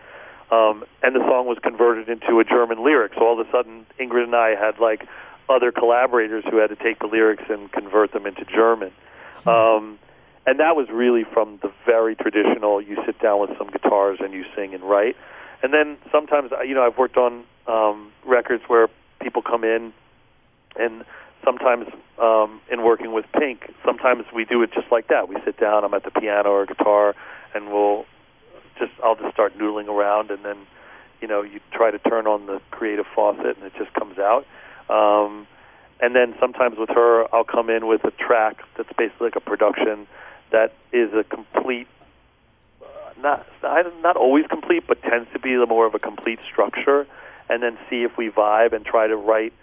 Um, 0.52 0.84
and 1.04 1.16
the 1.16 1.20
song 1.20 1.46
was 1.46 1.60
converted 1.62 2.10
into 2.10 2.40
a 2.40 2.44
German 2.44 2.84
lyric. 2.84 3.14
So 3.14 3.22
all 3.22 3.40
of 3.40 3.48
a 3.48 3.52
sudden, 3.52 3.86
Ingrid 4.00 4.24
and 4.24 4.36
I 4.36 4.56
had 4.56 4.80
like 4.80 5.08
other 5.48 5.72
collaborators 5.72 6.44
who 6.50 6.58
had 6.58 6.70
to 6.70 6.76
take 6.76 7.00
the 7.00 7.08
lyrics 7.08 7.44
and 7.50 7.72
convert 7.72 8.12
them 8.14 8.26
into 8.26 8.46
German. 8.46 8.92
Um, 9.46 10.00
and 10.46 10.60
that 10.60 10.76
was 10.76 10.88
really 10.92 11.24
from 11.24 11.60
the 11.62 11.72
very 11.86 12.16
traditional. 12.16 12.82
You 12.82 12.98
sit 13.06 13.20
down 13.20 13.40
with 13.42 13.52
some 13.58 13.70
guitars 13.70 14.20
and 14.22 14.34
you 14.34 14.46
sing 14.56 14.74
and 14.74 14.84
write. 14.84 15.16
And 15.62 15.74
then 15.74 15.98
sometimes, 16.12 16.52
you 16.66 16.74
know, 16.74 16.84
I've 16.86 16.98
worked 16.98 17.18
on 17.18 17.44
um, 17.68 18.12
records 18.26 18.64
where 18.68 18.88
people 19.22 19.42
come 19.42 19.64
in, 19.64 19.94
and 20.78 21.04
sometimes 21.44 21.88
um, 22.18 22.62
in 22.72 22.84
working 22.84 23.14
with 23.14 23.26
Pink, 23.38 23.74
sometimes 23.86 24.26
we 24.34 24.46
do 24.46 24.64
it 24.64 24.72
just 24.74 24.92
like 24.92 25.08
that. 25.10 25.28
We 25.28 25.38
sit 25.46 25.60
down. 25.60 25.84
I'm 25.84 25.94
at 25.94 26.04
the 26.04 26.12
piano 26.12 26.50
or 26.50 26.66
guitar, 26.66 27.16
and 27.54 27.72
we'll 27.72 28.06
just 28.78 28.92
I'll 29.04 29.16
just 29.16 29.34
start 29.34 29.58
noodling 29.58 29.88
around, 29.88 30.32
and 30.32 30.44
then 30.46 30.58
you 31.22 31.28
know 31.28 31.42
you 31.42 31.60
try 31.74 31.92
to 31.92 32.00
turn 32.00 32.26
on 32.26 32.46
the 32.46 32.62
creative 32.72 33.06
faucet, 33.14 33.58
and 33.58 33.66
it 33.66 33.74
just 33.78 33.94
comes 33.94 34.18
out. 34.18 34.46
Um, 34.90 35.46
and 36.02 36.16
then 36.16 36.34
sometimes 36.40 36.78
with 36.78 36.90
her, 36.90 37.26
I'll 37.36 37.44
come 37.44 37.70
in 37.70 37.86
with 37.86 38.06
a 38.06 38.12
track 38.12 38.64
that's 38.78 38.90
basically 38.98 39.28
like 39.28 39.36
a 39.36 39.42
production 39.42 40.08
that 40.52 40.74
is 40.92 41.14
a 41.14 41.24
complete 41.24 41.88
uh, 42.82 42.86
not 43.22 43.46
not 44.02 44.16
always 44.16 44.46
complete, 44.48 44.84
but 44.88 45.02
tends 45.02 45.30
to 45.34 45.40
be 45.40 45.56
the 45.56 45.66
more 45.66 45.86
of 45.86 45.96
a 45.96 46.00
complete 46.00 46.40
structure, 46.52 47.08
and 47.50 47.62
then 47.62 47.78
see 47.90 48.04
if 48.04 48.18
we 48.18 48.30
vibe 48.30 48.74
and 48.74 48.86
try 48.86 49.08
to 49.08 49.16
write 49.16 49.54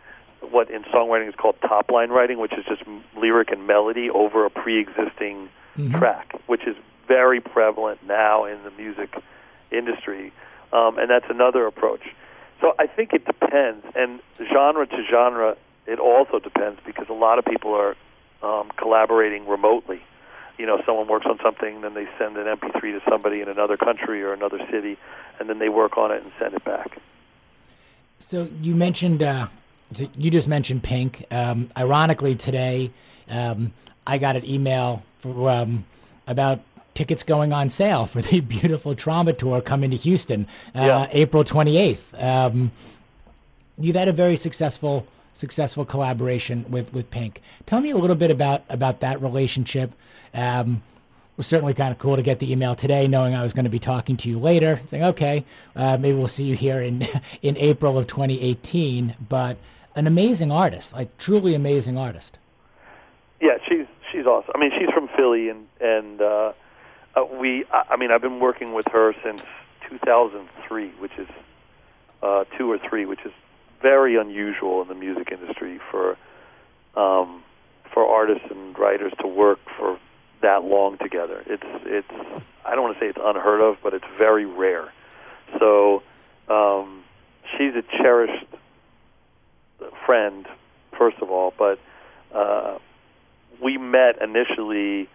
what 0.51 0.71
in 0.71 0.83
songwriting 0.85 1.29
is 1.29 1.35
called 1.35 1.57
top 1.61 1.91
line 1.91 2.11
writing, 2.11 2.39
which 2.39 2.53
is 2.53 2.65
just 2.67 2.83
lyric 3.17 3.51
and 3.51 3.67
melody 3.67 4.11
over 4.11 4.45
a 4.45 4.51
pre-existing 4.51 5.49
mm-hmm. 5.77 5.99
track, 5.99 6.33
which 6.47 6.67
is 6.67 6.77
very 7.09 7.41
prevalent 7.41 8.05
now 8.07 8.45
in 8.45 8.63
the 8.65 8.71
music 8.73 9.15
industry, 9.71 10.33
um, 10.73 10.99
and 10.99 11.11
that's 11.11 11.27
another 11.31 11.67
approach. 11.67 12.03
So 12.61 12.75
I 12.79 12.87
think 12.87 13.13
it 13.13 13.25
depends, 13.25 13.85
and 13.95 14.21
genre 14.53 14.87
to 14.87 15.05
genre, 15.11 15.57
it 15.87 15.99
also 15.99 16.39
depends 16.39 16.81
because 16.85 17.07
a 17.09 17.15
lot 17.15 17.39
of 17.39 17.45
people 17.45 17.75
are 17.75 17.97
um, 18.43 18.71
collaborating 18.77 19.47
remotely. 19.47 20.01
You 20.59 20.67
know, 20.67 20.81
someone 20.87 21.07
works 21.07 21.27
on 21.27 21.39
something, 21.43 21.83
then 21.83 21.95
they 21.95 22.09
send 22.19 22.37
an 22.37 22.47
MP3 22.47 22.81
to 22.81 23.03
somebody 23.09 23.41
in 23.41 23.49
another 23.49 23.77
country 23.77 24.23
or 24.23 24.33
another 24.33 24.59
city, 24.71 24.97
and 25.39 25.49
then 25.49 25.59
they 25.59 25.69
work 25.69 25.99
on 25.99 26.11
it 26.11 26.23
and 26.23 26.33
send 26.39 26.55
it 26.55 26.65
back. 26.65 26.99
So 28.19 28.49
you 28.61 28.75
mentioned, 28.75 29.23
uh, 29.23 29.49
you 30.17 30.31
just 30.31 30.49
mentioned 30.49 30.83
Pink. 30.83 31.27
Um, 31.31 31.69
ironically, 31.77 32.35
today 32.35 32.91
um, 33.29 33.73
I 34.07 34.19
got 34.19 34.37
an 34.37 34.49
email 34.49 35.03
for, 35.19 35.51
um, 35.51 35.85
about 36.27 36.61
tickets 36.95 37.23
going 37.23 37.53
on 37.53 37.69
sale 37.69 38.07
for 38.07 38.23
the 38.23 38.41
beautiful 38.57 38.95
Trauma 38.95 39.33
Tour 39.33 39.61
coming 39.61 39.91
to 39.91 39.97
Houston, 39.97 40.47
uh, 40.75 40.81
yeah. 40.81 41.07
April 41.11 41.45
28th. 41.45 42.21
Um, 42.23 42.73
you've 43.79 43.97
had 43.97 44.09
a 44.09 44.13
very 44.13 44.37
successful 44.37 45.07
successful 45.37 45.85
collaboration 45.85 46.65
with 46.71 46.93
with 46.93 47.11
Pink. 47.11 47.43
Tell 47.67 47.81
me 47.81 47.91
a 47.91 47.97
little 47.97 48.17
bit 48.17 48.31
about 48.31 48.65
about 48.69 49.01
that 49.01 49.21
relationship. 49.21 49.93
Um, 50.35 50.83
it 51.35 51.39
was 51.39 51.47
certainly 51.47 51.75
kind 51.75 51.93
of 51.93 51.99
cool 51.99 52.17
to 52.17 52.23
get 52.23 52.39
the 52.39 52.51
email 52.51 52.75
today, 52.75 53.07
knowing 53.07 53.35
I 53.35 53.43
was 53.43 53.53
going 53.53 53.65
to 53.65 53.71
be 53.71 53.79
talking 53.79 54.17
to 54.19 54.29
you 54.29 54.39
later, 54.39 54.81
saying, 54.87 55.05
"Okay, 55.05 55.45
uh, 55.75 55.99
maybe 55.99 56.17
we'll 56.17 56.29
see 56.29 56.45
you 56.45 56.57
here 56.57 56.81
in 56.81 57.07
in 57.43 57.57
April 57.59 57.99
of 57.99 58.07
2018." 58.07 59.15
But 59.29 59.59
an 59.95 60.07
amazing 60.07 60.51
artist, 60.51 60.93
like 60.93 61.17
truly 61.19 61.55
amazing 61.55 61.99
artist. 61.99 62.39
Yeah, 63.41 63.59
she's 63.69 63.87
she's 64.11 64.27
awesome. 64.27 64.53
I 64.55 64.59
mean, 64.59 64.73
she's 64.79 64.91
from 64.91 65.09
Philly, 65.09 65.51
and 65.51 65.67
and 65.81 66.21
uh, 66.23 66.53
uh, 67.15 67.25
we. 67.25 67.65
I, 67.71 67.97
mean, 67.97 68.11
I've 68.11 68.23
been 68.23 68.41
working 68.41 68.73
with 68.73 68.87
her 68.89 69.15
since 69.23 69.43
2003, 69.91 70.89
which 70.99 71.13
is 71.19 71.29
uh, 72.23 72.45
two 72.57 72.71
or 72.71 72.79
three, 72.79 73.05
which 73.05 73.25
is 73.25 73.33
very 73.81 74.17
unusual 74.17 74.83
in 74.83 74.89
the 74.89 74.95
music 74.95 75.31
industry 75.33 75.81
for 75.91 76.17
um, 76.97 77.43
for 77.93 78.07
artists 78.07 78.45
and 78.51 78.79
writers 78.79 79.13
to 79.21 79.27
work 79.27 79.59
for 79.77 79.99
that 80.43 80.65
long 80.65 80.99
together. 80.99 81.43
It's 81.47 81.63
it's 81.85 82.43
I 82.65 82.75
don't 82.75 82.85
want 82.85 82.99
to 82.99 83.01
say 83.01 83.09
it's 83.09 83.19
unheard 83.23 83.61
of, 83.61 83.77
but 83.83 83.95
it's 83.95 84.05
very 84.19 84.45
rare. 84.45 84.93
So 85.59 86.03
um, 86.49 87.05
she's 87.57 87.75
a 87.75 87.83
cherished 87.83 88.47
friend, 90.05 90.47
first 90.99 91.19
of 91.21 91.31
all, 91.31 91.53
but 91.57 91.79
uh, 92.35 92.79
we 93.63 93.79
met 93.79 94.21
initially. 94.23 95.09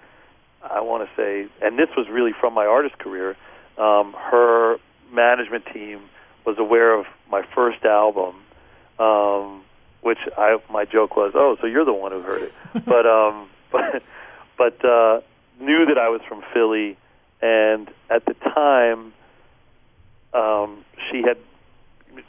I 0.64 0.82
want 0.82 1.10
to 1.10 1.16
say, 1.16 1.48
and 1.62 1.78
this 1.80 1.90
was 1.98 2.08
really 2.08 2.34
from 2.40 2.54
my 2.54 2.66
artist 2.66 2.98
career. 3.00 3.36
Um, 3.80 4.14
her 4.14 4.78
management 5.12 5.66
team 5.74 6.02
was 6.46 6.58
aware 6.60 6.94
of 6.94 7.06
my 7.30 7.42
first 7.56 7.84
album 7.84 8.36
um, 9.00 9.64
which 10.02 10.20
I 10.38 10.60
my 10.72 10.86
joke 10.86 11.16
was, 11.16 11.32
oh, 11.36 11.58
so 11.62 11.68
you're 11.68 11.86
the 11.86 11.94
one 11.94 12.12
who 12.12 12.22
heard 12.22 12.44
it, 12.44 12.54
but 12.86 13.06
um, 13.06 13.50
but 13.72 14.04
but 14.58 14.86
uh, 14.86 15.22
knew 15.60 15.86
that 15.86 15.98
I 15.98 16.10
was 16.10 16.22
from 16.28 16.44
Philly, 16.54 16.98
and 17.42 17.90
at 18.10 18.26
the 18.26 18.34
time, 18.34 19.14
um, 20.34 20.84
she 21.10 21.22
had 21.22 21.38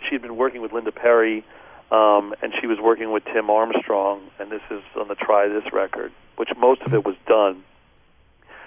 she 0.08 0.14
had 0.14 0.22
been 0.22 0.36
working 0.36 0.60
with 0.62 0.72
Linda 0.72 0.92
Perry, 0.92 1.44
um, 1.90 2.34
and 2.42 2.52
she 2.60 2.66
was 2.66 2.78
working 2.78 3.12
with 3.12 3.24
Tim 3.24 3.50
Armstrong, 3.50 4.22
and 4.38 4.50
this 4.50 4.62
is 4.70 4.82
on 4.96 5.08
the 5.08 5.14
Try 5.14 5.48
This 5.48 5.72
record, 5.72 6.12
which 6.36 6.50
most 6.58 6.82
of 6.82 6.94
it 6.94 7.04
was 7.04 7.16
done, 7.26 7.64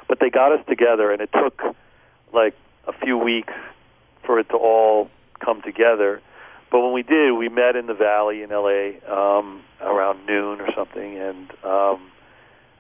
but 0.08 0.20
they 0.20 0.30
got 0.30 0.52
us 0.52 0.66
together, 0.68 1.12
and 1.12 1.22
it 1.22 1.30
took 1.32 1.62
like 2.34 2.56
a 2.88 2.94
few 2.94 3.18
weeks 3.18 3.54
for 4.24 4.40
it 4.40 4.50
to 4.50 4.56
all 4.56 5.10
come 5.40 5.62
together 5.62 6.22
but 6.72 6.82
when 6.82 6.94
we 6.94 7.04
did, 7.04 7.32
we 7.34 7.50
met 7.50 7.76
in 7.76 7.88
the 7.88 7.94
Valley 7.94 8.42
in 8.42 8.52
L.A. 8.52 9.00
Um, 9.10 9.64
around 9.82 10.26
noon 10.26 10.62
or 10.62 10.70
something, 10.76 11.18
and 11.18 11.52
um, 11.64 12.12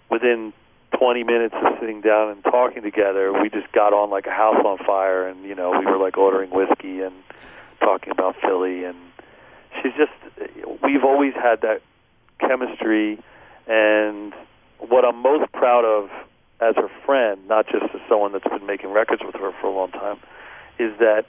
within 0.10 0.54
20 0.98 1.24
minutes 1.24 1.56
of 1.62 1.74
sitting 1.80 2.02
down 2.02 2.30
and 2.30 2.44
talking 2.44 2.82
together, 2.82 3.34
we 3.34 3.50
just 3.50 3.72
got 3.72 3.94
on 3.94 4.10
like 4.10 4.26
a 4.26 4.32
house 4.32 4.64
on 4.66 4.78
fire, 4.86 5.28
and 5.28 5.44
you 5.44 5.56
know, 5.56 5.72
we 5.78 5.86
were 5.86 5.98
like 5.98 6.18
ordering 6.18 6.50
whiskey 6.50 7.02
and 7.02 7.16
talking 7.80 8.12
about 8.12 8.36
Philly, 8.42 8.84
and 8.84 8.98
she's 9.82 9.94
just. 9.98 10.12
We've 10.84 11.04
always 11.04 11.34
had 11.34 11.62
that 11.62 11.82
chemistry, 12.40 13.20
and 13.68 14.34
what 14.80 15.06
I'm 15.06 15.22
most 15.22 15.52
proud 15.52 15.86
of 15.86 16.10
as 16.60 16.76
her 16.76 16.90
friend, 17.06 17.48
not 17.48 17.68
just 17.68 17.86
as 17.94 18.02
someone 18.08 18.32
that's 18.32 18.48
been 18.48 18.66
making 18.66 18.92
records 18.92 19.22
with 19.26 19.36
her 19.36 19.52
for 19.60 19.68
a 19.68 19.72
long 19.72 19.92
time, 19.92 20.18
is 20.80 20.98
that 21.00 21.26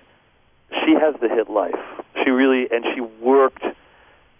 she 0.70 0.94
has 0.94 1.14
the 1.20 1.28
hit 1.28 1.50
life. 1.50 1.74
She 2.26 2.32
really 2.32 2.66
and 2.70 2.84
she 2.94 3.00
worked 3.00 3.62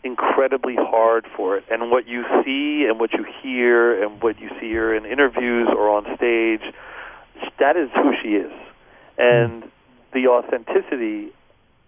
incredibly 0.03 0.75
hard 0.77 1.27
for 1.37 1.57
it. 1.57 1.65
And 1.71 1.91
what 1.91 2.09
you 2.09 2.25
see 2.45 2.87
and 2.89 2.99
what 2.99 3.13
you 3.13 3.25
hear 3.43 4.03
and 4.03 4.21
what 4.21 4.41
you 4.41 4.51
see 4.61 4.73
her 4.73 4.95
in 4.95 5.07
interviews 5.07 5.69
or 5.71 5.91
on 5.91 6.05
stage, 6.17 6.63
that 7.61 7.77
is 7.77 7.89
who 7.95 8.13
she 8.23 8.31
is. 8.31 8.53
And 9.19 9.63
mm. 9.63 9.71
the 10.13 10.27
authenticity 10.29 11.33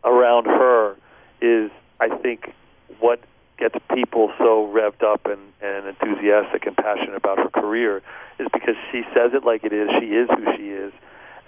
around 0.05 0.47
her 0.47 0.97
is, 1.41 1.71
I 2.01 2.17
think, 2.17 2.53
what 3.01 3.21
gets 3.59 3.75
people 3.93 4.33
so 4.39 4.71
revved 4.73 5.03
up 5.03 5.27
and, 5.27 5.41
and 5.61 5.89
enthusiastic 5.89 6.67
and 6.67 6.77
passionate 6.77 7.17
about 7.17 7.39
her 7.39 7.49
career 7.49 8.03
is 8.39 8.47
because 8.53 8.77
she 8.93 9.03
says 9.15 9.33
it 9.35 9.45
like 9.45 9.65
it 9.65 9.73
is. 9.73 9.89
She 9.99 10.07
is 10.07 10.29
who 10.31 10.57
she 10.57 10.71
is. 10.71 10.93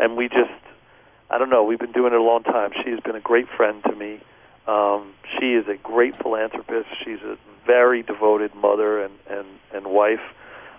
And 0.00 0.16
we 0.16 0.28
just 0.28 0.50
I 1.30 1.38
don't 1.38 1.48
know. 1.48 1.62
We've 1.62 1.78
been 1.78 1.92
doing 1.92 2.12
it 2.12 2.18
a 2.18 2.22
long 2.22 2.42
time. 2.42 2.72
She's 2.84 2.98
been 3.00 3.14
a 3.14 3.20
great 3.20 3.46
friend 3.56 3.82
to 3.84 3.94
me. 3.94 4.20
Um, 4.70 5.14
she 5.38 5.54
is 5.54 5.66
a 5.66 5.74
great 5.82 6.14
philanthropist. 6.22 6.88
She's 7.04 7.20
a 7.22 7.36
very 7.66 8.02
devoted 8.02 8.54
mother 8.54 9.02
and 9.02 9.14
and 9.28 9.46
and 9.74 9.86
wife, 9.86 10.22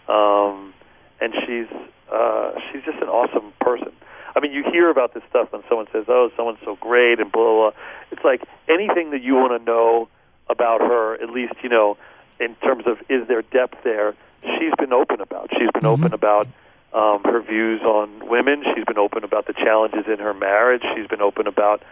um, 0.08 0.74
and 1.20 1.34
she's 1.46 1.68
uh, 2.12 2.54
she's 2.72 2.84
just 2.84 3.00
an 3.02 3.10
awesome 3.10 3.52
person. 3.60 3.92
I 4.34 4.40
mean, 4.40 4.54
you 4.54 4.64
hear 4.64 4.90
about 4.90 5.14
this 5.14 5.24
stuff 5.30 5.52
when 5.52 5.62
someone 5.68 5.88
says, 5.92 6.06
"Oh, 6.08 6.30
someone's 6.38 6.60
so 6.64 6.78
great," 6.78 7.20
and 7.20 7.30
blah 7.32 7.44
blah. 7.44 7.72
blah. 7.72 7.80
It's 8.12 8.24
like 8.24 8.44
anything 8.70 9.12
that 9.12 9.22
you 9.22 9.36
want 9.36 9.60
to 9.60 9.66
know 9.66 10.08
about 10.50 10.80
her. 10.80 11.22
At 11.22 11.30
least 11.30 11.56
you 11.62 11.70
know, 11.70 11.98
in 12.40 12.56
terms 12.56 12.86
of 12.88 12.98
is 13.10 13.28
there 13.28 13.42
depth 13.42 13.84
there. 13.84 14.16
She's 14.58 14.74
been 14.80 14.94
open 14.94 15.20
about. 15.20 15.50
She's 15.52 15.70
been 15.74 15.84
mm-hmm. 15.84 16.06
open 16.06 16.14
about 16.14 16.48
um, 16.94 17.24
her 17.26 17.42
views 17.42 17.82
on 17.82 18.30
women. 18.30 18.64
She's 18.74 18.86
been 18.86 18.98
open 18.98 19.26
about 19.26 19.48
the 19.48 19.54
challenges 19.54 20.06
in 20.08 20.20
her 20.20 20.34
marriage. 20.34 20.84
She's 20.96 21.08
been 21.08 21.22
open 21.22 21.46
about 21.46 21.84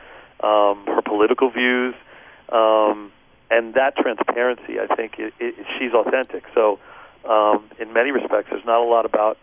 um, 0.41 0.85
her 0.85 1.01
political 1.01 1.49
views, 1.49 1.95
um, 2.49 3.11
and 3.51 3.73
that 3.73 3.95
transparency, 3.97 4.79
I 4.79 4.93
think, 4.95 5.17
it, 5.17 5.33
it, 5.39 5.55
she's 5.77 5.93
authentic. 5.93 6.43
So, 6.53 6.79
um, 7.27 7.69
in 7.79 7.93
many 7.93 8.11
respects, 8.11 8.49
there's 8.51 8.65
not 8.65 8.81
a 8.81 8.85
lot 8.85 9.05
about 9.05 9.37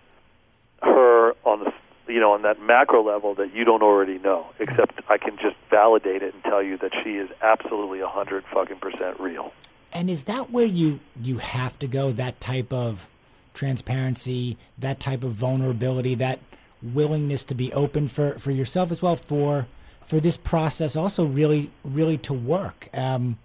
her 0.82 1.32
on 1.44 1.64
the 1.64 1.72
you 2.08 2.20
know 2.20 2.32
on 2.32 2.42
that 2.42 2.60
macro 2.60 3.02
level 3.02 3.34
that 3.34 3.54
you 3.54 3.64
don't 3.64 3.82
already 3.82 4.18
know. 4.18 4.46
Except 4.58 5.00
I 5.08 5.18
can 5.18 5.36
just 5.36 5.56
validate 5.70 6.22
it 6.22 6.34
and 6.34 6.42
tell 6.44 6.62
you 6.62 6.78
that 6.78 6.92
she 7.02 7.16
is 7.16 7.28
absolutely 7.42 8.00
a 8.00 8.08
hundred 8.08 8.44
fucking 8.52 8.78
percent 8.78 9.18
real. 9.20 9.52
And 9.92 10.10
is 10.10 10.24
that 10.24 10.50
where 10.50 10.66
you 10.66 11.00
you 11.20 11.38
have 11.38 11.78
to 11.80 11.86
go? 11.86 12.12
That 12.12 12.40
type 12.40 12.72
of 12.72 13.08
transparency, 13.54 14.56
that 14.78 15.00
type 15.00 15.24
of 15.24 15.32
vulnerability, 15.32 16.14
that 16.16 16.38
willingness 16.82 17.42
to 17.44 17.54
be 17.54 17.72
open 17.72 18.06
for, 18.06 18.38
for 18.38 18.50
yourself 18.50 18.92
as 18.92 19.02
well 19.02 19.16
for 19.16 19.66
for 20.06 20.20
this 20.20 20.36
process 20.36 20.96
also 20.96 21.24
really 21.24 21.70
really 21.84 22.16
to 22.18 22.32
work. 22.32 22.88
Um, 22.94 23.38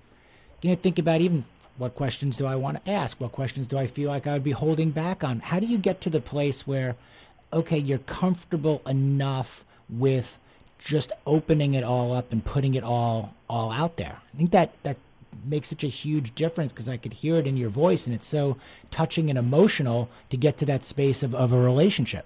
you 0.61 0.69
know, 0.69 0.75
think 0.75 0.99
about 0.99 1.21
even 1.21 1.45
what 1.77 1.95
questions 1.95 2.37
do 2.37 2.45
I 2.45 2.55
want 2.55 2.85
to 2.85 2.91
ask? 2.91 3.19
What 3.19 3.31
questions 3.31 3.65
do 3.65 3.77
I 3.77 3.87
feel 3.87 4.09
like 4.09 4.27
I 4.27 4.33
would 4.33 4.43
be 4.43 4.51
holding 4.51 4.91
back 4.91 5.23
on? 5.23 5.39
How 5.39 5.59
do 5.59 5.65
you 5.65 5.79
get 5.79 5.99
to 6.01 6.09
the 6.11 6.21
place 6.21 6.67
where, 6.67 6.95
okay, 7.51 7.77
you're 7.79 7.97
comfortable 7.97 8.83
enough 8.85 9.65
with 9.89 10.37
just 10.77 11.11
opening 11.25 11.73
it 11.73 11.83
all 11.83 12.13
up 12.13 12.31
and 12.31 12.45
putting 12.45 12.75
it 12.75 12.83
all 12.83 13.33
all 13.49 13.71
out 13.71 13.97
there? 13.97 14.21
I 14.33 14.37
think 14.37 14.51
that 14.51 14.73
that 14.83 14.97
makes 15.43 15.69
such 15.69 15.83
a 15.83 15.87
huge 15.87 16.35
difference 16.35 16.71
because 16.71 16.87
I 16.87 16.97
could 16.97 17.13
hear 17.13 17.37
it 17.37 17.47
in 17.47 17.57
your 17.57 17.69
voice, 17.69 18.05
and 18.05 18.13
it's 18.13 18.27
so 18.27 18.57
touching 18.91 19.29
and 19.29 19.39
emotional 19.39 20.09
to 20.29 20.37
get 20.37 20.57
to 20.57 20.65
that 20.65 20.83
space 20.83 21.23
of, 21.23 21.33
of 21.33 21.51
a 21.51 21.59
relationship. 21.59 22.25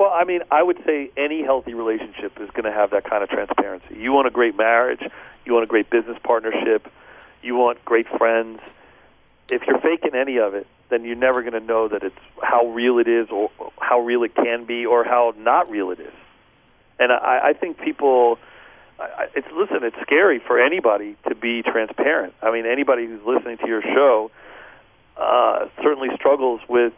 Well, 0.00 0.10
I 0.14 0.24
mean, 0.24 0.40
I 0.50 0.62
would 0.62 0.78
say 0.86 1.10
any 1.14 1.42
healthy 1.42 1.74
relationship 1.74 2.40
is 2.40 2.48
going 2.52 2.64
to 2.64 2.72
have 2.72 2.92
that 2.92 3.04
kind 3.04 3.22
of 3.22 3.28
transparency. 3.28 3.98
You 3.98 4.12
want 4.12 4.26
a 4.26 4.30
great 4.30 4.56
marriage, 4.56 5.02
you 5.44 5.52
want 5.52 5.64
a 5.64 5.66
great 5.66 5.90
business 5.90 6.16
partnership, 6.24 6.90
you 7.42 7.54
want 7.54 7.84
great 7.84 8.08
friends. 8.08 8.60
If 9.52 9.66
you're 9.66 9.78
faking 9.78 10.14
any 10.14 10.38
of 10.38 10.54
it, 10.54 10.66
then 10.88 11.04
you're 11.04 11.16
never 11.16 11.42
going 11.42 11.52
to 11.52 11.60
know 11.60 11.86
that 11.88 12.02
it's 12.02 12.16
how 12.42 12.68
real 12.68 12.98
it 12.98 13.08
is, 13.08 13.28
or 13.28 13.50
how 13.78 14.00
real 14.00 14.22
it 14.22 14.34
can 14.34 14.64
be, 14.64 14.86
or 14.86 15.04
how 15.04 15.34
not 15.36 15.70
real 15.70 15.90
it 15.90 16.00
is. 16.00 16.14
And 16.98 17.12
I, 17.12 17.48
I 17.48 17.52
think 17.52 17.78
people 17.78 18.38
it's 19.34 19.48
listen, 19.54 19.80
it's 19.82 20.00
scary 20.00 20.38
for 20.38 20.58
anybody 20.58 21.16
to 21.28 21.34
be 21.34 21.62
transparent. 21.62 22.32
I 22.40 22.50
mean, 22.50 22.64
anybody 22.64 23.04
who's 23.04 23.22
listening 23.26 23.58
to 23.58 23.66
your 23.66 23.82
show 23.82 24.30
uh, 25.18 25.68
certainly 25.82 26.08
struggles 26.16 26.62
with 26.70 26.94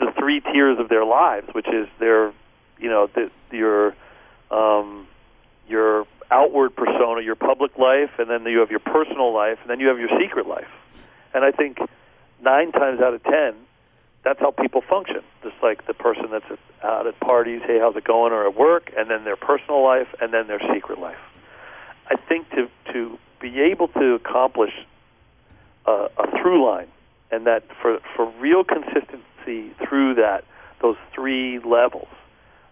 the 0.00 0.12
three 0.18 0.40
tiers 0.40 0.78
of 0.78 0.88
their 0.88 1.04
lives, 1.04 1.46
which 1.52 1.68
is 1.68 1.86
their, 2.00 2.32
you 2.78 2.88
know, 2.88 3.08
the, 3.14 3.30
your 3.52 3.94
um, 4.50 5.06
your 5.68 6.06
outward 6.30 6.74
persona, 6.74 7.20
your 7.22 7.36
public 7.36 7.78
life, 7.78 8.10
and 8.18 8.28
then 8.28 8.44
you 8.44 8.58
have 8.58 8.70
your 8.70 8.80
personal 8.80 9.32
life, 9.32 9.58
and 9.62 9.70
then 9.70 9.78
you 9.78 9.88
have 9.88 9.98
your 9.98 10.08
secret 10.20 10.46
life. 10.46 10.68
And 11.32 11.44
I 11.44 11.52
think 11.52 11.78
nine 12.42 12.72
times 12.72 13.00
out 13.00 13.14
of 13.14 13.22
ten, 13.22 13.54
that's 14.24 14.40
how 14.40 14.50
people 14.50 14.82
function. 14.82 15.22
Just 15.42 15.56
like 15.62 15.86
the 15.86 15.94
person 15.94 16.26
that's 16.30 16.44
out 16.82 17.06
at 17.06 17.18
parties, 17.20 17.62
hey, 17.64 17.78
how's 17.78 17.96
it 17.96 18.04
going, 18.04 18.32
or 18.32 18.46
at 18.46 18.56
work, 18.56 18.90
and 18.96 19.08
then 19.08 19.24
their 19.24 19.36
personal 19.36 19.82
life, 19.84 20.08
and 20.20 20.32
then 20.32 20.46
their 20.46 20.60
secret 20.74 20.98
life. 20.98 21.18
I 22.08 22.16
think 22.16 22.50
to 22.50 22.68
to 22.92 23.18
be 23.40 23.60
able 23.60 23.88
to 23.88 24.14
accomplish 24.14 24.72
a, 25.86 26.08
a 26.18 26.40
through 26.40 26.64
line, 26.64 26.88
and 27.30 27.46
that 27.46 27.64
for 27.80 28.00
for 28.16 28.30
real 28.40 28.64
consistency 29.44 29.74
through 29.86 30.14
that 30.16 30.44
those 30.80 30.96
three 31.14 31.58
levels. 31.58 32.08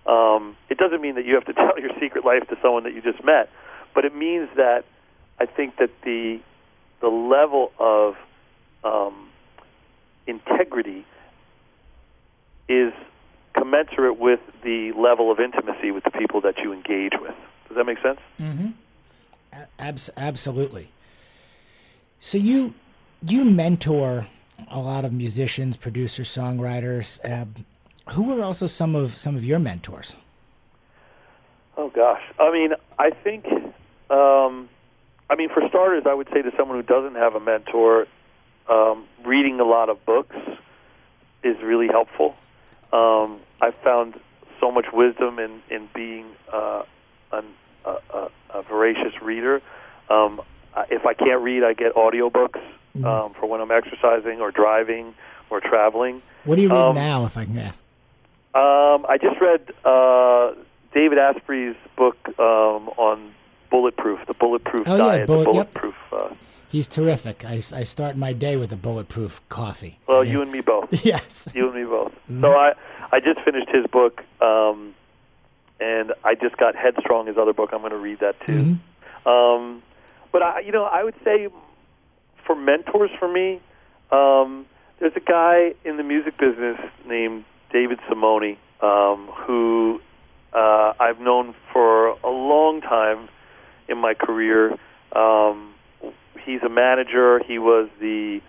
Um, 0.07 0.57
it 0.71 0.79
doesn't 0.79 1.03
mean 1.03 1.17
that 1.17 1.27
you 1.27 1.35
have 1.35 1.45
to 1.47 1.53
tell 1.55 1.79
your 1.79 1.91
secret 2.01 2.25
life 2.25 2.47
to 2.49 2.57
someone 2.63 2.85
that 2.85 2.95
you 2.95 3.03
just 3.03 3.23
met, 3.25 3.51
but 3.95 4.05
it 4.05 4.15
means 4.15 4.49
that 4.57 4.85
I 5.39 5.47
think 5.47 5.77
that 5.77 5.91
the 6.05 6.41
the 7.01 7.09
level 7.09 7.73
of 7.79 8.17
um, 8.83 9.29
integrity 10.27 11.05
is 12.69 12.93
commensurate 13.55 14.19
with 14.19 14.41
the 14.63 14.93
level 14.93 15.31
of 15.31 15.39
intimacy 15.41 15.91
with 15.91 16.05
the 16.05 16.11
people 16.11 16.41
that 16.41 16.59
you 16.59 16.73
engage 16.73 17.13
with. 17.21 17.35
Does 17.69 17.77
that 17.77 17.85
make 17.85 18.01
sense? 18.03 18.19
Mm-hmm. 18.41 18.69
Abs- 19.79 20.11
absolutely. 20.17 20.91
So 22.21 22.37
you 22.37 22.75
you 23.23 23.45
mentor 23.45 24.27
a 24.71 24.79
lot 24.79 25.05
of 25.05 25.13
musicians, 25.13 25.77
producers, 25.77 26.29
songwriters. 26.29 27.19
Uh, 27.25 27.47
who 28.13 28.23
were 28.23 28.43
also 28.43 28.67
some 28.67 28.95
of 28.95 29.17
some 29.19 29.37
of 29.37 29.45
your 29.45 29.59
mentors? 29.59 30.17
Oh 31.77 31.91
gosh, 31.91 32.23
I 32.39 32.51
mean, 32.51 32.73
I 32.99 33.11
think, 33.11 33.47
um, 34.11 34.69
I 35.31 35.37
mean, 35.37 35.49
for 35.49 35.63
starters, 35.69 36.05
I 36.07 36.15
would 36.15 36.29
say 36.33 36.43
to 36.43 36.51
someone 36.57 36.79
who 36.79 36.83
doesn't 36.83 37.15
have 37.15 37.35
a 37.35 37.41
mentor, 37.41 38.07
um, 38.69 39.05
reading 39.25 39.61
a 39.61 39.65
lot 39.65 39.89
of 39.89 40.05
books 40.05 40.37
is 41.43 41.57
really 41.63 41.87
helpful. 41.87 42.35
Um, 42.93 43.41
I've 43.61 43.77
found 43.85 44.19
so 44.61 44.73
much 44.73 44.87
wisdom 44.93 45.39
in 45.39 45.63
in 45.71 45.89
being 45.95 46.27
uh, 46.53 46.83
an, 47.33 47.45
a, 47.85 47.97
a, 48.13 48.29
a 48.55 48.63
voracious 48.63 49.21
reader. 49.23 49.63
Um, 50.11 50.41
if 50.91 51.05
I 51.05 51.15
can't 51.15 51.43
read, 51.43 51.65
I 51.65 51.75
get 51.75 51.95
audiobooks 51.95 52.61
mm-hmm. 52.99 53.07
um, 53.07 53.35
for 53.35 53.47
when 53.47 53.61
I'm 53.61 53.71
exercising 53.71 54.41
or 54.41 54.51
driving 54.51 55.15
or 55.51 55.61
traveling. 55.61 56.23
What 56.45 56.57
do 56.57 56.63
you 56.63 56.69
read 56.69 56.77
um, 56.77 56.95
now, 56.95 57.25
if 57.25 57.37
I 57.37 57.45
can 57.45 57.59
ask? 57.59 57.83
Um, 58.55 59.07
I 59.09 59.19
just 59.21 59.41
read 59.41 59.61
uh, 59.85 60.55
David 60.93 61.19
Asprey's 61.19 61.77
book 61.97 62.17
um, 62.39 62.89
on 62.97 63.33
bulletproof, 63.71 64.21
the 64.27 64.35
bulletproof 64.35 64.89
oh, 64.89 64.97
diet, 64.97 65.21
yeah, 65.21 65.27
bullet, 65.27 65.45
the 65.45 65.51
bulletproof. 65.53 65.95
Yep. 66.13 66.23
Uh, 66.23 66.35
He's 66.71 66.89
terrific. 66.89 67.45
I, 67.45 67.63
I 67.73 67.83
start 67.83 68.17
my 68.17 68.33
day 68.33 68.57
with 68.57 68.73
a 68.73 68.77
bulletproof 68.77 69.41
coffee. 69.49 69.99
Well, 70.07 70.23
yeah. 70.23 70.33
you 70.33 70.43
and 70.43 70.53
me 70.53 70.61
both. 70.61 70.89
yes. 71.05 71.49
You 71.55 71.67
and 71.71 71.75
me 71.75 71.85
both. 71.85 72.13
Mm-hmm. 72.13 72.43
So 72.43 72.53
I, 72.53 72.75
I 73.11 73.21
just 73.21 73.41
finished 73.41 73.69
his 73.71 73.87
book, 73.87 74.23
um, 74.43 74.95
and 75.81 76.13
I 76.25 76.35
just 76.35 76.57
got 76.59 76.77
Headstrong, 76.77 77.27
his 77.27 77.39
other 77.39 77.55
book. 77.55 77.71
I'm 77.73 77.81
going 77.81 77.93
to 77.93 77.97
read 77.97 78.21
that 78.21 78.39
too. 78.45 78.79
Mm-hmm. 79.25 79.29
Um, 79.29 79.83
but 80.31 80.43
I, 80.43 80.61
you 80.61 80.73
know, 80.73 80.85
I 80.85 81.05
would 81.05 81.15
say 81.25 81.49
for 82.49 82.57
mentors 82.57 83.11
for 83.21 83.31
me, 83.31 83.61
um, 84.11 84.67
there's 84.99 85.13
a 85.15 85.21
guy 85.21 85.75
in 85.85 85.99
the 85.99 86.03
music 86.03 86.39
business 86.39 86.79
named 87.07 87.45
David 87.71 87.99
Simone 88.09 88.57
um, 88.83 89.29
who 89.47 90.01
uh, 90.55 90.95
I've 90.99 91.21
known 91.21 91.55
for 91.73 92.09
a 92.09 92.31
long 92.31 92.81
time 92.81 93.29
in 93.89 93.99
my 93.99 94.15
career. 94.15 94.73
Um, 95.15 95.75
he's 96.45 96.63
a 96.65 96.71
manager. 96.71 97.41
He 97.47 97.59
was 97.59 97.89
the 98.01 98.41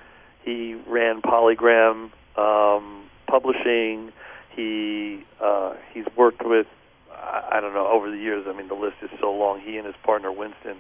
he 0.46 0.76
ran 0.88 1.22
Polygram 1.22 2.12
um, 2.38 3.10
Publishing. 3.28 4.14
He 4.56 5.26
uh, 5.44 5.74
he's 5.94 6.06
worked 6.18 6.46
with 6.46 6.68
I 7.12 7.60
don't 7.60 7.74
know 7.74 7.88
over 7.88 8.10
the 8.10 8.18
years. 8.18 8.46
I 8.48 8.56
mean, 8.58 8.70
the 8.70 8.76
list 8.76 8.96
is 9.02 9.10
so 9.20 9.32
long. 9.32 9.60
He 9.60 9.76
and 9.76 9.86
his 9.86 9.96
partner 10.04 10.32
Winston. 10.32 10.78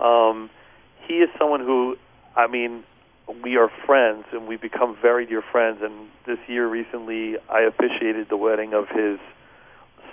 Um, 0.00 0.50
he 1.06 1.14
is 1.14 1.30
someone 1.38 1.60
who 1.60 1.96
I 2.36 2.46
mean 2.46 2.84
we 3.42 3.56
are 3.56 3.70
friends 3.84 4.24
and 4.32 4.46
we've 4.46 4.60
become 4.60 4.96
very 5.00 5.26
dear 5.26 5.42
friends. 5.42 5.80
And 5.82 6.08
this 6.26 6.38
year, 6.46 6.66
recently, 6.68 7.36
I 7.48 7.62
officiated 7.62 8.28
the 8.28 8.36
wedding 8.36 8.72
of 8.72 8.88
his 8.88 9.18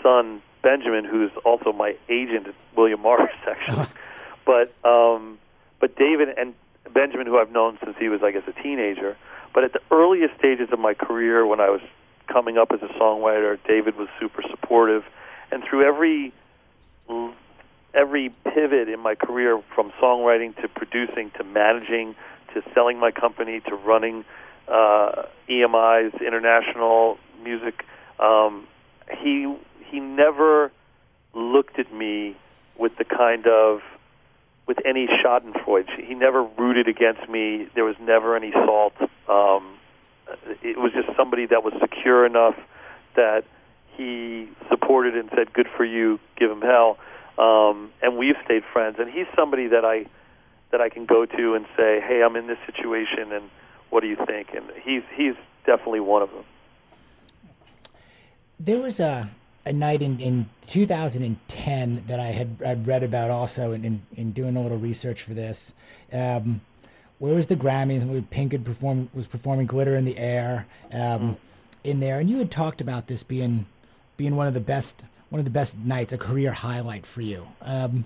son 0.01 0.41
Benjamin, 0.61 1.05
who's 1.05 1.31
also 1.45 1.73
my 1.73 1.95
agent 2.09 2.47
at 2.47 2.55
William 2.75 3.01
Morris, 3.01 3.35
actually. 3.47 3.87
but 4.45 4.73
um, 4.87 5.39
but 5.79 5.95
David 5.95 6.29
and 6.37 6.53
Benjamin, 6.93 7.27
who 7.27 7.37
I've 7.37 7.51
known 7.51 7.77
since 7.83 7.95
he 7.99 8.09
was, 8.09 8.21
I 8.23 8.31
guess, 8.31 8.43
a 8.47 8.63
teenager. 8.63 9.17
But 9.53 9.65
at 9.65 9.73
the 9.73 9.81
earliest 9.91 10.35
stages 10.39 10.69
of 10.71 10.79
my 10.79 10.93
career, 10.93 11.45
when 11.45 11.59
I 11.59 11.69
was 11.69 11.81
coming 12.27 12.57
up 12.57 12.71
as 12.71 12.81
a 12.81 12.91
songwriter, 12.99 13.59
David 13.67 13.95
was 13.95 14.07
super 14.19 14.41
supportive, 14.49 15.03
and 15.51 15.63
through 15.63 15.87
every 15.87 16.33
every 17.93 18.29
pivot 18.43 18.89
in 18.89 18.99
my 18.99 19.15
career, 19.15 19.61
from 19.75 19.91
songwriting 20.01 20.55
to 20.61 20.67
producing 20.67 21.31
to 21.37 21.43
managing 21.43 22.15
to 22.53 22.61
selling 22.73 22.99
my 22.99 23.11
company 23.11 23.61
to 23.61 23.75
running 23.75 24.25
uh, 24.67 25.23
EMI's 25.49 26.13
international 26.21 27.17
music, 27.43 27.83
um, 28.19 28.67
he 29.19 29.53
he 29.89 29.99
never 29.99 30.71
looked 31.33 31.79
at 31.79 31.93
me 31.93 32.35
with 32.77 32.95
the 32.97 33.05
kind 33.05 33.47
of 33.47 33.81
with 34.67 34.77
any 34.85 35.07
Schadenfreude. 35.07 35.89
He 36.07 36.15
never 36.15 36.43
rooted 36.43 36.87
against 36.87 37.27
me. 37.29 37.67
There 37.75 37.83
was 37.83 37.95
never 37.99 38.35
any 38.35 38.51
salt. 38.51 38.93
Um, 39.27 39.77
it 40.61 40.77
was 40.77 40.93
just 40.93 41.15
somebody 41.17 41.45
that 41.47 41.63
was 41.63 41.73
secure 41.81 42.25
enough 42.25 42.55
that 43.15 43.43
he 43.95 44.49
supported 44.69 45.15
and 45.15 45.29
said, 45.35 45.53
"Good 45.53 45.67
for 45.75 45.85
you, 45.85 46.19
give 46.37 46.49
him 46.49 46.61
hell." 46.61 46.97
Um, 47.37 47.91
and 48.01 48.17
we've 48.17 48.35
stayed 48.45 48.63
friends. 48.71 48.97
And 48.99 49.09
he's 49.09 49.27
somebody 49.35 49.67
that 49.67 49.85
I 49.85 50.05
that 50.71 50.81
I 50.81 50.89
can 50.89 51.05
go 51.05 51.25
to 51.25 51.53
and 51.55 51.65
say, 51.77 52.01
"Hey, 52.01 52.21
I'm 52.23 52.35
in 52.35 52.47
this 52.47 52.57
situation, 52.65 53.31
and 53.31 53.49
what 53.89 54.01
do 54.01 54.07
you 54.07 54.17
think?" 54.25 54.49
And 54.53 54.65
he's 54.83 55.03
he's 55.15 55.35
definitely 55.65 55.99
one 55.99 56.21
of 56.21 56.31
them. 56.31 56.43
There 58.59 58.79
was 58.79 58.99
a 58.99 59.29
a 59.65 59.73
night 59.73 60.01
in, 60.01 60.19
in 60.19 60.49
2010 60.67 62.03
that 62.07 62.19
I 62.19 62.27
had 62.27 62.57
I'd 62.65 62.85
read 62.85 63.03
about 63.03 63.29
also 63.29 63.71
in, 63.71 63.85
in, 63.85 64.01
in 64.17 64.31
doing 64.31 64.57
a 64.57 64.61
little 64.61 64.77
research 64.77 65.21
for 65.21 65.33
this. 65.33 65.73
Um, 66.11 66.61
where 67.19 67.33
was 67.33 67.47
the 67.47 67.55
Grammys? 67.55 68.01
And 68.01 68.29
Pink 68.29 68.51
had 68.51 68.65
performed 68.65 69.09
was 69.13 69.27
performing 69.27 69.67
"Glitter 69.67 69.95
in 69.95 70.05
the 70.05 70.17
Air" 70.17 70.65
um, 70.91 70.99
mm. 70.99 71.37
in 71.83 71.99
there, 71.99 72.19
and 72.19 72.29
you 72.29 72.37
had 72.37 72.51
talked 72.51 72.81
about 72.81 73.07
this 73.07 73.23
being 73.23 73.65
being 74.17 74.35
one 74.35 74.47
of 74.47 74.53
the 74.53 74.59
best 74.59 75.05
one 75.33 75.39
of 75.39 75.45
the 75.45 75.51
best 75.51 75.75
nights, 75.79 76.13
a 76.13 76.17
career 76.17 76.51
highlight 76.51 77.07
for 77.07 77.21
you. 77.21 77.47
Um, 77.63 78.05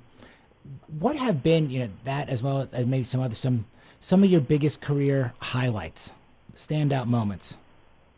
what 0.97 1.17
have 1.17 1.43
been 1.43 1.69
you 1.69 1.79
know 1.79 1.89
that 2.05 2.29
as 2.29 2.41
well 2.41 2.69
as 2.71 2.85
maybe 2.85 3.03
some 3.03 3.19
other 3.19 3.35
some 3.35 3.65
some 3.99 4.23
of 4.23 4.29
your 4.29 4.39
biggest 4.39 4.79
career 4.79 5.33
highlights, 5.39 6.13
standout 6.55 7.07
moments? 7.07 7.57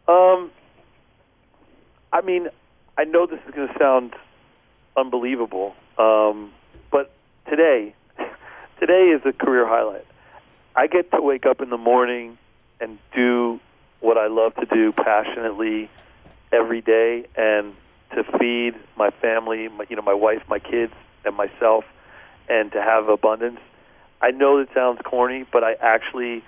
Um, 0.07 0.51
I 2.13 2.21
mean, 2.21 2.49
I 2.99 3.05
know 3.05 3.25
this 3.25 3.39
is 3.47 3.55
going 3.55 3.67
to 3.67 3.79
sound 3.79 4.13
unbelievable, 4.95 5.73
um, 5.97 6.51
but 6.91 7.11
today, 7.49 7.95
today 8.79 9.05
is 9.05 9.21
a 9.25 9.33
career 9.33 9.67
highlight. 9.67 10.05
I 10.75 10.85
get 10.85 11.09
to 11.13 11.21
wake 11.21 11.47
up 11.47 11.61
in 11.61 11.71
the 11.71 11.79
morning 11.79 12.37
and 12.79 12.99
do 13.15 13.59
what 14.01 14.19
I 14.19 14.27
love 14.27 14.53
to 14.57 14.67
do 14.67 14.91
passionately 14.91 15.89
every 16.51 16.81
day, 16.81 17.25
and 17.35 17.73
to 18.15 18.23
feed 18.37 18.75
my 18.97 19.09
family, 19.09 19.67
my, 19.67 19.85
you 19.89 19.95
know, 19.95 20.01
my 20.01 20.13
wife, 20.13 20.41
my 20.49 20.59
kids, 20.59 20.93
and 21.25 21.35
myself, 21.35 21.85
and 22.47 22.71
to 22.71 22.81
have 22.81 23.09
abundance. 23.09 23.59
I 24.21 24.31
know 24.31 24.59
that 24.59 24.73
sounds 24.73 24.99
corny, 25.03 25.45
but 25.51 25.63
I 25.63 25.73
actually, 25.73 26.43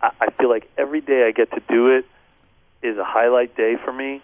I, 0.00 0.10
I 0.20 0.30
feel 0.30 0.48
like 0.48 0.70
every 0.78 1.00
day 1.00 1.26
I 1.26 1.32
get 1.32 1.50
to 1.52 1.62
do 1.68 1.88
it 1.88 2.06
is 2.82 2.98
a 2.98 3.04
highlight 3.04 3.56
day 3.56 3.76
for 3.82 3.92
me 3.92 4.22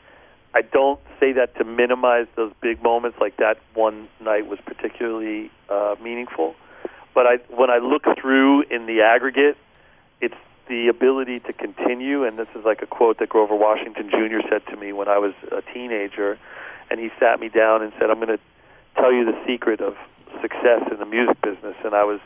I 0.53 0.63
don't 0.63 1.01
say 1.21 1.33
that 1.33 1.57
to 1.57 1.65
minimize 1.65 2.27
those 2.35 2.53
big 2.61 2.83
moments. 2.83 3.19
Like 3.21 3.37
that 3.37 3.59
one 3.75 4.09
night 4.21 4.47
was 4.47 4.59
particularly 4.65 5.51
uh, 5.69 5.95
meaningful, 6.03 6.55
but 7.15 7.27
I, 7.27 7.37
when 7.49 7.71
I 7.71 7.79
look 7.79 8.05
through 8.21 8.63
in 8.63 8.87
the 8.87 9.03
aggregate, 9.03 9.57
it's 10.21 10.35
the 10.69 10.89
ability 10.89 11.41
to 11.41 11.53
continue. 11.53 12.25
And 12.25 12.39
this 12.39 12.49
is 12.57 12.65
like 12.65 12.83
a 12.83 12.87
quote 12.87 13.19
that 13.19 13.29
Grover 13.29 13.55
Washington 13.55 14.11
Jr. 14.11 14.41
said 14.49 14.67
to 14.71 14.77
me 14.77 14.93
when 14.93 15.09
I 15.09 15.19
was 15.19 15.35
a 15.53 15.63
teenager, 15.73 16.39
and 16.91 16.99
he 17.01 17.11
sat 17.19 17.41
me 17.41 17.49
down 17.49 17.83
and 17.83 17.93
said, 17.99 18.11
"I'm 18.11 18.17
going 18.17 18.37
to 18.37 18.41
tell 18.97 19.13
you 19.13 19.25
the 19.25 19.39
secret 19.47 19.81
of 19.81 19.97
success 20.43 20.83
in 20.91 20.99
the 20.99 21.07
music 21.07 21.41
business." 21.41 21.77
And 21.85 21.95
I 21.95 22.05
was, 22.05 22.21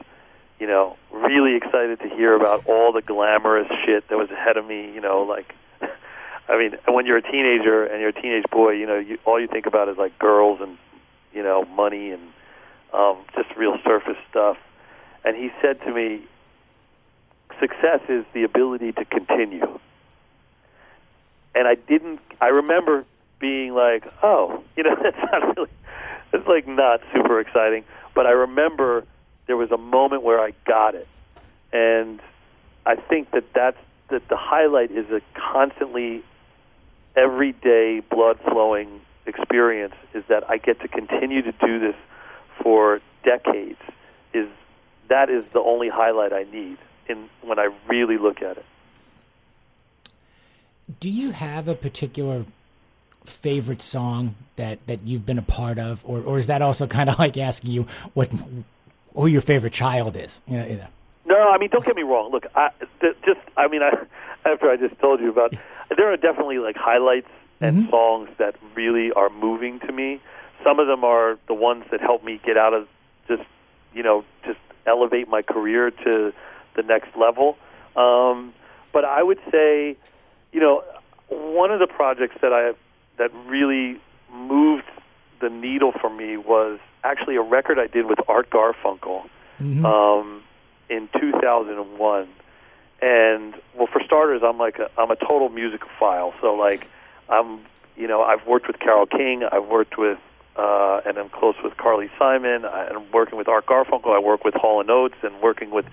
you 0.58 0.66
know, 0.66 0.96
really 1.12 1.56
excited 1.56 2.00
to 2.00 2.08
hear 2.08 2.34
about 2.34 2.66
all 2.66 2.92
the 2.92 3.02
glamorous 3.02 3.68
shit 3.84 4.08
that 4.08 4.16
was 4.16 4.30
ahead 4.30 4.56
of 4.56 4.66
me. 4.66 4.90
You 4.92 5.00
know, 5.00 5.22
like 5.22 5.54
I 6.48 6.58
mean, 6.58 6.76
when 6.88 7.06
you're 7.06 7.18
a 7.18 7.22
teenager 7.22 7.84
and 7.84 8.00
you're 8.00 8.10
a 8.10 8.20
teenage 8.20 8.44
boy, 8.50 8.72
you 8.72 8.86
know, 8.86 8.98
you, 8.98 9.18
all 9.24 9.40
you 9.40 9.46
think 9.46 9.66
about 9.66 9.88
is 9.88 9.96
like 9.96 10.18
girls 10.18 10.60
and 10.60 10.78
you 11.32 11.42
know 11.42 11.64
money 11.64 12.10
and 12.10 12.22
um, 12.92 13.18
just 13.34 13.54
real 13.56 13.76
surface 13.84 14.18
stuff. 14.30 14.56
And 15.24 15.36
he 15.36 15.50
said 15.62 15.80
to 15.80 15.92
me, 15.92 16.22
success 17.60 18.00
is 18.08 18.24
the 18.34 18.44
ability 18.44 18.92
to 18.92 19.04
continue. 19.04 19.78
And 21.54 21.68
I 21.68 21.74
didn't. 21.74 22.20
I 22.40 22.48
remember 22.48 23.04
being 23.44 23.74
like, 23.74 24.10
oh, 24.22 24.64
you 24.76 24.84
know, 24.84 24.96
that's 25.02 25.18
not 25.30 25.54
really. 25.54 25.70
It's 26.32 26.48
like 26.48 26.66
not 26.66 27.00
super 27.12 27.38
exciting. 27.40 27.84
But 28.14 28.26
I 28.26 28.30
remember 28.30 29.04
there 29.46 29.56
was 29.58 29.70
a 29.70 29.76
moment 29.76 30.22
where 30.22 30.40
I 30.40 30.52
got 30.66 30.94
it, 30.94 31.06
and 31.70 32.20
I 32.86 32.96
think 32.96 33.32
that 33.32 33.44
that's 33.54 33.76
that 34.08 34.26
the 34.28 34.36
highlight 34.36 34.90
is 34.90 35.10
a 35.10 35.20
constantly 35.34 36.22
everyday 37.16 38.00
blood 38.00 38.38
flowing 38.50 39.00
experience 39.26 39.94
is 40.14 40.24
that 40.28 40.48
I 40.48 40.56
get 40.56 40.80
to 40.80 40.88
continue 40.88 41.42
to 41.42 41.52
do 41.52 41.78
this 41.78 41.94
for 42.62 43.00
decades 43.24 43.80
is 44.32 44.48
that 45.08 45.30
is 45.30 45.44
the 45.52 45.60
only 45.60 45.88
highlight 45.88 46.32
I 46.32 46.44
need 46.44 46.78
in 47.08 47.28
when 47.42 47.58
I 47.58 47.68
really 47.88 48.18
look 48.18 48.42
at 48.42 48.56
it. 48.58 48.64
Do 51.00 51.08
you 51.08 51.30
have 51.30 51.68
a 51.68 51.74
particular 51.74 52.44
favorite 53.24 53.82
song 53.82 54.34
that, 54.56 54.86
that 54.86 55.00
you've 55.04 55.24
been 55.26 55.38
a 55.38 55.42
part 55.42 55.78
of, 55.78 56.00
or 56.04 56.20
or 56.20 56.38
is 56.38 56.46
that 56.46 56.62
also 56.62 56.86
kind 56.86 57.08
of 57.08 57.18
like 57.24 57.36
asking 57.36 57.70
you 57.70 57.86
what 58.14 58.30
who 59.14 59.26
your 59.26 59.40
favorite 59.40 59.72
child 59.72 60.16
is? 60.16 60.40
You 60.46 60.56
know, 60.58 60.66
you 60.66 60.76
know. 60.76 60.86
No, 61.26 61.48
I 61.50 61.56
mean, 61.58 61.70
don't 61.70 61.84
get 61.86 61.96
me 61.96 62.02
wrong. 62.02 62.30
Look, 62.32 62.44
I, 62.54 62.68
th- 63.00 63.16
just 63.24 63.40
I 63.56 63.66
mean, 63.68 63.82
I, 63.82 63.92
after 64.48 64.70
I 64.70 64.76
just 64.76 64.98
told 65.00 65.20
you 65.20 65.30
about, 65.30 65.54
there 65.96 66.12
are 66.12 66.16
definitely 66.16 66.58
like 66.58 66.76
highlights 66.76 67.28
and 67.60 67.76
Mm-hmm. 67.84 67.90
songs 67.90 68.28
that 68.38 68.56
really 68.74 69.12
are 69.12 69.30
moving 69.30 69.78
to 69.80 69.92
me. 69.92 70.20
Some 70.64 70.80
of 70.80 70.86
them 70.88 71.04
are 71.04 71.38
the 71.46 71.54
ones 71.54 71.84
that 71.92 72.00
help 72.00 72.22
me 72.24 72.40
get 72.44 72.58
out 72.58 72.74
of 72.74 72.88
just 73.28 73.44
you 73.94 74.02
know 74.02 74.24
just 74.44 74.58
elevate 74.86 75.28
my 75.28 75.40
career 75.40 75.90
to 75.90 76.32
the 76.76 76.82
next 76.82 77.16
level. 77.16 77.56
Um, 77.96 78.52
but 78.92 79.04
I 79.04 79.22
would 79.22 79.38
say, 79.50 79.96
you 80.52 80.60
know, 80.60 80.82
one 81.28 81.70
of 81.70 81.78
the 81.78 81.86
projects 81.86 82.36
that 82.42 82.52
I 82.52 82.72
that 83.18 83.30
really 83.46 84.00
moved 84.32 84.84
the 85.40 85.50
needle 85.50 85.92
for 85.92 86.10
me 86.10 86.36
was 86.36 86.78
actually 87.02 87.36
a 87.36 87.42
record 87.42 87.78
I 87.78 87.86
did 87.86 88.06
with 88.06 88.18
Art 88.28 88.50
Garfunkel 88.50 89.28
um, 89.84 90.42
in 90.88 91.08
2001. 91.18 92.28
And 93.02 93.54
well, 93.74 93.86
for 93.86 94.02
starters, 94.04 94.42
I'm 94.44 94.58
like 94.58 94.78
a, 94.78 94.90
I'm 94.96 95.10
a 95.10 95.16
total 95.16 95.50
musicophile. 95.50 96.32
So 96.40 96.54
like, 96.54 96.86
I'm 97.28 97.60
you 97.96 98.08
know 98.08 98.22
I've 98.22 98.46
worked 98.46 98.66
with 98.66 98.78
Carole 98.78 99.06
King, 99.06 99.44
I've 99.44 99.66
worked 99.66 99.98
with 99.98 100.18
uh, 100.56 101.00
and 101.04 101.18
I'm 101.18 101.28
close 101.28 101.56
with 101.62 101.76
Carly 101.76 102.10
Simon. 102.18 102.64
I, 102.64 102.88
I'm 102.88 103.10
working 103.10 103.36
with 103.36 103.48
Art 103.48 103.66
Garfunkel. 103.66 104.14
I 104.14 104.20
work 104.20 104.44
with 104.44 104.54
Hall 104.54 104.80
and 104.80 104.90
Oates, 104.90 105.16
and 105.22 105.40
working 105.40 105.70
with 105.70 105.86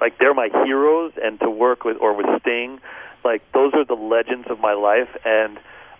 like 0.00 0.18
they're 0.18 0.34
my 0.34 0.48
heroes. 0.64 1.12
And 1.22 1.40
to 1.40 1.50
work 1.50 1.84
with 1.84 1.98
or 2.00 2.14
with 2.14 2.26
Sting, 2.40 2.80
like 3.24 3.42
those 3.52 3.74
are 3.74 3.84
the 3.84 3.94
legends 3.94 4.46
of 4.48 4.60
my 4.60 4.72
life. 4.72 5.08
And 5.24 5.58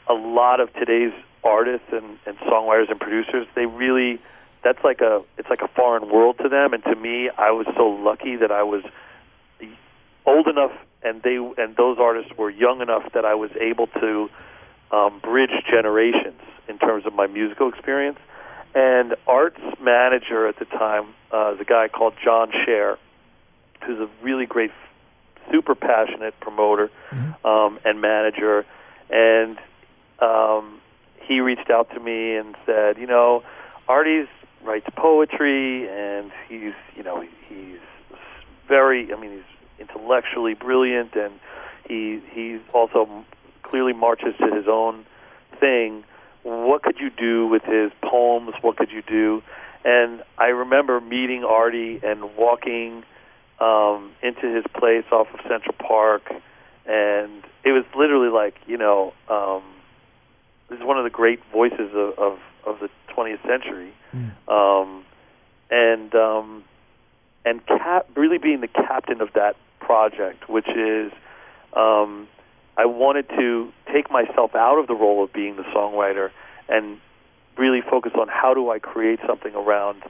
a 0.09 0.15
lot 0.15 0.61
of 0.61 0.73
today's 0.75 1.13
artists 1.43 1.87
and, 1.93 2.19
and 2.27 2.37
songwriters 2.39 2.91
and 2.91 3.01
producers, 3.01 3.47
they 3.55 3.67
really 3.67 4.21
that's 4.63 4.83
like 4.83 5.01
a 5.01 5.23
it's 5.37 5.49
like 5.51 5.61
a 5.61 5.69
foreign 5.69 6.11
world 6.11 6.39
to 6.43 6.49
them. 6.49 6.73
And 6.73 6.83
to 6.85 6.97
me, 6.97 7.31
I 7.37 7.51
was 7.51 7.67
so 7.77 7.87
lucky 7.87 8.37
that 8.37 8.51
I 8.51 8.63
was 8.63 8.83
old 10.27 10.49
enough 10.49 10.73
and 11.03 11.23
they 11.23 11.37
and 11.37 11.77
those 11.77 11.99
artists 12.01 12.33
were 12.37 12.51
young 12.51 12.81
enough 12.81 13.13
that 13.13 13.25
I 13.25 13.35
was 13.35 13.51
able 13.61 13.87
to 13.89 14.31
um, 14.91 15.21
bridge 15.21 15.53
generations 15.71 16.41
in 16.69 16.79
terms 16.79 17.05
of 17.07 17.15
my 17.15 17.27
musical 17.27 17.69
experience. 17.69 18.19
And 18.75 19.15
Art's 19.27 19.61
manager 19.81 20.49
at 20.49 20.59
the 20.59 20.65
time 20.65 21.15
uh, 21.33 21.55
is 21.55 21.61
a 21.61 21.65
guy 21.65 21.89
called 21.89 22.15
John 22.25 22.51
Scher, 22.51 22.97
who's 23.87 24.01
a 24.01 24.09
really 24.23 24.47
great, 24.47 24.73
super 25.53 25.75
passionate 25.75 26.35
promoter 26.41 26.91
um, 27.45 27.79
and 27.85 28.01
manager. 28.01 28.65
And 29.11 29.59
um, 30.21 30.81
he 31.27 31.41
reached 31.41 31.71
out 31.71 31.91
to 31.91 32.01
me 32.01 32.37
and 32.37 32.57
said, 32.67 32.99
you 32.99 33.07
know, 33.07 33.43
Artie's 33.89 34.29
writes 34.63 34.87
poetry, 34.97 35.89
and 35.89 36.31
he's, 36.49 36.73
you 36.97 37.03
know, 37.03 37.23
he's 37.49 37.79
very, 38.69 39.13
I 39.13 39.21
mean, 39.21 39.33
he's 39.33 39.89
intellectually 39.89 40.55
brilliant, 40.55 41.15
and 41.15 41.35
he 41.87 42.21
he 42.33 42.61
also 42.73 43.25
clearly 43.63 43.93
marches 43.93 44.35
to 44.39 44.55
his 44.55 44.67
own 44.69 45.05
thing. 45.61 46.05
What 46.43 46.83
could 46.83 46.99
you 46.99 47.11
do 47.11 47.47
with 47.47 47.63
his 47.63 47.91
poems? 48.03 48.55
What 48.61 48.77
could 48.77 48.91
you 48.91 49.03
do? 49.03 49.43
And 49.85 50.23
I 50.39 50.47
remember 50.47 51.01
meeting 51.01 51.45
Artie 51.45 52.01
and 52.03 52.37
walking 52.37 53.03
um, 53.61 54.13
into 54.23 54.55
his 54.55 54.65
place 54.75 55.05
off 55.13 55.27
of 55.35 55.41
Central 55.49 55.75
Park, 55.79 56.23
and 56.87 57.45
it 57.65 57.73
was 57.73 57.85
literally 57.95 58.31
like, 58.31 58.55
you 58.67 58.79
know, 58.79 59.13
um, 59.29 59.63
is 60.79 60.85
one 60.85 60.99
of 60.99 61.05
the 61.05 61.11
great 61.11 61.41
voices 61.53 61.91
of 61.95 62.19
of, 62.19 62.39
of 62.67 62.81
the 62.81 62.89
20th 63.15 63.43
century, 63.47 63.93
um, 64.49 65.05
and 65.71 66.15
um, 66.15 66.65
and 67.45 67.65
cap- 67.67 68.07
really 68.17 68.39
being 68.39 68.61
the 68.61 68.69
captain 68.69 69.21
of 69.21 69.33
that 69.35 69.57
project, 69.81 70.49
which 70.49 70.69
is 70.69 71.13
um, 71.75 72.29
I 72.77 72.87
wanted 72.87 73.29
to 73.31 73.73
take 73.93 74.11
myself 74.11 74.55
out 74.55 74.79
of 74.79 74.87
the 74.87 74.95
role 74.95 75.23
of 75.23 75.33
being 75.33 75.57
the 75.57 75.63
songwriter 75.63 76.31
and 76.69 76.99
really 77.57 77.83
focus 77.83 78.13
on 78.19 78.29
how 78.29 78.55
do 78.55 78.71
I 78.71 78.79
create 78.79 79.21
something 79.27 79.55
around 79.55 80.03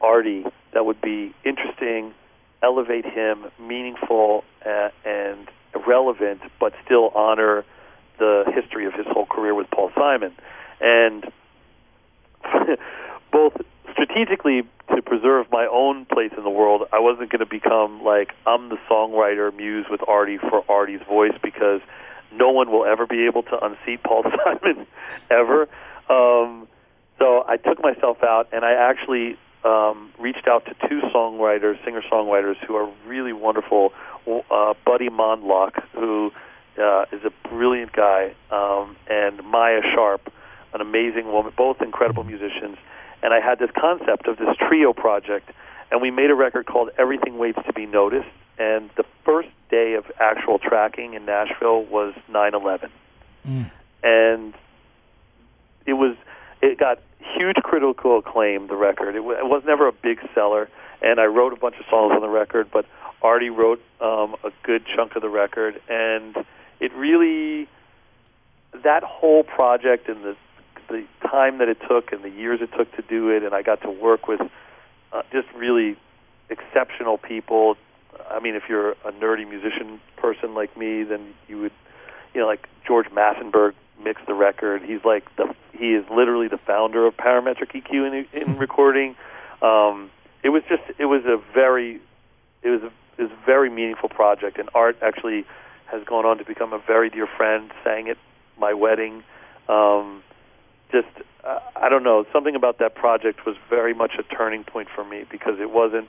Artie 0.00 0.44
that 0.72 0.86
would 0.86 1.00
be 1.00 1.34
interesting, 1.44 2.14
elevate 2.62 3.04
him, 3.04 3.46
meaningful, 3.60 4.44
uh, 4.64 4.88
and 5.04 5.48
relevant, 5.86 6.40
but 6.58 6.72
still 6.84 7.10
honor 7.14 7.64
the 8.18 8.44
history 8.54 8.86
of 8.86 8.94
his 8.94 9.06
whole 9.08 9.26
career 9.26 9.54
with 9.54 9.70
Paul 9.70 9.90
Simon. 9.94 10.32
And 10.80 11.24
both 13.32 13.54
strategically 13.92 14.62
to 14.94 15.02
preserve 15.02 15.46
my 15.50 15.66
own 15.70 16.04
place 16.06 16.32
in 16.36 16.44
the 16.44 16.50
world, 16.50 16.82
I 16.92 17.00
wasn't 17.00 17.30
going 17.30 17.40
to 17.40 17.46
become 17.46 18.02
like 18.04 18.32
I'm 18.46 18.68
the 18.68 18.78
songwriter 18.90 19.54
muse 19.54 19.86
with 19.90 20.00
Artie 20.06 20.38
for 20.38 20.64
Artie's 20.70 21.00
voice 21.08 21.34
because 21.42 21.80
no 22.32 22.50
one 22.50 22.70
will 22.70 22.84
ever 22.84 23.06
be 23.06 23.26
able 23.26 23.42
to 23.44 23.58
unseat 23.64 24.02
Paul 24.02 24.24
Simon 24.44 24.86
ever. 25.30 25.62
Um, 26.08 26.68
so 27.18 27.44
I 27.48 27.56
took 27.56 27.82
myself 27.82 28.18
out 28.22 28.48
and 28.52 28.64
I 28.64 28.72
actually 28.72 29.36
um, 29.64 30.12
reached 30.18 30.46
out 30.46 30.64
to 30.66 30.88
two 30.88 31.00
songwriters, 31.14 31.82
singer 31.84 32.02
songwriters 32.10 32.56
who 32.66 32.76
are 32.76 32.90
really 33.06 33.32
wonderful. 33.32 33.92
Uh, 34.50 34.74
Buddy 34.84 35.08
Mondlock, 35.08 35.82
who 35.94 36.32
uh, 36.78 37.06
is 37.12 37.22
a 37.24 37.48
brilliant 37.48 37.92
guy, 37.92 38.34
um, 38.50 38.96
and 39.08 39.42
Maia 39.44 39.80
Sharp, 39.94 40.32
an 40.74 40.80
amazing 40.80 41.32
woman, 41.32 41.52
both 41.56 41.80
incredible 41.80 42.24
musicians. 42.24 42.76
And 43.22 43.32
I 43.32 43.40
had 43.40 43.58
this 43.58 43.70
concept 43.78 44.28
of 44.28 44.36
this 44.36 44.54
trio 44.68 44.92
project, 44.92 45.50
and 45.90 46.02
we 46.02 46.10
made 46.10 46.30
a 46.30 46.34
record 46.34 46.66
called 46.66 46.90
Everything 46.98 47.38
Waits 47.38 47.58
to 47.66 47.72
Be 47.72 47.86
Noticed. 47.86 48.28
And 48.58 48.90
the 48.96 49.04
first 49.24 49.48
day 49.70 49.94
of 49.94 50.04
actual 50.20 50.58
tracking 50.58 51.14
in 51.14 51.24
Nashville 51.26 51.84
was 51.84 52.14
9/11, 52.30 52.90
and 54.02 54.54
it 55.86 55.92
was 55.94 56.16
it 56.62 56.78
got 56.78 57.00
huge 57.20 57.56
critical 57.56 58.18
acclaim. 58.18 58.66
The 58.68 58.76
record 58.76 59.10
it, 59.14 59.18
w- 59.18 59.38
it 59.38 59.46
was 59.46 59.62
never 59.66 59.88
a 59.88 59.92
big 59.92 60.20
seller, 60.34 60.68
and 61.02 61.20
I 61.20 61.26
wrote 61.26 61.52
a 61.52 61.56
bunch 61.56 61.76
of 61.78 61.84
songs 61.90 62.12
on 62.14 62.20
the 62.22 62.28
record, 62.28 62.68
but 62.72 62.86
Artie 63.22 63.50
wrote 63.50 63.82
um, 64.00 64.36
a 64.44 64.50
good 64.62 64.84
chunk 64.94 65.16
of 65.16 65.22
the 65.22 65.28
record, 65.28 65.80
and 65.88 66.36
it 66.80 66.92
really 66.94 67.68
that 68.84 69.02
whole 69.02 69.42
project 69.42 70.08
and 70.08 70.22
the 70.24 70.36
the 70.88 71.04
time 71.22 71.58
that 71.58 71.68
it 71.68 71.78
took 71.88 72.12
and 72.12 72.22
the 72.22 72.30
years 72.30 72.60
it 72.62 72.70
took 72.76 72.94
to 72.96 73.02
do 73.02 73.30
it, 73.30 73.42
and 73.42 73.54
I 73.54 73.62
got 73.62 73.82
to 73.82 73.90
work 73.90 74.28
with 74.28 74.40
uh, 75.12 75.22
just 75.32 75.48
really 75.54 75.96
exceptional 76.48 77.18
people. 77.18 77.76
I 78.30 78.40
mean, 78.40 78.54
if 78.54 78.64
you're 78.68 78.92
a 78.92 79.12
nerdy 79.12 79.48
musician 79.48 80.00
person 80.16 80.54
like 80.54 80.76
me, 80.76 81.02
then 81.02 81.34
you 81.48 81.60
would, 81.60 81.72
you 82.34 82.40
know, 82.40 82.46
like 82.46 82.68
George 82.86 83.06
Massenburg 83.08 83.74
mixed 84.02 84.26
the 84.26 84.34
record. 84.34 84.82
He's 84.82 85.04
like 85.04 85.24
the 85.36 85.54
he 85.72 85.94
is 85.94 86.04
literally 86.10 86.48
the 86.48 86.58
founder 86.58 87.06
of 87.06 87.16
parametric 87.16 87.72
EQ 87.72 88.26
in, 88.32 88.40
in 88.40 88.56
recording. 88.58 89.16
Um, 89.62 90.10
it 90.42 90.50
was 90.50 90.62
just 90.68 90.82
it 90.98 91.06
was 91.06 91.24
a 91.24 91.40
very 91.52 92.00
it 92.62 92.70
was 92.70 92.82
a, 92.82 92.92
it 93.18 93.22
was 93.22 93.30
a 93.32 93.46
very 93.46 93.70
meaningful 93.70 94.08
project, 94.08 94.58
and 94.58 94.68
Art 94.74 94.98
actually 95.02 95.44
has 95.86 96.02
gone 96.04 96.24
on 96.26 96.38
to 96.38 96.44
become 96.44 96.72
a 96.72 96.78
very 96.78 97.10
dear 97.10 97.26
friend. 97.26 97.70
Sang 97.84 98.08
at 98.08 98.16
my 98.58 98.72
wedding. 98.74 99.22
Um, 99.68 100.22
just 100.90 101.08
uh, 101.44 101.60
I 101.74 101.88
don't 101.88 102.02
know 102.02 102.24
something 102.32 102.54
about 102.54 102.78
that 102.78 102.94
project 102.94 103.46
was 103.46 103.56
very 103.68 103.94
much 103.94 104.12
a 104.18 104.22
turning 104.22 104.64
point 104.64 104.88
for 104.94 105.04
me 105.04 105.24
because 105.30 105.58
it 105.60 105.70
wasn't 105.70 106.08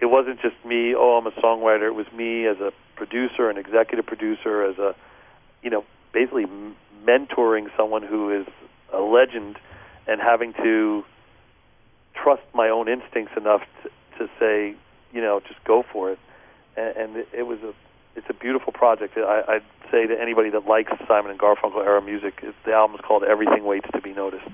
it 0.00 0.06
wasn't 0.06 0.40
just 0.40 0.56
me 0.64 0.94
oh 0.94 1.18
I'm 1.18 1.26
a 1.26 1.30
songwriter 1.32 1.86
it 1.86 1.94
was 1.94 2.06
me 2.12 2.46
as 2.46 2.58
a 2.58 2.72
producer 2.96 3.50
an 3.50 3.58
executive 3.58 4.06
producer 4.06 4.64
as 4.64 4.78
a 4.78 4.94
you 5.62 5.70
know 5.70 5.84
basically 6.12 6.46
mentoring 7.04 7.66
someone 7.76 8.02
who 8.02 8.30
is 8.30 8.46
a 8.92 9.00
legend 9.00 9.58
and 10.06 10.20
having 10.20 10.52
to 10.54 11.04
trust 12.14 12.42
my 12.54 12.68
own 12.68 12.88
instincts 12.88 13.32
enough 13.36 13.62
to, 13.82 13.90
to 14.18 14.30
say 14.38 14.74
you 15.12 15.20
know 15.20 15.40
just 15.46 15.62
go 15.64 15.84
for 15.92 16.10
it 16.10 16.18
and, 16.76 16.96
and 16.96 17.26
it 17.32 17.46
was 17.46 17.58
a 17.60 17.74
it's 18.16 18.26
a 18.28 18.34
beautiful 18.34 18.72
project. 18.72 19.16
I, 19.16 19.42
I'd 19.48 19.62
say 19.90 20.06
to 20.06 20.20
anybody 20.20 20.50
that 20.50 20.66
likes 20.66 20.92
Simon 21.06 21.30
and 21.30 21.40
Garfunkel 21.40 21.84
era 21.84 22.02
music, 22.02 22.40
it, 22.42 22.54
the 22.64 22.72
album 22.72 22.96
is 22.96 23.00
called 23.02 23.24
Everything 23.24 23.64
Waits 23.64 23.88
to 23.92 24.00
Be 24.00 24.12
Noticed. 24.12 24.48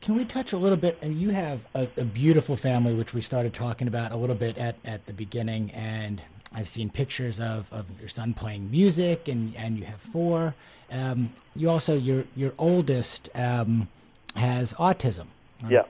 Can 0.00 0.14
we 0.14 0.24
touch 0.24 0.52
a 0.52 0.56
little 0.56 0.76
bit? 0.76 0.98
And 1.02 1.20
you 1.20 1.30
have 1.30 1.60
a, 1.74 1.88
a, 1.96 2.04
beautiful 2.04 2.56
family, 2.56 2.94
which 2.94 3.12
we 3.12 3.20
started 3.20 3.52
talking 3.52 3.88
about 3.88 4.12
a 4.12 4.16
little 4.16 4.36
bit 4.36 4.56
at, 4.56 4.76
at 4.84 5.06
the 5.06 5.12
beginning. 5.12 5.72
And 5.72 6.22
I've 6.52 6.68
seen 6.68 6.90
pictures 6.90 7.40
of, 7.40 7.72
of 7.72 7.86
your 7.98 8.08
son 8.08 8.32
playing 8.32 8.70
music, 8.70 9.26
and, 9.26 9.56
and 9.56 9.76
you 9.76 9.84
have 9.84 10.00
four. 10.00 10.54
Um, 10.92 11.32
you 11.56 11.68
also, 11.68 11.96
your, 11.96 12.24
your 12.36 12.52
oldest 12.56 13.30
um, 13.34 13.88
has 14.36 14.74
autism. 14.74 15.26
Yeah. 15.68 15.82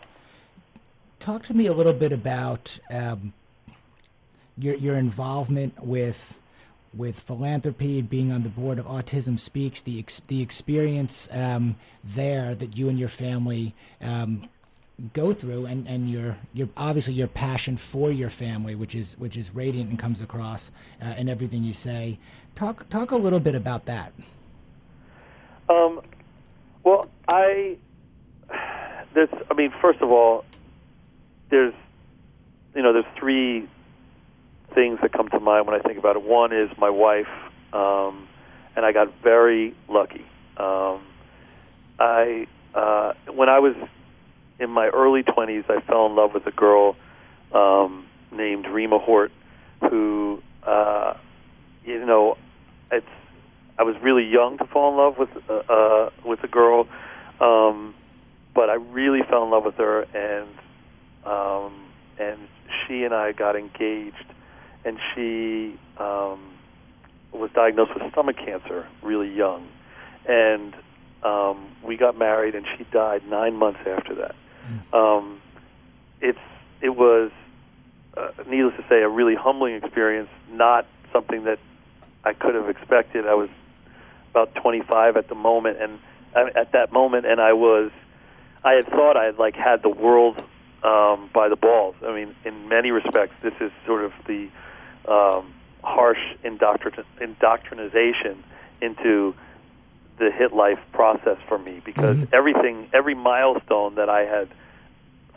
Talk 1.21 1.45
to 1.47 1.55
me 1.55 1.67
a 1.67 1.75
little 1.75 1.93
bit 1.93 2.13
about 2.13 2.79
um, 2.91 3.35
your, 4.59 4.75
your 4.77 4.97
involvement 4.97 5.85
with 5.85 6.39
with 6.95 7.21
philanthropy, 7.21 8.01
being 8.01 8.33
on 8.33 8.43
the 8.43 8.49
board 8.49 8.79
of 8.79 8.87
Autism 8.87 9.39
Speaks, 9.39 9.83
the 9.83 9.99
ex- 9.99 10.23
the 10.29 10.41
experience 10.41 11.29
um, 11.31 11.77
there 12.03 12.55
that 12.55 12.77
you 12.77 12.89
and 12.89 12.99
your 12.99 13.09
family 13.09 13.75
um, 14.01 14.49
go 15.13 15.33
through, 15.35 15.67
and, 15.67 15.87
and 15.87 16.11
your 16.11 16.39
your 16.55 16.69
obviously 16.77 17.15
your 17.15 17.29
passion 17.29 17.77
for 17.77 18.11
your 18.11 18.31
family, 18.31 18.75
which 18.75 18.95
is 18.95 19.15
which 19.19 19.37
is 19.37 19.55
radiant 19.55 19.91
and 19.91 19.99
comes 19.99 20.21
across 20.21 20.71
uh, 21.03 21.15
in 21.19 21.29
everything 21.29 21.63
you 21.63 21.75
say. 21.75 22.19
Talk 22.55 22.89
talk 22.89 23.11
a 23.11 23.17
little 23.17 23.41
bit 23.41 23.55
about 23.55 23.85
that. 23.85 24.13
Um, 25.69 26.01
well, 26.83 27.09
I 27.29 27.77
there's 29.15 29.29
I 29.51 29.55
mean, 29.55 29.73
first 29.83 30.01
of 30.01 30.11
all, 30.11 30.45
there's 31.51 31.75
you 32.75 32.83
know 32.83 32.93
there's 32.93 33.05
three 33.19 33.69
things 34.77 35.01
that 35.01 35.11
come 35.11 35.29
to 35.31 35.41
mind 35.41 35.67
when 35.67 35.75
I 35.75 35.83
think 35.83 35.99
about 35.99 36.15
it. 36.17 36.23
One 36.23 36.53
is 36.53 36.71
my 36.79 36.91
wife, 36.91 37.27
um, 37.73 38.29
and 38.77 38.85
I 38.85 38.93
got 38.93 39.13
very 39.23 39.75
lucky. 39.89 40.25
Um, 40.59 41.01
I 41.99 42.47
uh, 42.75 43.15
when 43.33 43.49
I 43.49 43.59
was 43.59 43.75
in 44.61 44.71
my 44.71 44.89
early 44.89 45.23
20s, 45.23 45.65
I 45.69 45.81
fell 45.81 46.07
in 46.07 46.15
love 46.15 46.35
with 46.35 46.47
a 46.47 46.51
girl 46.51 46.95
um, 47.53 48.07
named 48.31 48.67
Rima 48.67 48.99
Hort, 48.99 49.33
who 49.81 50.43
uh, 50.63 51.15
you 51.85 52.05
know, 52.05 52.37
it's 52.93 53.07
I 53.79 53.83
was 53.83 53.97
really 54.03 54.25
young 54.25 54.59
to 54.59 54.67
fall 54.67 54.91
in 54.91 54.99
love 54.99 55.19
with 55.19 55.31
uh, 55.49 55.73
uh, 55.73 56.11
with 56.23 56.45
a 56.45 56.49
girl, 56.49 56.87
um, 57.41 57.95
but 58.55 58.69
I 58.69 58.75
really 58.75 59.23
fell 59.23 59.45
in 59.45 59.51
love 59.51 59.65
with 59.65 59.77
her, 59.77 60.03
and 60.03 60.49
um, 61.25 61.73
and 62.19 62.49
she 62.87 63.05
and 63.05 63.15
I 63.15 63.33
got 63.33 63.57
engaged 63.57 64.36
and 64.87 64.99
she 65.15 65.79
um, 65.99 66.41
was 67.33 67.51
diagnosed 67.55 67.93
with 67.95 68.11
stomach 68.13 68.37
cancer 68.37 68.87
really 69.03 69.29
young, 69.29 69.69
and 70.29 70.75
um, 71.23 71.69
we 71.85 71.97
got 71.97 72.17
married, 72.17 72.55
and 72.55 72.65
she 72.79 72.85
died 72.85 73.23
nine 73.29 73.57
months 73.57 73.81
after 73.87 74.15
that. 74.15 74.35
Um, 74.93 75.41
it's 76.21 76.39
it 76.81 76.91
was, 76.91 77.31
uh, 78.17 78.29
needless 78.49 78.75
to 78.77 78.85
say, 78.89 79.03
a 79.03 79.09
really 79.09 79.35
humbling 79.35 79.75
experience. 79.75 80.29
Not 80.51 80.87
something 81.13 81.45
that 81.45 81.59
I 82.25 82.33
could 82.33 82.55
have 82.55 82.69
expected. 82.69 83.27
I 83.27 83.35
was 83.35 83.49
about 84.31 84.55
25 84.55 85.17
at 85.17 85.29
the 85.29 85.35
moment, 85.35 85.79
and 85.81 85.99
uh, 86.35 86.47
at 86.55 86.73
that 86.73 86.93
moment, 86.93 87.27
and 87.27 87.41
I 87.41 87.55
was, 87.55 87.91
I 88.63 88.73
had 88.75 88.87
thought 88.87 89.17
I 89.17 89.25
had 89.25 89.39
like 89.39 89.57
had 89.57 89.83
the 89.83 89.89
world 89.89 90.43
um, 90.85 91.31
by 91.35 91.49
the 91.49 91.57
balls. 91.57 91.97
I 92.07 92.15
mean, 92.15 92.35
in 92.45 92.69
many 92.69 92.91
respects, 92.91 93.35
this 93.43 93.55
is 93.61 93.73
sort 93.87 94.05
of 94.05 94.13
the 94.27 94.49
um, 95.09 95.53
harsh 95.83 96.19
indoctrin- 96.45 97.05
indoctrination 97.21 98.43
into 98.81 99.35
the 100.19 100.31
hit 100.31 100.53
life 100.53 100.79
process 100.93 101.39
for 101.49 101.59
me 101.59 101.81
because 101.85 102.17
mm-hmm. 102.17 102.35
everything, 102.35 102.89
every 102.93 103.15
milestone 103.15 103.97
that 103.97 104.09
I 104.09 104.23
had 104.23 104.49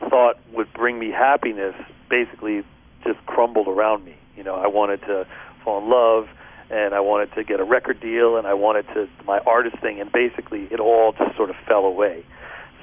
thought 0.10 0.38
would 0.54 0.72
bring 0.74 0.98
me 0.98 1.12
happiness, 1.12 1.76
basically 2.10 2.64
just 3.04 3.24
crumbled 3.26 3.68
around 3.68 4.06
me. 4.06 4.16
You 4.38 4.44
know, 4.44 4.56
I 4.56 4.68
wanted 4.68 5.02
to 5.02 5.28
fall 5.64 5.84
in 5.84 5.90
love, 5.90 6.30
and 6.70 6.94
I 6.94 7.02
wanted 7.02 7.34
to 7.36 7.44
get 7.44 7.60
a 7.60 7.64
record 7.64 8.00
deal, 8.00 8.38
and 8.38 8.48
I 8.48 8.54
wanted 8.54 8.88
to 8.94 9.10
my 9.26 9.40
artist 9.40 9.78
thing, 9.80 10.00
and 10.00 10.12
basically 10.12 10.68
it 10.72 10.80
all 10.80 11.14
just 11.14 11.36
sort 11.36 11.50
of 11.50 11.56
fell 11.68 11.86
away. 11.86 12.24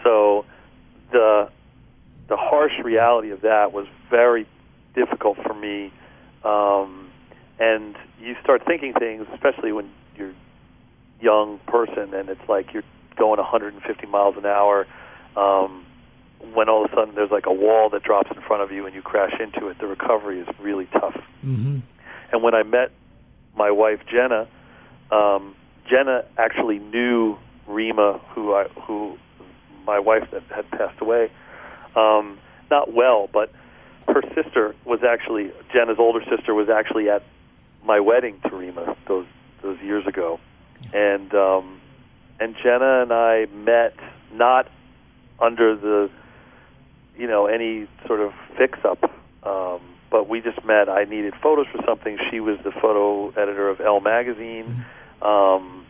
So 0.04 0.44
the 1.12 1.48
the 2.28 2.36
harsh 2.36 2.72
reality 2.82 3.30
of 3.30 3.42
that 3.42 3.72
was 3.72 3.86
very 4.10 4.46
difficult 4.94 5.38
for 5.42 5.54
me 5.54 5.92
um, 6.46 7.10
and 7.58 7.96
you 8.20 8.36
start 8.42 8.64
thinking 8.66 8.92
things, 8.94 9.26
especially 9.34 9.72
when 9.72 9.90
you're 10.16 10.30
a 10.30 11.24
young 11.24 11.58
person, 11.66 12.14
and 12.14 12.28
it's 12.28 12.48
like 12.48 12.72
you're 12.72 12.84
going 13.16 13.38
150 13.38 14.06
miles 14.06 14.36
an 14.36 14.46
hour. 14.46 14.86
Um, 15.36 15.84
when 16.52 16.68
all 16.68 16.84
of 16.84 16.92
a 16.92 16.94
sudden 16.94 17.14
there's 17.14 17.30
like 17.30 17.46
a 17.46 17.52
wall 17.52 17.88
that 17.90 18.02
drops 18.02 18.30
in 18.34 18.40
front 18.42 18.62
of 18.62 18.70
you 18.70 18.86
and 18.86 18.94
you 18.94 19.02
crash 19.02 19.34
into 19.40 19.68
it, 19.68 19.78
the 19.78 19.86
recovery 19.86 20.38
is 20.38 20.46
really 20.60 20.86
tough. 20.86 21.16
Mm-hmm. 21.44 21.78
And 22.32 22.42
when 22.42 22.54
I 22.54 22.62
met 22.62 22.92
my 23.56 23.70
wife 23.70 24.00
Jenna, 24.10 24.46
um, 25.10 25.56
Jenna 25.88 26.24
actually 26.36 26.78
knew 26.78 27.38
Rima, 27.66 28.20
who 28.30 28.54
I 28.54 28.64
who 28.86 29.18
my 29.86 29.98
wife 29.98 30.28
that 30.32 30.42
had 30.54 30.70
passed 30.70 31.00
away, 31.00 31.30
um, 31.94 32.38
not 32.70 32.92
well, 32.92 33.28
but 33.32 33.50
her 34.20 34.42
sister 34.42 34.74
was 34.84 35.00
actually 35.02 35.52
Jenna's 35.72 35.98
older 35.98 36.24
sister 36.28 36.54
was 36.54 36.68
actually 36.68 37.08
at 37.10 37.22
my 37.84 38.00
wedding 38.00 38.40
to 38.48 38.56
Rima 38.56 38.96
those 39.06 39.26
those 39.62 39.78
years 39.80 40.06
ago, 40.06 40.40
and 40.92 41.34
um, 41.34 41.80
and 42.40 42.56
Jenna 42.62 43.02
and 43.02 43.12
I 43.12 43.46
met 43.46 43.94
not 44.32 44.68
under 45.38 45.76
the 45.76 46.10
you 47.16 47.26
know 47.26 47.46
any 47.46 47.88
sort 48.06 48.20
of 48.20 48.32
fix 48.56 48.78
up, 48.84 49.10
um, 49.42 49.80
but 50.10 50.28
we 50.28 50.40
just 50.40 50.64
met. 50.64 50.88
I 50.88 51.04
needed 51.04 51.34
photos 51.42 51.66
for 51.72 51.82
something. 51.86 52.18
She 52.30 52.40
was 52.40 52.58
the 52.64 52.72
photo 52.72 53.30
editor 53.30 53.68
of 53.68 53.80
Elle 53.80 54.00
magazine. 54.00 54.84
Um, 55.20 55.84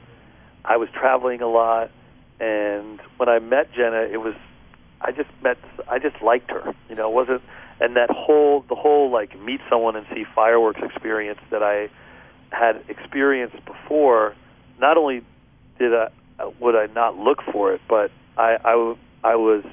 I 0.64 0.76
was 0.78 0.88
traveling 0.92 1.42
a 1.42 1.48
lot, 1.48 1.90
and 2.40 3.00
when 3.18 3.28
I 3.28 3.38
met 3.38 3.72
Jenna, 3.72 4.08
it 4.10 4.20
was 4.20 4.34
I 5.00 5.12
just 5.12 5.30
met 5.42 5.58
I 5.88 6.00
just 6.00 6.20
liked 6.22 6.50
her. 6.50 6.74
You 6.88 6.96
know, 6.96 7.08
it 7.08 7.14
wasn't 7.14 7.42
and 7.80 7.96
that 7.96 8.10
whole 8.10 8.64
the 8.68 8.74
whole 8.74 9.10
like 9.10 9.38
meet 9.40 9.60
someone 9.68 9.96
and 9.96 10.06
see 10.14 10.24
fireworks 10.34 10.80
experience 10.82 11.40
that 11.50 11.62
I 11.62 11.88
had 12.50 12.82
experienced 12.88 13.64
before. 13.64 14.34
Not 14.80 14.96
only 14.96 15.22
did 15.78 15.92
I 15.94 16.08
would 16.60 16.74
I 16.74 16.86
not 16.92 17.18
look 17.18 17.42
for 17.52 17.72
it, 17.72 17.80
but 17.88 18.10
I 18.36 18.56
I, 18.64 18.96
I 19.24 19.36
was 19.36 19.64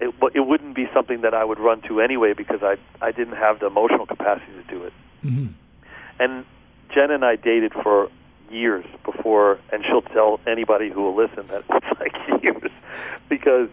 it, 0.00 0.14
it 0.34 0.40
wouldn't 0.40 0.76
be 0.76 0.86
something 0.94 1.22
that 1.22 1.34
I 1.34 1.44
would 1.44 1.58
run 1.58 1.80
to 1.82 2.00
anyway 2.00 2.34
because 2.34 2.62
I 2.62 2.76
I 3.00 3.12
didn't 3.12 3.36
have 3.36 3.60
the 3.60 3.66
emotional 3.66 4.06
capacity 4.06 4.52
to 4.52 4.62
do 4.62 4.84
it. 4.84 4.92
Mm-hmm. 5.24 5.46
And 6.20 6.44
Jen 6.94 7.10
and 7.10 7.24
I 7.24 7.36
dated 7.36 7.72
for 7.72 8.10
years 8.50 8.84
before, 9.04 9.58
and 9.72 9.84
she'll 9.84 10.02
tell 10.02 10.40
anybody 10.46 10.90
who 10.90 11.02
will 11.02 11.16
listen 11.16 11.46
that 11.48 11.64
it's 11.70 12.00
like 12.00 12.42
years 12.42 12.72
because 13.28 13.68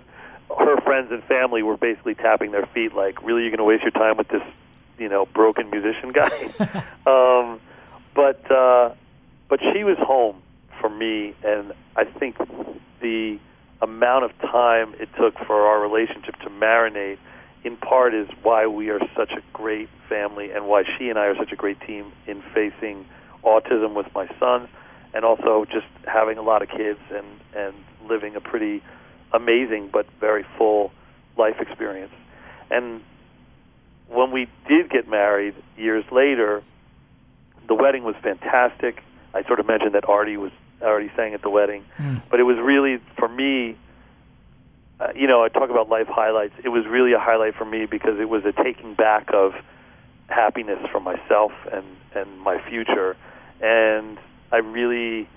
her 0.58 0.80
friends 0.82 1.12
and 1.12 1.24
family 1.24 1.64
were 1.64 1.78
basically 1.78 2.16
tapping 2.16 2.52
their 2.52 2.66
feet, 2.68 2.94
like, 2.94 3.22
"Really, 3.24 3.42
you're 3.42 3.52
going 3.52 3.58
to 3.60 3.64
waste 3.64 3.84
your 3.84 3.92
time 3.92 4.18
with 4.18 4.28
this, 4.30 4.44
you 4.98 5.10
know, 5.10 5.26
broken 5.26 5.70
musician 5.70 6.12
guy?" 6.12 6.30
um, 7.06 7.60
but 8.14 8.50
uh, 8.52 8.94
but 9.50 9.60
she 9.74 9.84
was 9.84 9.98
home 10.00 10.42
for 10.80 10.90
me, 10.90 11.34
and 11.44 11.74
I 11.96 12.06
think 12.06 12.38
the 13.02 13.40
amount 13.82 14.26
of 14.26 14.38
time 14.40 14.96
it 15.00 15.10
took 15.18 15.38
for 15.46 15.68
our 15.68 15.80
relationship 15.80 16.36
to 16.40 16.50
marinate, 16.50 17.18
in 17.64 17.78
part, 17.78 18.14
is 18.14 18.28
why 18.42 18.68
we 18.68 18.90
are 18.90 19.00
such 19.16 19.32
a 19.32 19.42
great 19.54 19.90
family, 20.08 20.52
and 20.52 20.68
why 20.68 20.84
she 20.98 21.10
and 21.10 21.20
I 21.20 21.26
are 21.26 21.36
such 21.36 21.52
a 21.52 21.56
great 21.56 21.80
team 21.82 22.12
in 22.28 22.42
facing 22.54 23.06
autism 23.44 23.94
with 23.94 24.08
my 24.16 24.28
son, 24.40 24.68
and 25.14 25.26
also 25.26 25.66
just 25.66 25.88
having 26.08 26.38
a 26.38 26.42
lot 26.42 26.62
of 26.62 26.70
kids 26.70 27.00
and 27.12 27.28
and 27.56 27.76
living 28.08 28.36
a 28.36 28.42
pretty 28.42 28.82
amazing 29.36 29.90
but 29.92 30.06
very 30.20 30.46
full 30.58 30.92
life 31.38 31.60
experience. 31.60 32.14
And 32.72 33.02
when 34.08 34.32
we 34.32 34.48
did 34.68 34.90
get 34.90 35.08
married 35.08 35.56
years 35.78 36.06
later, 36.12 36.64
the 37.68 37.76
wedding 37.76 38.04
was 38.04 38.16
fantastic. 38.22 39.02
I 39.34 39.44
sort 39.44 39.60
of 39.60 39.68
mentioned 39.68 39.96
that 39.96 40.08
Artie 40.08 40.38
was 40.38 40.52
already 40.82 41.12
sang 41.16 41.34
at 41.34 41.42
the 41.42 41.50
wedding, 41.50 41.84
mm. 41.98 42.22
but 42.30 42.40
it 42.40 42.44
was 42.44 42.58
really 42.58 43.00
for 43.18 43.28
me. 43.28 43.78
Uh, 44.98 45.08
you 45.14 45.28
know, 45.28 45.44
I 45.44 45.50
talk 45.50 45.70
about 45.70 45.90
life 45.90 46.08
highlights. 46.08 46.54
It 46.64 46.70
was 46.70 46.86
really 46.86 47.12
a 47.12 47.20
highlight 47.20 47.56
for 47.56 47.66
me 47.66 47.86
because 47.86 48.18
it 48.18 48.30
was 48.30 48.46
a 48.46 48.54
taking 48.54 48.94
back 48.94 49.30
of 49.34 49.54
happiness 50.28 50.80
for 50.92 51.02
myself 51.02 51.52
and 51.72 51.86
and 52.14 52.40
my 52.40 52.66
future, 52.70 53.18
and 53.60 54.18
I 54.52 54.58
really, 54.58 55.28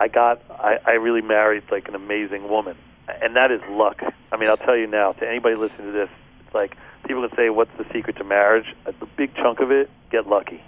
I 0.00 0.08
got, 0.08 0.42
I, 0.50 0.78
I 0.84 0.90
really 0.92 1.22
married 1.22 1.62
like 1.70 1.86
an 1.86 1.94
amazing 1.94 2.48
woman 2.48 2.76
and 3.22 3.36
that 3.36 3.50
is 3.50 3.60
luck. 3.70 4.02
I 4.32 4.36
mean, 4.36 4.48
I'll 4.48 4.56
tell 4.56 4.76
you 4.76 4.86
now 4.86 5.12
to 5.12 5.28
anybody 5.28 5.54
listening 5.56 5.92
to 5.92 5.92
this, 5.92 6.10
it's 6.44 6.54
like 6.54 6.76
people 7.06 7.26
can 7.26 7.36
say, 7.36 7.50
"What's 7.50 7.76
the 7.78 7.86
secret 7.92 8.16
to 8.16 8.24
marriage?" 8.24 8.74
A 8.86 8.92
big 9.16 9.34
chunk 9.36 9.60
of 9.60 9.70
it: 9.70 9.90
get 10.10 10.26
lucky. 10.26 10.62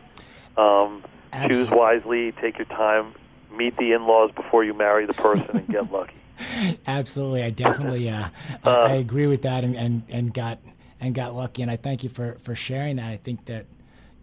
Um, 0.57 1.05
choose 1.49 1.71
wisely. 1.71 2.33
Take 2.33 2.59
your 2.59 2.67
time. 2.67 3.15
Meet 3.57 3.77
the 3.77 3.93
in-laws 3.93 4.31
before 4.33 4.65
you 4.65 4.75
marry 4.75 5.07
the 5.07 5.15
person, 5.15 5.59
and 5.59 5.69
get 5.69 5.91
lucky. 5.93 6.15
Absolutely, 6.87 7.43
I 7.43 7.51
definitely 7.51 8.09
uh, 8.09 8.29
uh, 8.65 8.71
I 8.71 8.93
agree 8.95 9.27
with 9.27 9.43
that, 9.43 9.65
and, 9.65 9.77
and, 9.77 10.03
and 10.09 10.33
got 10.33 10.59
and 11.01 11.15
got 11.15 11.35
lucky, 11.35 11.63
and 11.63 11.71
I 11.71 11.77
thank 11.77 12.03
you 12.03 12.09
for, 12.09 12.37
for 12.43 12.55
sharing 12.55 12.97
that. 12.97 13.07
I 13.07 13.17
think 13.17 13.47
that 13.47 13.67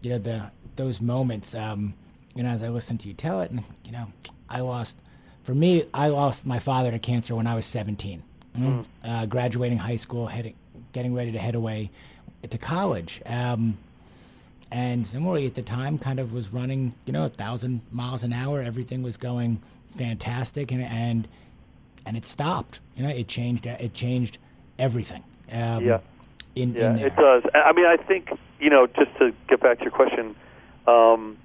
you 0.00 0.10
know 0.10 0.18
the 0.18 0.50
those 0.76 1.00
moments, 1.00 1.54
um, 1.54 1.94
you 2.34 2.42
know, 2.42 2.50
as 2.50 2.62
I 2.62 2.68
listen 2.68 2.98
to 2.98 3.08
you 3.08 3.14
tell 3.14 3.40
it, 3.40 3.50
and 3.50 3.64
you 3.84 3.92
know, 3.92 4.12
I 4.48 4.60
lost. 4.60 4.96
For 5.48 5.54
me, 5.54 5.86
I 5.94 6.08
lost 6.08 6.44
my 6.44 6.58
father 6.58 6.90
to 6.90 6.98
cancer 6.98 7.34
when 7.34 7.46
I 7.46 7.54
was 7.54 7.64
17. 7.64 8.22
Mm. 8.54 8.84
Uh, 9.02 9.24
graduating 9.24 9.78
high 9.78 9.96
school, 9.96 10.26
heading, 10.26 10.52
getting 10.92 11.14
ready 11.14 11.32
to 11.32 11.38
head 11.38 11.54
away 11.54 11.90
to 12.50 12.58
college. 12.58 13.22
Um, 13.24 13.78
and 14.70 15.06
similarly 15.06 15.46
at 15.46 15.54
the 15.54 15.62
time 15.62 15.96
kind 15.96 16.20
of 16.20 16.34
was 16.34 16.52
running 16.52 16.92
you 17.06 17.14
know 17.14 17.24
a 17.24 17.30
thousand 17.30 17.80
miles 17.90 18.24
an 18.24 18.34
hour 18.34 18.60
everything 18.60 19.02
was 19.02 19.16
going 19.16 19.62
fantastic 19.96 20.70
and 20.70 20.82
and 20.82 21.26
and 22.04 22.18
it 22.18 22.26
stopped 22.26 22.80
you 22.94 23.02
know 23.02 23.08
it 23.08 23.26
changed 23.26 23.64
it 23.64 23.94
changed 23.94 24.36
everything 24.78 25.24
um, 25.50 25.82
yeah 25.82 26.00
in, 26.56 26.74
yeah 26.74 26.90
in 26.90 26.98
it 26.98 27.16
does 27.16 27.42
i 27.54 27.72
mean 27.72 27.86
i 27.86 27.96
think 27.96 28.28
you 28.60 28.68
know 28.68 28.86
just 28.86 29.16
to 29.16 29.32
get 29.48 29.58
back 29.62 29.78
to 29.78 29.84
your 29.84 29.92
question 29.92 30.36
um, 30.86 31.38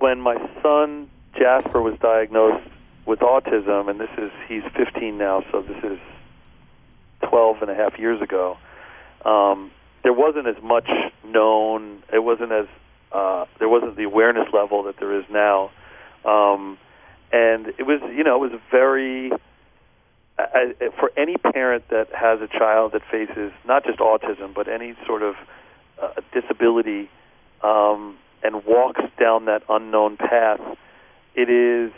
when 0.00 0.20
my 0.20 0.34
son 0.60 1.08
jasper 1.38 1.80
was 1.80 1.96
diagnosed 2.00 2.68
with 3.08 3.18
autism 3.20 3.90
and 3.90 3.98
this 3.98 4.10
is 4.16 4.30
he's 4.46 4.62
15 4.76 5.18
now 5.18 5.42
so 5.50 5.62
this 5.62 5.82
is 5.82 5.98
12 7.28 7.62
and 7.62 7.70
a 7.70 7.74
half 7.74 7.98
years 7.98 8.22
ago 8.22 8.56
um, 9.24 9.72
there 10.02 10.12
wasn't 10.12 10.46
as 10.46 10.62
much 10.62 10.88
known. 11.24 12.02
It 12.12 12.22
wasn't 12.22 12.52
as 12.52 12.66
uh, 13.12 13.46
there 13.58 13.68
wasn't 13.68 13.96
the 13.96 14.04
awareness 14.04 14.48
level 14.52 14.84
that 14.84 14.96
there 14.98 15.18
is 15.18 15.24
now, 15.30 15.70
um, 16.24 16.78
and 17.32 17.66
it 17.78 17.86
was 17.86 18.00
you 18.16 18.24
know 18.24 18.42
it 18.42 18.50
was 18.50 18.60
very 18.70 19.32
I, 20.38 20.72
for 20.98 21.10
any 21.16 21.36
parent 21.36 21.88
that 21.90 22.08
has 22.14 22.40
a 22.40 22.46
child 22.46 22.92
that 22.92 23.02
faces 23.10 23.52
not 23.66 23.84
just 23.84 23.98
autism 23.98 24.54
but 24.54 24.68
any 24.68 24.94
sort 25.06 25.22
of 25.22 25.34
uh, 26.00 26.12
disability 26.32 27.10
um, 27.62 28.16
and 28.42 28.64
walks 28.64 29.02
down 29.18 29.46
that 29.46 29.62
unknown 29.68 30.16
path. 30.16 30.60
It 31.34 31.50
is 31.50 31.92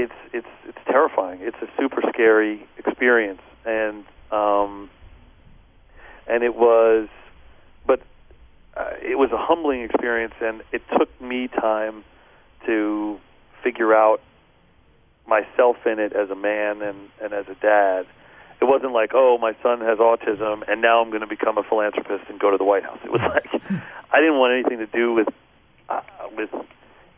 it's 0.00 0.12
it's 0.32 0.48
it's 0.66 0.78
terrifying. 0.86 1.40
It's 1.42 1.56
a 1.62 1.68
super 1.78 2.02
scary 2.08 2.66
experience, 2.78 3.42
and 3.64 4.04
um, 4.30 4.90
and 6.26 6.42
it 6.42 6.54
was, 6.54 7.08
but 7.86 8.00
uh, 8.76 8.92
it 9.02 9.18
was 9.18 9.30
a 9.32 9.38
humbling 9.38 9.82
experience, 9.82 10.34
and 10.40 10.62
it 10.72 10.82
took 10.96 11.08
me 11.20 11.48
time 11.48 12.04
to 12.66 13.18
figure 13.62 13.94
out 13.94 14.20
myself 15.26 15.76
in 15.86 15.98
it 15.98 16.12
as 16.12 16.30
a 16.30 16.36
man 16.36 16.82
and 16.82 17.08
and 17.22 17.32
as 17.32 17.46
a 17.48 17.54
dad. 17.54 18.06
It 18.60 18.66
wasn't 18.66 18.92
like, 18.92 19.12
oh, 19.14 19.38
my 19.38 19.56
son 19.62 19.80
has 19.80 19.98
autism, 19.98 20.62
and 20.68 20.82
now 20.82 21.00
I'm 21.00 21.08
going 21.08 21.22
to 21.22 21.26
become 21.26 21.56
a 21.56 21.62
philanthropist 21.62 22.24
and 22.28 22.38
go 22.38 22.50
to 22.50 22.58
the 22.58 22.64
White 22.64 22.82
House. 22.82 22.98
It 23.04 23.10
was 23.10 23.20
like 23.34 23.48
I 24.12 24.20
didn't 24.20 24.38
want 24.38 24.52
anything 24.54 24.78
to 24.78 24.86
do 24.86 25.12
with 25.12 25.28
uh, 25.88 26.02
with 26.36 26.50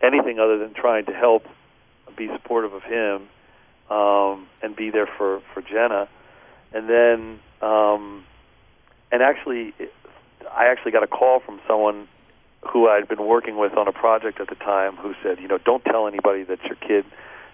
anything 0.03 0.39
other 0.39 0.59
than 0.59 0.75
trying 0.75 1.07
to 1.07 1.13
help, 1.13 1.47
be 2.17 2.29
supportive 2.29 2.73
of 2.73 2.83
him, 2.83 3.29
um, 3.91 4.47
and 4.63 4.75
be 4.77 4.91
there 4.91 5.07
for 5.07 5.41
for 5.53 5.63
Jenna. 5.63 6.09
And 6.73 6.89
then 6.89 7.41
um, 7.61 8.25
and 9.13 9.23
actually, 9.23 9.75
I 10.51 10.67
actually 10.67 10.93
got 10.93 11.03
a 11.03 11.07
call 11.07 11.41
from 11.41 11.61
someone 11.69 12.09
who 12.63 12.89
I'd 12.89 13.09
been 13.09 13.27
working 13.27 13.57
with 13.57 13.77
on 13.77 13.89
a 13.89 13.93
project 13.93 14.41
at 14.41 14.49
the 14.49 14.55
time 14.55 14.97
who 14.97 15.15
said, 15.23 15.41
you 15.41 15.49
know, 15.49 15.59
don't 15.59 15.85
tell 15.85 16.07
anybody 16.07 16.45
that 16.45 16.63
your 16.65 16.77
kid 16.77 17.05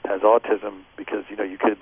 has 0.05 0.21
autism 0.21 0.83
because 0.97 1.25
you 1.29 1.37
know 1.37 1.45
you 1.45 1.59
could, 1.59 1.79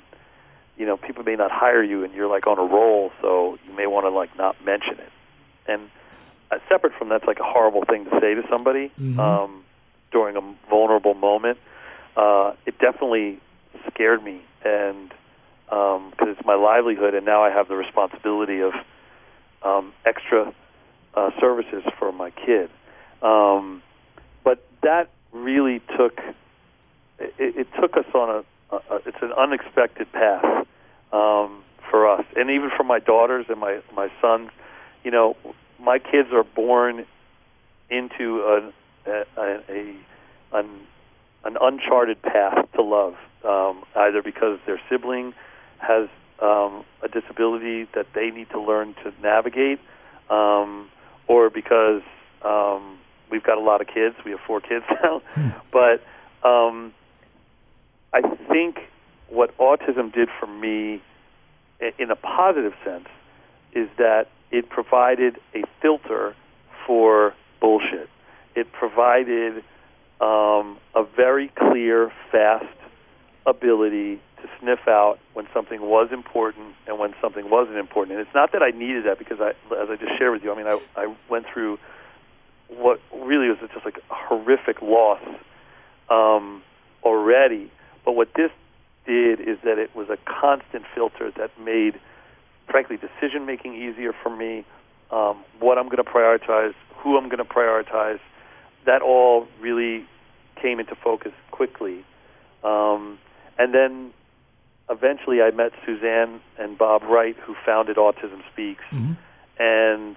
you 0.77 0.87
know, 0.87 0.97
people 0.97 1.23
may 1.25 1.37
not 1.37 1.51
hire 1.51 1.83
you 1.83 2.05
and 2.05 2.15
you're 2.15 2.29
like 2.29 2.47
on 2.47 2.59
a 2.59 2.65
roll, 2.65 3.13
so 3.21 3.59
you 3.67 3.75
may 3.75 3.87
want 3.87 4.07
to 4.07 4.11
like 4.11 4.37
not 4.37 4.57
mention 4.65 4.95
it. 4.95 5.13
And 5.67 5.91
uh, 6.51 6.59
separate 6.69 6.95
from 6.95 7.09
that's 7.09 7.27
like 7.27 7.41
a 7.41 7.45
horrible 7.45 7.85
thing 7.85 8.05
to 8.05 8.11
say 8.21 8.35
to 8.35 8.43
somebody 8.49 8.91
mm-hmm. 8.99 9.19
um, 9.19 9.65
during 10.11 10.37
a 10.37 10.55
vulnerable 10.71 11.15
moment. 11.15 11.59
Uh, 12.17 12.55
it 12.65 12.79
definitely 12.79 13.39
scared 13.93 14.23
me, 14.23 14.41
and 14.65 15.11
because 15.67 15.99
um, 16.01 16.29
it's 16.29 16.47
my 16.47 16.55
livelihood, 16.55 17.15
and 17.15 17.27
now 17.27 17.43
I 17.43 17.51
have 17.51 17.69
the 17.69 17.77
responsibility 17.77 18.61
of 18.61 18.73
um, 19.63 19.93
extra 20.05 20.55
uh, 21.15 21.31
services 21.41 21.83
for 21.99 22.13
my 22.13 22.31
kid. 22.31 22.71
Um, 23.23 23.83
but 24.45 24.65
that 24.83 25.11
really 25.33 25.81
took 25.97 26.19
it, 27.19 27.35
it 27.39 27.67
took 27.81 27.97
us 27.97 28.07
on 28.15 28.45
a, 28.71 28.77
a 28.77 28.97
it's 29.07 29.19
an 29.23 29.33
unexpected 29.33 30.11
path 30.13 30.67
um, 31.13 31.63
for 31.91 32.09
us, 32.09 32.25
and 32.37 32.51
even 32.51 32.71
for 32.77 32.85
my 32.85 32.99
daughters 32.99 33.47
and 33.49 33.59
my 33.59 33.81
my 33.95 34.09
sons. 34.21 34.51
You 35.05 35.11
know, 35.11 35.37
my 35.79 35.99
kids 35.99 36.31
are 36.33 36.45
born 36.45 37.07
into 37.91 38.41
a, 38.41 38.73
a, 39.07 39.61
a 39.69 39.95
an, 40.53 40.69
an 41.47 41.57
uncharted 41.61 42.21
path 42.23 42.67
to 42.75 42.83
love, 42.83 43.15
um, 43.45 43.85
either 43.95 44.23
because 44.23 44.59
their 44.67 44.81
sibling 44.91 45.33
has 45.79 46.09
um, 46.43 46.85
a 47.03 47.09
disability 47.09 47.87
that 47.95 48.07
they 48.15 48.31
need 48.31 48.51
to 48.51 48.61
learn 48.61 48.95
to 49.05 49.13
navigate, 49.23 49.79
um, 50.29 50.91
or 51.29 51.49
because 51.49 52.03
um, 52.45 52.99
we've 53.31 53.45
got 53.45 53.59
a 53.59 53.61
lot 53.61 53.81
of 53.81 53.87
kids. 53.87 54.17
We 54.25 54.33
have 54.33 54.41
four 54.47 54.61
kids 54.61 54.85
now, 55.03 55.21
hmm. 55.31 55.49
but 55.73 56.03
um, 56.47 56.93
I 58.13 58.23
think 58.49 58.81
what 59.29 59.57
autism 59.59 60.13
did 60.13 60.29
for 60.41 60.47
me, 60.47 61.01
in 61.99 62.11
a 62.11 62.17
positive 62.17 62.75
sense, 62.85 63.09
is 63.73 63.89
that 63.99 64.29
it 64.51 64.69
provided 64.69 65.39
a 65.55 65.63
filter 65.81 66.35
for 66.87 67.35
bullshit. 67.61 68.09
It 68.55 68.73
provided 68.73 69.63
um, 70.21 70.79
a 70.95 71.05
very 71.05 71.49
clear, 71.49 72.11
fast 72.33 72.65
ability 73.47 74.21
to 74.43 74.49
sniff 74.61 74.81
out 74.89 75.19
when 75.35 75.47
something 75.55 75.81
was 75.81 76.09
important 76.13 76.75
and 76.87 76.99
when 76.99 77.15
something 77.21 77.49
wasn't 77.49 77.77
important. 77.77 78.19
And 78.19 78.27
it's 78.27 78.35
not 78.35 78.53
that 78.53 78.63
I 78.63 78.71
needed 78.71 79.05
that 79.07 79.19
because 79.19 79.39
I, 79.41 79.51
as 79.75 79.89
I 79.91 79.97
just 79.97 80.19
shared 80.19 80.33
with 80.33 80.43
you, 80.43 80.53
I 80.53 80.57
mean, 80.57 80.67
I, 80.67 80.81
I 80.97 81.15
went 81.31 81.47
through 81.53 81.79
what 82.69 83.01
really 83.15 83.49
was 83.49 83.59
just 83.73 83.85
like 83.85 83.99
a 83.99 84.15
horrific 84.15 84.83
loss 84.83 85.21
um, 86.11 86.63
already. 87.03 87.71
But 88.05 88.13
what 88.13 88.29
this 88.35 88.51
did 89.07 89.41
is 89.41 89.59
that 89.65 89.79
it 89.79 89.95
was 89.95 90.09
a 90.11 90.19
constant 90.25 90.85
filter 90.95 91.31
that 91.37 91.51
made, 91.61 92.01
frankly, 92.69 92.97
decision 92.97 93.47
making 93.47 93.75
easier 93.75 94.13
for 94.23 94.35
me. 94.35 94.65
Um, 95.11 95.45
what 95.61 95.79
I'm 95.79 95.87
going 95.87 96.03
to 96.03 96.11
prioritize, 96.11 96.75
who 96.97 97.17
I'm 97.17 97.29
going 97.29 97.39
to 97.39 97.45
prioritize, 97.45 98.19
that 98.87 99.03
all 99.03 99.47
really 99.61 100.07
came 100.61 100.81
into 100.81 100.95
focus 100.95 101.33
quickly. 101.51 102.05
Um, 102.65 103.19
and 103.59 103.75
then 103.75 104.13
eventually 104.89 105.43
I 105.43 105.51
met 105.51 105.73
Suzanne 105.85 106.41
and 106.59 106.79
Bob 106.79 107.03
Wright, 107.03 107.37
who 107.37 107.55
founded 107.65 107.97
Autism 107.97 108.43
Speaks, 108.53 108.85
mm-hmm. 108.91 109.13
and 109.63 110.17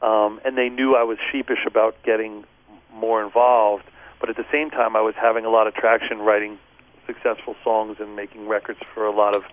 um, 0.00 0.40
and 0.44 0.56
they 0.56 0.68
knew 0.68 0.96
I 0.96 1.04
was 1.04 1.18
sheepish 1.30 1.64
about 1.66 1.94
getting 2.02 2.44
more 2.92 3.22
involved, 3.22 3.84
but 4.20 4.28
at 4.30 4.36
the 4.36 4.46
same 4.50 4.70
time 4.70 4.96
I 4.96 5.00
was 5.00 5.14
having 5.14 5.44
a 5.44 5.50
lot 5.50 5.66
of 5.66 5.74
traction 5.74 6.18
writing 6.18 6.58
successful 7.06 7.54
songs 7.62 7.98
and 8.00 8.16
making 8.16 8.48
records 8.48 8.80
for 8.94 9.06
a 9.06 9.12
lot 9.12 9.36
of 9.36 9.44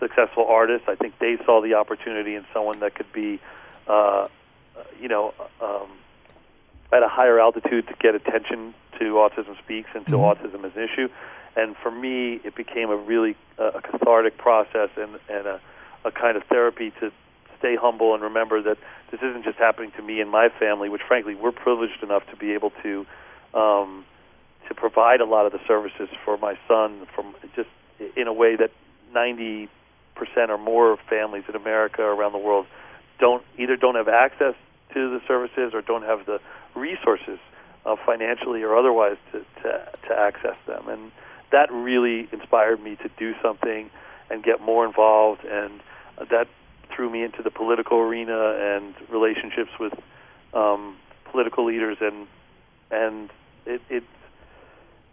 successful 0.00 0.46
artists. 0.46 0.88
I 0.88 0.94
think 0.94 1.18
they 1.18 1.36
saw 1.44 1.60
the 1.60 1.74
opportunity 1.74 2.34
in 2.34 2.44
someone 2.52 2.80
that 2.80 2.94
could 2.94 3.12
be, 3.12 3.40
uh, 3.86 4.28
you 5.00 5.08
know, 5.08 5.34
um, 5.60 5.88
at 6.92 7.02
a 7.02 7.08
higher 7.08 7.38
altitude 7.38 7.86
to 7.88 7.94
get 8.00 8.14
attention 8.14 8.74
to 8.98 9.04
Autism 9.14 9.58
Speaks 9.58 9.90
and 9.94 10.04
to 10.06 10.12
mm-hmm. 10.12 10.46
autism 10.46 10.64
as 10.64 10.74
an 10.76 10.82
issue 10.82 11.08
and 11.58 11.76
for 11.76 11.90
me, 11.90 12.40
it 12.44 12.54
became 12.54 12.88
a 12.90 12.96
really 12.96 13.36
uh, 13.58 13.72
a 13.74 13.82
cathartic 13.82 14.38
process 14.38 14.90
and, 14.96 15.18
and 15.28 15.46
a, 15.46 15.60
a 16.04 16.12
kind 16.12 16.36
of 16.36 16.44
therapy 16.44 16.92
to 17.00 17.10
stay 17.58 17.74
humble 17.74 18.14
and 18.14 18.22
remember 18.22 18.62
that 18.62 18.78
this 19.10 19.20
isn't 19.20 19.44
just 19.44 19.58
happening 19.58 19.90
to 19.96 20.02
me 20.02 20.20
and 20.20 20.30
my 20.30 20.48
family, 20.48 20.88
which 20.88 21.02
frankly 21.06 21.34
we're 21.34 21.50
privileged 21.50 22.00
enough 22.02 22.22
to 22.30 22.36
be 22.36 22.52
able 22.52 22.70
to 22.84 23.04
um, 23.54 24.04
to 24.68 24.74
provide 24.74 25.20
a 25.20 25.24
lot 25.24 25.46
of 25.46 25.52
the 25.52 25.58
services 25.66 26.08
for 26.24 26.36
my 26.36 26.56
son 26.68 27.08
from 27.12 27.34
just 27.56 27.68
in 28.16 28.28
a 28.28 28.32
way 28.32 28.54
that 28.54 28.70
90 29.12 29.68
percent 30.14 30.52
or 30.52 30.58
more 30.58 30.92
of 30.92 31.00
families 31.10 31.44
in 31.48 31.56
America 31.56 32.02
around 32.02 32.32
the 32.32 32.38
world 32.38 32.66
don't 33.18 33.42
either 33.58 33.74
don't 33.74 33.96
have 33.96 34.08
access 34.08 34.54
to 34.94 35.10
the 35.10 35.20
services 35.26 35.74
or 35.74 35.82
don't 35.82 36.04
have 36.04 36.24
the 36.26 36.40
resources 36.74 37.38
uh, 37.86 37.96
financially 38.04 38.62
or 38.62 38.76
otherwise 38.76 39.16
to, 39.32 39.40
to 39.62 39.88
to 40.08 40.14
access 40.14 40.56
them 40.66 40.88
and 40.88 41.12
that 41.50 41.72
really 41.72 42.28
inspired 42.32 42.82
me 42.82 42.96
to 42.96 43.10
do 43.18 43.34
something 43.42 43.90
and 44.30 44.42
get 44.42 44.60
more 44.60 44.84
involved. 44.84 45.44
And 45.44 45.80
that 46.30 46.48
threw 46.94 47.08
me 47.10 47.22
into 47.22 47.42
the 47.42 47.50
political 47.50 47.98
arena 47.98 48.56
and 48.58 48.94
relationships 49.08 49.70
with 49.78 49.94
um, 50.52 50.96
political 51.30 51.64
leaders, 51.64 51.98
and 52.00 52.26
and 52.90 53.30
it 53.66 53.80
it 53.88 54.04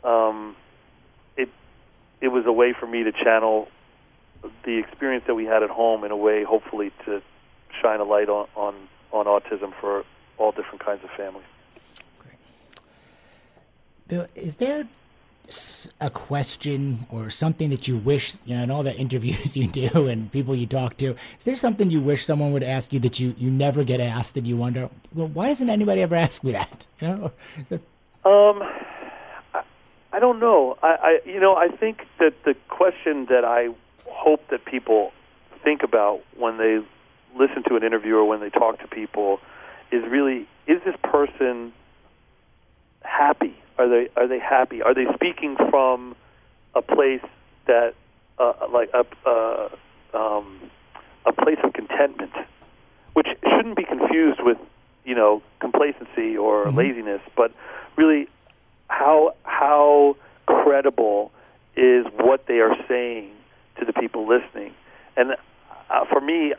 um, 0.03 0.55
it 1.37 1.49
it 2.21 2.29
was 2.29 2.45
a 2.45 2.51
way 2.51 2.73
for 2.77 2.87
me 2.87 3.03
to 3.03 3.11
channel 3.11 3.67
the 4.63 4.77
experience 4.77 5.23
that 5.27 5.35
we 5.35 5.45
had 5.45 5.63
at 5.63 5.69
home 5.69 6.03
in 6.03 6.11
a 6.11 6.17
way, 6.17 6.43
hopefully, 6.43 6.91
to 7.05 7.21
shine 7.81 7.99
a 7.99 8.03
light 8.03 8.29
on 8.29 8.47
on, 8.55 8.75
on 9.11 9.25
autism 9.25 9.73
for 9.79 10.03
all 10.37 10.51
different 10.51 10.83
kinds 10.83 11.03
of 11.03 11.09
families. 11.11 11.45
Bill, 14.07 14.27
is 14.35 14.55
there 14.55 14.87
a 15.99 16.09
question 16.09 17.05
or 17.09 17.29
something 17.29 17.69
that 17.69 17.87
you 17.87 17.97
wish, 17.97 18.35
you 18.45 18.55
know, 18.55 18.63
in 18.63 18.71
all 18.71 18.83
the 18.83 18.95
interviews 19.05 19.55
you 19.55 19.67
do 19.67 20.07
and 20.07 20.31
people 20.31 20.55
you 20.55 20.67
talk 20.67 20.97
to, 20.97 21.15
is 21.37 21.45
there 21.45 21.55
something 21.55 21.89
you 21.89 22.01
wish 22.01 22.25
someone 22.25 22.51
would 22.53 22.63
ask 22.63 22.93
you 22.93 22.99
that 22.99 23.19
you, 23.19 23.33
you 23.37 23.49
never 23.49 23.83
get 23.83 23.99
asked 23.99 24.37
and 24.37 24.45
you 24.45 24.57
wonder, 24.57 24.89
well, 25.13 25.27
why 25.27 25.47
doesn't 25.47 25.69
anybody 25.69 26.01
ever 26.01 26.15
ask 26.27 26.43
me 26.43 26.51
that? 26.51 26.87
You 27.01 27.07
know? 27.07 27.31
Um, 28.25 28.63
I, 29.53 29.61
I 30.11 30.19
don't 30.19 30.39
know. 30.39 30.77
I, 30.81 30.87
I, 30.87 31.29
you 31.29 31.39
know, 31.39 31.55
I 31.55 31.67
think 31.67 32.07
that 32.19 32.33
the 32.43 32.55
question 32.69 33.27
that 33.29 33.45
I 33.45 33.69
hope 34.07 34.47
that 34.49 34.65
people 34.65 35.11
think 35.63 35.83
about 35.83 36.21
when 36.37 36.57
they 36.57 36.79
listen 37.37 37.63
to 37.63 37.75
an 37.75 37.83
interview 37.83 38.15
or 38.15 38.25
when 38.25 38.39
they 38.39 38.49
talk 38.49 38.79
to 38.79 38.87
people 38.87 39.39
is 39.95 40.03
really, 40.09 40.47
is 40.67 40.81
this 40.85 40.95
person 41.03 41.71
happy? 43.01 43.55
Are 43.77 43.89
they 43.89 44.09
are 44.15 44.27
they 44.27 44.39
happy? 44.39 44.81
Are 44.81 44.93
they 44.93 45.05
speaking 45.13 45.55
from 45.69 46.15
a 46.73 46.81
place 46.81 47.21
that 47.67 47.93
uh, 48.39 48.53
like 48.71 48.89
a 48.93 49.05
uh, 49.29 49.69
um, 50.13 50.71
a 51.25 51.33
place 51.33 51.57
of 51.63 51.73
contentment, 51.73 52.31
which 53.13 53.27
shouldn't 53.43 53.75
be 53.75 53.83
confused 53.83 54.39
with 54.41 54.57
you 55.03 55.15
know 55.15 55.41
complacency 55.59 56.37
or 56.37 56.65
mm-hmm. 56.65 56.77
laziness, 56.77 57.21
but 57.35 57.51
really 57.97 58.27
how 58.87 59.33
how 59.43 60.15
credible 60.45 61.31
is 61.75 62.05
what 62.17 62.45
they 62.47 62.59
are 62.59 62.75
saying 62.87 63.29
to 63.79 63.85
the 63.85 63.93
people 63.93 64.27
listening. 64.27 64.73
And 65.17 65.35
uh, 65.89 66.05
for 66.05 66.21
me, 66.21 66.53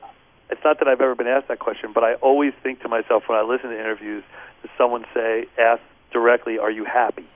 it's 0.51 0.63
not 0.65 0.79
that 0.79 0.89
I've 0.89 1.01
ever 1.01 1.15
been 1.15 1.27
asked 1.27 1.49
that 1.49 1.59
question, 1.59 1.93
but 1.93 2.05
I 2.05 2.15
always 2.15 2.53
think 2.63 2.83
to 2.83 2.89
myself 2.89 3.25
when 3.29 3.39
I 3.39 3.43
listen 3.43 3.71
to 3.71 3.79
interviews, 3.79 4.23
does 4.63 4.71
someone 4.79 5.05
say 5.13 5.47
ask 5.59 5.83
directly, 6.13 6.59
"Are 6.59 6.71
you 6.71 6.85
happy?" 6.85 7.27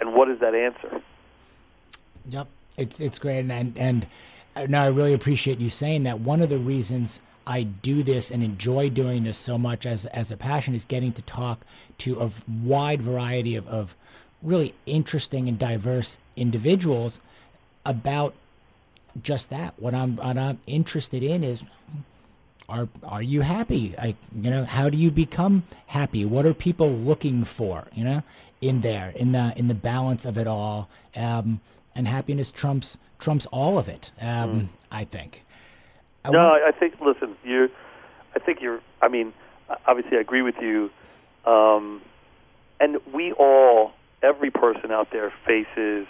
And 0.00 0.14
what 0.14 0.30
is 0.30 0.40
that 0.40 0.54
answer? 0.54 1.02
Yep, 2.28 2.48
it's 2.76 3.00
it's 3.00 3.18
great, 3.18 3.40
and 3.40 3.52
and, 3.52 3.78
and 3.78 4.06
uh, 4.56 4.66
now 4.68 4.84
I 4.84 4.88
really 4.88 5.12
appreciate 5.12 5.58
you 5.58 5.70
saying 5.70 6.04
that. 6.04 6.20
One 6.20 6.40
of 6.40 6.48
the 6.48 6.58
reasons 6.58 7.20
I 7.46 7.62
do 7.64 8.02
this 8.02 8.30
and 8.30 8.42
enjoy 8.42 8.88
doing 8.88 9.24
this 9.24 9.36
so 9.36 9.58
much 9.58 9.84
as 9.84 10.06
as 10.06 10.30
a 10.30 10.36
passion 10.36 10.74
is 10.74 10.84
getting 10.84 11.12
to 11.12 11.22
talk 11.22 11.60
to 11.98 12.20
a 12.20 12.30
wide 12.48 13.02
variety 13.02 13.56
of, 13.56 13.68
of 13.68 13.94
really 14.42 14.74
interesting 14.86 15.48
and 15.48 15.58
diverse 15.58 16.18
individuals 16.36 17.20
about 17.84 18.34
just 19.22 19.50
that. 19.50 19.74
What 19.76 19.94
I'm 19.94 20.16
what 20.16 20.38
I'm 20.38 20.60
interested 20.66 21.22
in 21.22 21.44
is 21.44 21.62
are 22.68 22.88
are 23.02 23.22
you 23.22 23.42
happy? 23.42 23.94
I 23.98 24.14
you 24.34 24.50
know, 24.50 24.64
how 24.64 24.88
do 24.88 24.96
you 24.96 25.10
become 25.10 25.64
happy? 25.86 26.24
What 26.24 26.46
are 26.46 26.54
people 26.54 26.90
looking 26.90 27.44
for? 27.44 27.88
You 27.92 28.04
know, 28.04 28.22
in 28.60 28.80
there, 28.80 29.10
in 29.10 29.32
the 29.32 29.52
in 29.56 29.68
the 29.68 29.74
balance 29.74 30.24
of 30.24 30.38
it 30.38 30.46
all, 30.46 30.88
um, 31.14 31.60
and 31.94 32.08
happiness 32.08 32.50
trumps 32.50 32.98
trumps 33.18 33.46
all 33.46 33.78
of 33.78 33.88
it. 33.88 34.10
Um, 34.20 34.60
mm. 34.60 34.68
I 34.90 35.04
think. 35.04 35.44
I 36.24 36.30
no. 36.30 36.52
I 36.54 36.70
think. 36.72 37.00
Listen, 37.00 37.36
you. 37.44 37.70
I 38.34 38.38
think 38.38 38.60
you're. 38.60 38.80
I 39.02 39.08
mean, 39.08 39.32
obviously, 39.86 40.16
I 40.16 40.20
agree 40.20 40.42
with 40.42 40.56
you. 40.60 40.90
Um, 41.44 42.00
and 42.80 42.98
we 43.12 43.32
all, 43.32 43.92
every 44.22 44.50
person 44.50 44.90
out 44.90 45.10
there, 45.12 45.32
faces 45.46 46.06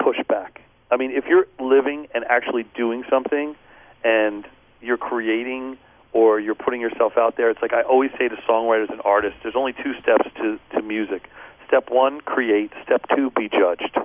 pushback. 0.00 0.58
I 0.90 0.96
mean, 0.96 1.12
if 1.12 1.26
you're 1.26 1.46
living 1.58 2.08
and 2.14 2.24
actually 2.24 2.64
doing 2.74 3.04
something, 3.08 3.56
and 4.02 4.46
you're 4.84 4.96
creating 4.96 5.78
or 6.12 6.38
you're 6.38 6.54
putting 6.54 6.80
yourself 6.80 7.18
out 7.18 7.36
there. 7.36 7.50
It's 7.50 7.60
like 7.60 7.72
I 7.72 7.82
always 7.82 8.10
say 8.18 8.28
to 8.28 8.36
songwriters 8.48 8.90
and 8.90 9.00
artists, 9.04 9.38
there's 9.42 9.56
only 9.56 9.72
two 9.72 9.94
steps 10.00 10.28
to, 10.36 10.58
to 10.74 10.82
music. 10.82 11.28
Step 11.66 11.90
one, 11.90 12.20
create. 12.20 12.72
Step 12.84 13.04
two, 13.14 13.30
be 13.30 13.48
judged. 13.48 13.96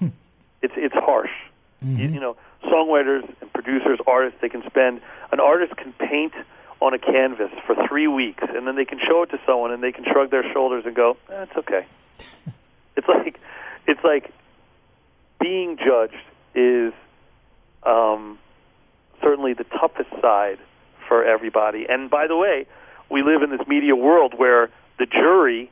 it's 0.62 0.74
it's 0.76 0.94
harsh. 0.94 1.30
Mm-hmm. 1.84 1.98
You, 1.98 2.08
you 2.08 2.20
know, 2.20 2.36
songwriters 2.64 3.28
and 3.40 3.52
producers, 3.52 3.98
artists, 4.06 4.40
they 4.40 4.48
can 4.48 4.64
spend 4.66 5.00
an 5.30 5.40
artist 5.40 5.76
can 5.76 5.92
paint 5.92 6.32
on 6.80 6.94
a 6.94 6.98
canvas 6.98 7.50
for 7.66 7.74
three 7.88 8.06
weeks, 8.06 8.42
and 8.48 8.66
then 8.66 8.76
they 8.76 8.84
can 8.84 8.98
show 8.98 9.22
it 9.22 9.30
to 9.30 9.40
someone, 9.44 9.72
and 9.72 9.82
they 9.82 9.92
can 9.92 10.04
shrug 10.04 10.30
their 10.30 10.50
shoulders 10.52 10.84
and 10.86 10.94
go, 10.94 11.16
eh, 11.30 11.42
"It's 11.42 11.56
okay." 11.56 11.86
it's 12.96 13.08
like 13.08 13.38
it's 13.86 14.02
like 14.04 14.32
being 15.40 15.76
judged 15.76 16.14
is 16.54 16.92
um, 17.82 18.38
certainly 19.22 19.54
the 19.54 19.64
toughest 19.64 20.10
side 20.20 20.58
for 21.06 21.24
everybody. 21.24 21.86
And 21.88 22.10
by 22.10 22.26
the 22.26 22.36
way, 22.36 22.66
we 23.10 23.22
live 23.22 23.42
in 23.42 23.50
this 23.50 23.66
media 23.66 23.96
world 23.96 24.34
where 24.36 24.70
the 24.98 25.06
jury 25.06 25.70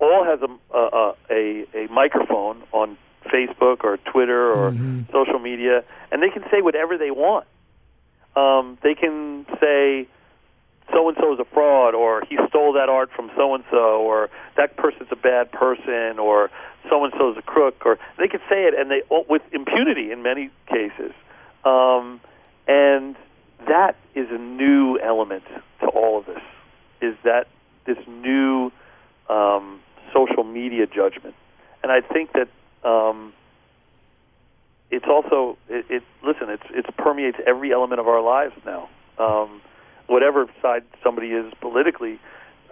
all 0.00 0.24
has 0.24 0.40
a 0.42 0.76
a, 0.76 1.14
a, 1.30 1.84
a 1.84 1.88
microphone 1.88 2.62
on 2.72 2.96
Facebook 3.26 3.84
or 3.84 3.96
Twitter 3.98 4.50
or 4.52 4.70
mm-hmm. 4.70 5.02
social 5.12 5.38
media, 5.38 5.84
and 6.10 6.22
they 6.22 6.30
can 6.30 6.44
say 6.50 6.60
whatever 6.60 6.98
they 6.98 7.10
want. 7.10 7.46
Um, 8.36 8.78
they 8.82 8.94
can 8.94 9.46
say 9.60 10.08
so 10.92 11.08
and 11.08 11.16
so 11.18 11.32
is 11.32 11.40
a 11.40 11.44
fraud, 11.44 11.94
or 11.94 12.22
he 12.28 12.38
stole 12.48 12.74
that 12.74 12.88
art 12.88 13.10
from 13.14 13.30
so 13.36 13.54
and 13.54 13.64
so, 13.70 14.02
or 14.02 14.28
that 14.56 14.76
person's 14.76 15.08
a 15.10 15.16
bad 15.16 15.50
person, 15.50 16.18
or 16.18 16.50
so 16.90 17.04
and 17.04 17.12
so 17.16 17.32
is 17.32 17.38
a 17.38 17.42
crook, 17.42 17.86
or 17.86 17.98
they 18.18 18.28
can 18.28 18.40
say 18.48 18.64
it, 18.64 18.74
and 18.74 18.90
they 18.90 19.02
with 19.28 19.42
impunity 19.52 20.10
in 20.12 20.22
many 20.22 20.50
cases. 20.66 21.12
Um, 21.64 22.20
and 22.66 23.16
that 23.66 23.96
is 24.14 24.28
a 24.30 24.38
new 24.38 24.98
element 24.98 25.44
to 25.80 25.86
all 25.86 26.18
of 26.18 26.26
this. 26.26 26.42
Is 27.00 27.14
that 27.24 27.46
this 27.86 27.98
new 28.06 28.70
um, 29.28 29.80
social 30.12 30.44
media 30.44 30.86
judgment? 30.86 31.34
And 31.82 31.92
I 31.92 32.00
think 32.00 32.30
that 32.32 32.48
um, 32.88 33.32
it's 34.90 35.06
also 35.08 35.58
it, 35.68 35.86
it. 35.90 36.02
Listen, 36.22 36.48
it's 36.48 36.64
it 36.70 36.96
permeates 36.96 37.38
every 37.46 37.72
element 37.72 38.00
of 38.00 38.08
our 38.08 38.22
lives 38.22 38.54
now. 38.64 38.88
Um, 39.18 39.60
whatever 40.06 40.46
side 40.62 40.84
somebody 41.02 41.28
is 41.28 41.52
politically, 41.60 42.18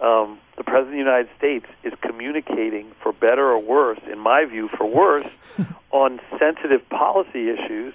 um, 0.01 0.39
the 0.57 0.63
president 0.63 0.87
of 0.87 0.91
the 0.91 0.97
United 0.97 1.29
States 1.37 1.65
is 1.83 1.93
communicating, 2.01 2.91
for 3.01 3.11
better 3.11 3.51
or 3.51 3.59
worse, 3.59 3.99
in 4.11 4.19
my 4.19 4.45
view, 4.45 4.67
for 4.67 4.85
worse, 4.85 5.27
on 5.91 6.19
sensitive 6.39 6.87
policy 6.89 7.49
issues 7.49 7.93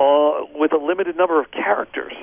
uh, 0.00 0.46
with 0.54 0.72
a 0.72 0.78
limited 0.78 1.16
number 1.16 1.40
of 1.40 1.50
characters. 1.50 2.14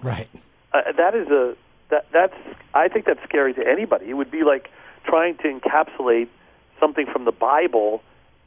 Right. 0.00 0.28
Uh, 0.72 0.92
that 0.96 1.14
is 1.14 1.28
a 1.28 1.56
that 1.90 2.06
that's 2.12 2.36
I 2.72 2.88
think 2.88 3.04
that's 3.04 3.22
scary 3.24 3.52
to 3.54 3.66
anybody. 3.66 4.08
It 4.08 4.14
would 4.14 4.30
be 4.30 4.44
like 4.44 4.70
trying 5.04 5.36
to 5.38 5.44
encapsulate 5.44 6.28
something 6.80 7.06
from 7.06 7.24
the 7.24 7.32
Bible 7.32 8.02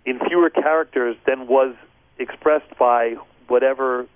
in 0.05 0.19
fewer 0.19 0.49
characters 0.49 1.15
than 1.25 1.47
was 1.47 1.75
expressed 2.17 2.77
by 2.79 3.15
whatever 3.47 4.07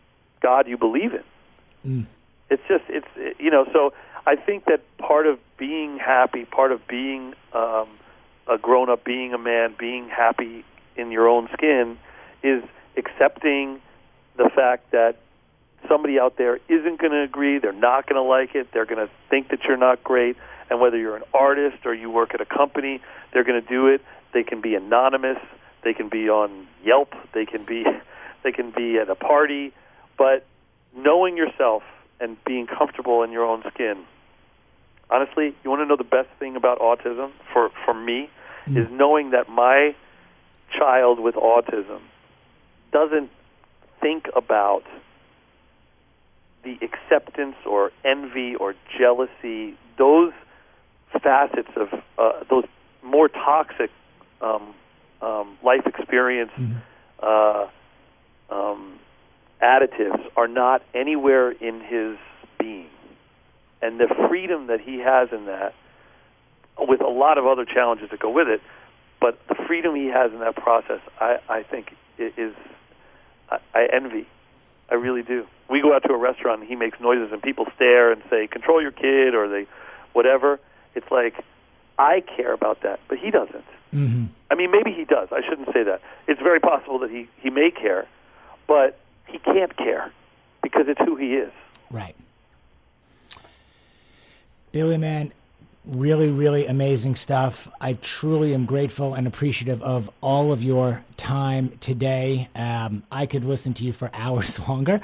God 0.41 0.67
you 0.67 0.77
believe 0.77 1.13
in. 1.13 1.23
Mm. 1.85 2.05
It's 2.49 2.63
just 2.67 2.85
it's 2.89 3.39
you 3.39 3.51
know 3.51 3.65
so 3.71 3.93
I 4.25 4.35
think 4.35 4.65
that 4.65 4.81
part 4.97 5.27
of 5.27 5.39
being 5.57 5.97
happy, 5.97 6.45
part 6.45 6.71
of 6.71 6.87
being 6.87 7.33
um, 7.53 7.87
a 8.47 8.57
grown 8.57 8.89
up, 8.89 9.03
being 9.03 9.33
a 9.33 9.37
man, 9.37 9.75
being 9.77 10.09
happy 10.09 10.63
in 10.95 11.11
your 11.11 11.27
own 11.27 11.49
skin, 11.53 11.97
is 12.43 12.63
accepting 12.97 13.81
the 14.37 14.49
fact 14.55 14.91
that 14.91 15.17
somebody 15.87 16.19
out 16.19 16.37
there 16.37 16.59
isn't 16.67 16.99
going 16.99 17.11
to 17.11 17.21
agree, 17.21 17.59
they're 17.59 17.71
not 17.73 18.07
going 18.07 18.15
to 18.15 18.27
like 18.27 18.55
it, 18.55 18.71
they're 18.71 18.85
going 18.85 19.05
to 19.05 19.11
think 19.29 19.49
that 19.49 19.63
you're 19.63 19.77
not 19.77 20.03
great, 20.03 20.37
and 20.69 20.79
whether 20.79 20.97
you're 20.97 21.15
an 21.15 21.23
artist 21.33 21.77
or 21.85 21.93
you 21.93 22.09
work 22.09 22.33
at 22.33 22.41
a 22.41 22.45
company, 22.45 23.01
they're 23.33 23.43
going 23.43 23.61
to 23.61 23.67
do 23.67 23.87
it. 23.87 24.01
They 24.33 24.43
can 24.43 24.61
be 24.61 24.75
anonymous, 24.75 25.37
they 25.83 25.93
can 25.93 26.09
be 26.09 26.29
on 26.29 26.67
Yelp, 26.83 27.13
they 27.33 27.45
can 27.45 27.63
be 27.63 27.85
they 28.43 28.51
can 28.51 28.71
be 28.71 28.97
at 28.97 29.09
a 29.09 29.15
party, 29.15 29.71
but 30.17 30.45
knowing 30.95 31.37
yourself 31.37 31.83
and 32.19 32.37
being 32.43 32.65
comfortable 32.65 33.21
in 33.21 33.31
your 33.31 33.45
own 33.45 33.63
skin. 33.73 34.03
Honestly, 35.09 35.53
you 35.63 35.69
want 35.69 35.81
to 35.81 35.85
know 35.85 35.97
the 35.97 36.03
best 36.03 36.29
thing 36.39 36.55
about 36.55 36.79
autism 36.79 37.31
for 37.51 37.69
for 37.85 37.93
me 37.93 38.29
mm. 38.65 38.77
is 38.77 38.87
knowing 38.89 39.31
that 39.31 39.49
my 39.49 39.93
child 40.71 41.19
with 41.19 41.35
autism 41.35 41.99
doesn't 42.93 43.29
think 44.01 44.27
about 44.35 44.83
the 46.63 46.77
acceptance 46.81 47.55
or 47.65 47.91
envy 48.03 48.55
or 48.55 48.75
jealousy, 48.97 49.75
those 49.97 50.33
facets 51.21 51.69
of 51.75 51.89
uh, 52.17 52.43
those 52.49 52.65
more 53.03 53.27
toxic 53.27 53.89
um, 54.41 54.73
um, 55.21 55.57
life 55.63 55.85
experience 55.85 56.51
mm-hmm. 56.57 56.77
uh, 57.21 57.67
um, 58.49 58.99
additives 59.61 60.23
are 60.35 60.47
not 60.47 60.83
anywhere 60.93 61.51
in 61.51 61.81
his 61.81 62.17
being, 62.59 62.89
and 63.81 63.99
the 63.99 64.07
freedom 64.29 64.67
that 64.67 64.81
he 64.81 64.99
has 64.99 65.29
in 65.31 65.45
that, 65.45 65.73
with 66.77 67.01
a 67.01 67.07
lot 67.09 67.37
of 67.37 67.45
other 67.45 67.65
challenges 67.65 68.09
that 68.11 68.19
go 68.19 68.29
with 68.29 68.47
it. 68.47 68.61
But 69.19 69.39
the 69.47 69.55
freedom 69.67 69.95
he 69.95 70.07
has 70.07 70.31
in 70.31 70.39
that 70.39 70.55
process, 70.55 70.99
I, 71.19 71.39
I 71.47 71.63
think, 71.63 71.95
is 72.17 72.55
I, 73.51 73.59
I 73.73 73.87
envy. 73.91 74.27
I 74.89 74.95
really 74.95 75.23
do. 75.23 75.45
We 75.69 75.81
go 75.81 75.93
out 75.93 76.03
to 76.03 76.13
a 76.13 76.17
restaurant 76.17 76.61
and 76.61 76.69
he 76.69 76.75
makes 76.75 76.99
noises 76.99 77.31
and 77.31 77.41
people 77.41 77.65
stare 77.75 78.11
and 78.11 78.21
say, 78.29 78.47
"Control 78.47 78.81
your 78.81 78.91
kid," 78.91 79.35
or 79.35 79.47
they, 79.47 79.67
whatever. 80.13 80.59
It's 80.95 81.09
like 81.11 81.43
I 81.97 82.21
care 82.21 82.53
about 82.53 82.81
that, 82.81 82.99
but 83.07 83.17
he 83.17 83.31
doesn't. 83.31 83.65
Mm-hmm. 83.93 84.25
I 84.49 84.55
mean, 84.55 84.71
maybe 84.71 84.91
he 84.91 85.05
does. 85.05 85.29
I 85.31 85.41
shouldn't 85.47 85.73
say 85.73 85.83
that. 85.83 86.01
It's 86.27 86.41
very 86.41 86.59
possible 86.59 86.99
that 86.99 87.11
he 87.11 87.27
he 87.41 87.49
may 87.49 87.71
care, 87.71 88.07
but 88.67 88.99
he 89.27 89.37
can't 89.39 89.75
care 89.77 90.11
because 90.61 90.85
it's 90.87 90.99
who 90.99 91.15
he 91.15 91.35
is. 91.35 91.51
Right. 91.89 92.15
Billy 94.71 94.97
Mann, 94.97 95.33
really, 95.85 96.29
really 96.29 96.67
amazing 96.67 97.15
stuff. 97.15 97.67
I 97.79 97.93
truly 97.93 98.53
am 98.53 98.65
grateful 98.65 99.13
and 99.13 99.25
appreciative 99.25 99.81
of 99.81 100.09
all 100.21 100.51
of 100.51 100.63
your 100.63 101.03
time 101.17 101.77
today. 101.79 102.49
Um, 102.55 103.03
I 103.11 103.25
could 103.25 103.43
listen 103.43 103.73
to 103.75 103.85
you 103.85 103.93
for 103.93 104.09
hours 104.13 104.67
longer, 104.67 104.99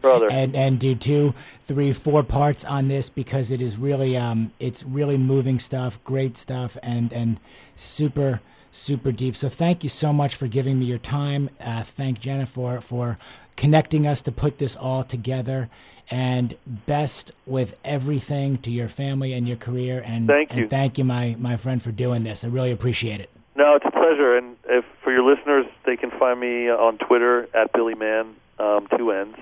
brother, 0.00 0.30
and 0.30 0.54
and 0.54 0.78
do 0.78 0.94
two, 0.94 1.34
three, 1.64 1.92
four 1.92 2.22
parts 2.22 2.64
on 2.64 2.88
this 2.88 3.08
because 3.08 3.50
it 3.50 3.60
is 3.60 3.76
really, 3.76 4.16
um, 4.16 4.52
it's 4.60 4.82
really 4.84 5.16
moving 5.16 5.58
stuff, 5.58 6.02
great 6.04 6.36
stuff, 6.36 6.76
and 6.82 7.12
and 7.12 7.40
super 7.76 8.40
super 8.72 9.12
deep. 9.12 9.36
So 9.36 9.48
thank 9.48 9.84
you 9.84 9.90
so 9.90 10.12
much 10.12 10.34
for 10.34 10.48
giving 10.48 10.80
me 10.80 10.86
your 10.86 10.98
time. 10.98 11.50
Uh, 11.60 11.82
thank 11.82 12.18
Jennifer 12.18 12.80
for 12.80 13.18
connecting 13.56 14.06
us 14.06 14.22
to 14.22 14.32
put 14.32 14.58
this 14.58 14.74
all 14.74 15.04
together. 15.04 15.68
And 16.10 16.56
best 16.66 17.32
with 17.46 17.78
everything 17.84 18.58
to 18.58 18.70
your 18.70 18.88
family 18.88 19.32
and 19.32 19.46
your 19.46 19.56
career. 19.56 20.02
And 20.04 20.26
thank 20.26 20.52
you, 20.52 20.62
and 20.62 20.70
thank 20.70 20.98
you, 20.98 21.04
my 21.04 21.36
my 21.38 21.56
friend, 21.56 21.82
for 21.82 21.92
doing 21.92 22.22
this. 22.24 22.44
I 22.44 22.48
really 22.48 22.72
appreciate 22.72 23.20
it. 23.20 23.30
No, 23.56 23.76
it's 23.76 23.86
a 23.86 23.90
pleasure. 23.90 24.36
And 24.36 24.56
if 24.68 24.84
for 25.02 25.12
your 25.12 25.22
listeners, 25.22 25.64
they 25.86 25.96
can 25.96 26.10
find 26.10 26.38
me 26.38 26.68
on 26.68 26.98
Twitter 26.98 27.48
at 27.54 27.72
Billy 27.72 27.94
Mann, 27.94 28.34
um, 28.58 28.88
two 28.94 29.10
N's, 29.10 29.36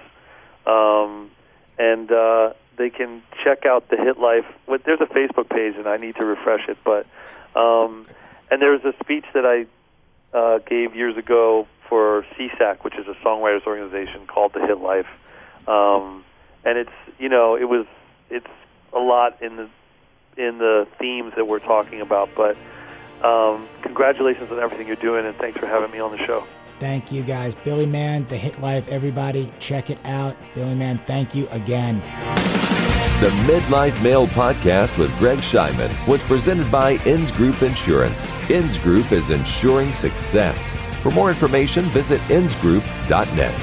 um, 0.67 1.31
and 1.79 2.13
uh, 2.13 2.53
they 2.77 2.91
can 2.91 3.23
check 3.43 3.67
out 3.67 3.89
the 3.89 3.97
Hit 3.97 4.19
Life. 4.19 4.45
There's 4.85 5.01
a 5.01 5.07
Facebook 5.07 5.49
page, 5.49 5.75
and 5.77 5.89
I 5.89 5.97
need 5.97 6.17
to 6.17 6.27
refresh 6.27 6.69
it, 6.69 6.79
but. 6.85 7.07
Um, 7.57 8.07
and 8.51 8.61
there 8.61 8.73
was 8.73 8.85
a 8.85 8.95
speech 9.03 9.25
that 9.35 9.47
I 9.47 9.67
uh, 10.37 10.59
gave 10.59 10.95
years 10.95 11.17
ago 11.17 11.67
for 11.89 12.25
SESAC, 12.37 12.85
which 12.85 12.97
is 12.97 13.07
a 13.09 13.15
songwriters 13.25 13.67
organization 13.67 14.27
called 14.27 14.53
The 14.53 14.61
Hit 14.61 14.79
Life. 14.79 15.09
Um, 15.67 16.25
and 16.65 16.79
it's 16.79 16.91
you 17.19 17.29
know 17.29 17.57
it 17.57 17.69
was 17.69 17.87
it's 18.29 18.47
a 18.93 18.99
lot 18.99 19.41
in 19.43 19.57
the 19.57 19.69
in 20.37 20.59
the 20.59 20.87
themes 20.99 21.33
that 21.37 21.47
we're 21.47 21.59
talking 21.59 22.01
about. 22.01 22.31
But 22.35 22.57
um, 23.25 23.69
congratulations 23.83 24.51
on 24.51 24.59
everything 24.59 24.87
you're 24.87 24.97
doing, 24.97 25.27
and 25.27 25.37
thanks 25.37 25.59
for 25.59 25.67
having 25.67 25.91
me 25.91 25.99
on 26.01 26.13
the 26.13 26.25
show. 26.27 26.47
Thank 26.79 27.13
you 27.13 27.23
guys, 27.23 27.55
Billy 27.63 27.85
Mann, 27.85 28.27
The 28.29 28.39
Hit 28.39 28.59
Life. 28.63 28.89
Everybody, 28.89 29.53
check 29.59 29.91
it 29.91 29.99
out. 30.05 30.35
Billy 30.55 30.75
Mann, 30.75 30.99
thank 31.07 31.35
you 31.35 31.47
again. 31.49 32.01
The 33.21 33.29
Midlife 33.45 34.03
Male 34.03 34.29
Podcast 34.29 34.97
with 34.97 35.15
Greg 35.19 35.41
Scheinman 35.41 35.91
was 36.09 36.23
presented 36.23 36.73
by 36.73 36.93
Inns 37.05 37.31
Group 37.31 37.61
Insurance. 37.61 38.33
Inns 38.49 38.79
Group 38.79 39.13
is 39.13 39.29
ensuring 39.29 39.93
success. 39.93 40.73
For 41.03 41.11
more 41.11 41.29
information, 41.29 41.85
visit 41.91 42.19
insgroup.net. 42.31 43.61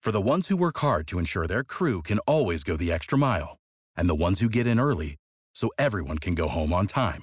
For 0.00 0.10
the 0.10 0.20
ones 0.20 0.48
who 0.48 0.56
work 0.56 0.78
hard 0.78 1.06
to 1.06 1.20
ensure 1.20 1.46
their 1.46 1.62
crew 1.62 2.02
can 2.02 2.18
always 2.26 2.64
go 2.64 2.76
the 2.76 2.90
extra 2.90 3.16
mile, 3.16 3.58
and 3.96 4.10
the 4.10 4.16
ones 4.16 4.40
who 4.40 4.48
get 4.48 4.66
in 4.66 4.80
early 4.80 5.14
so 5.54 5.70
everyone 5.78 6.18
can 6.18 6.34
go 6.34 6.48
home 6.48 6.72
on 6.72 6.88
time 6.88 7.22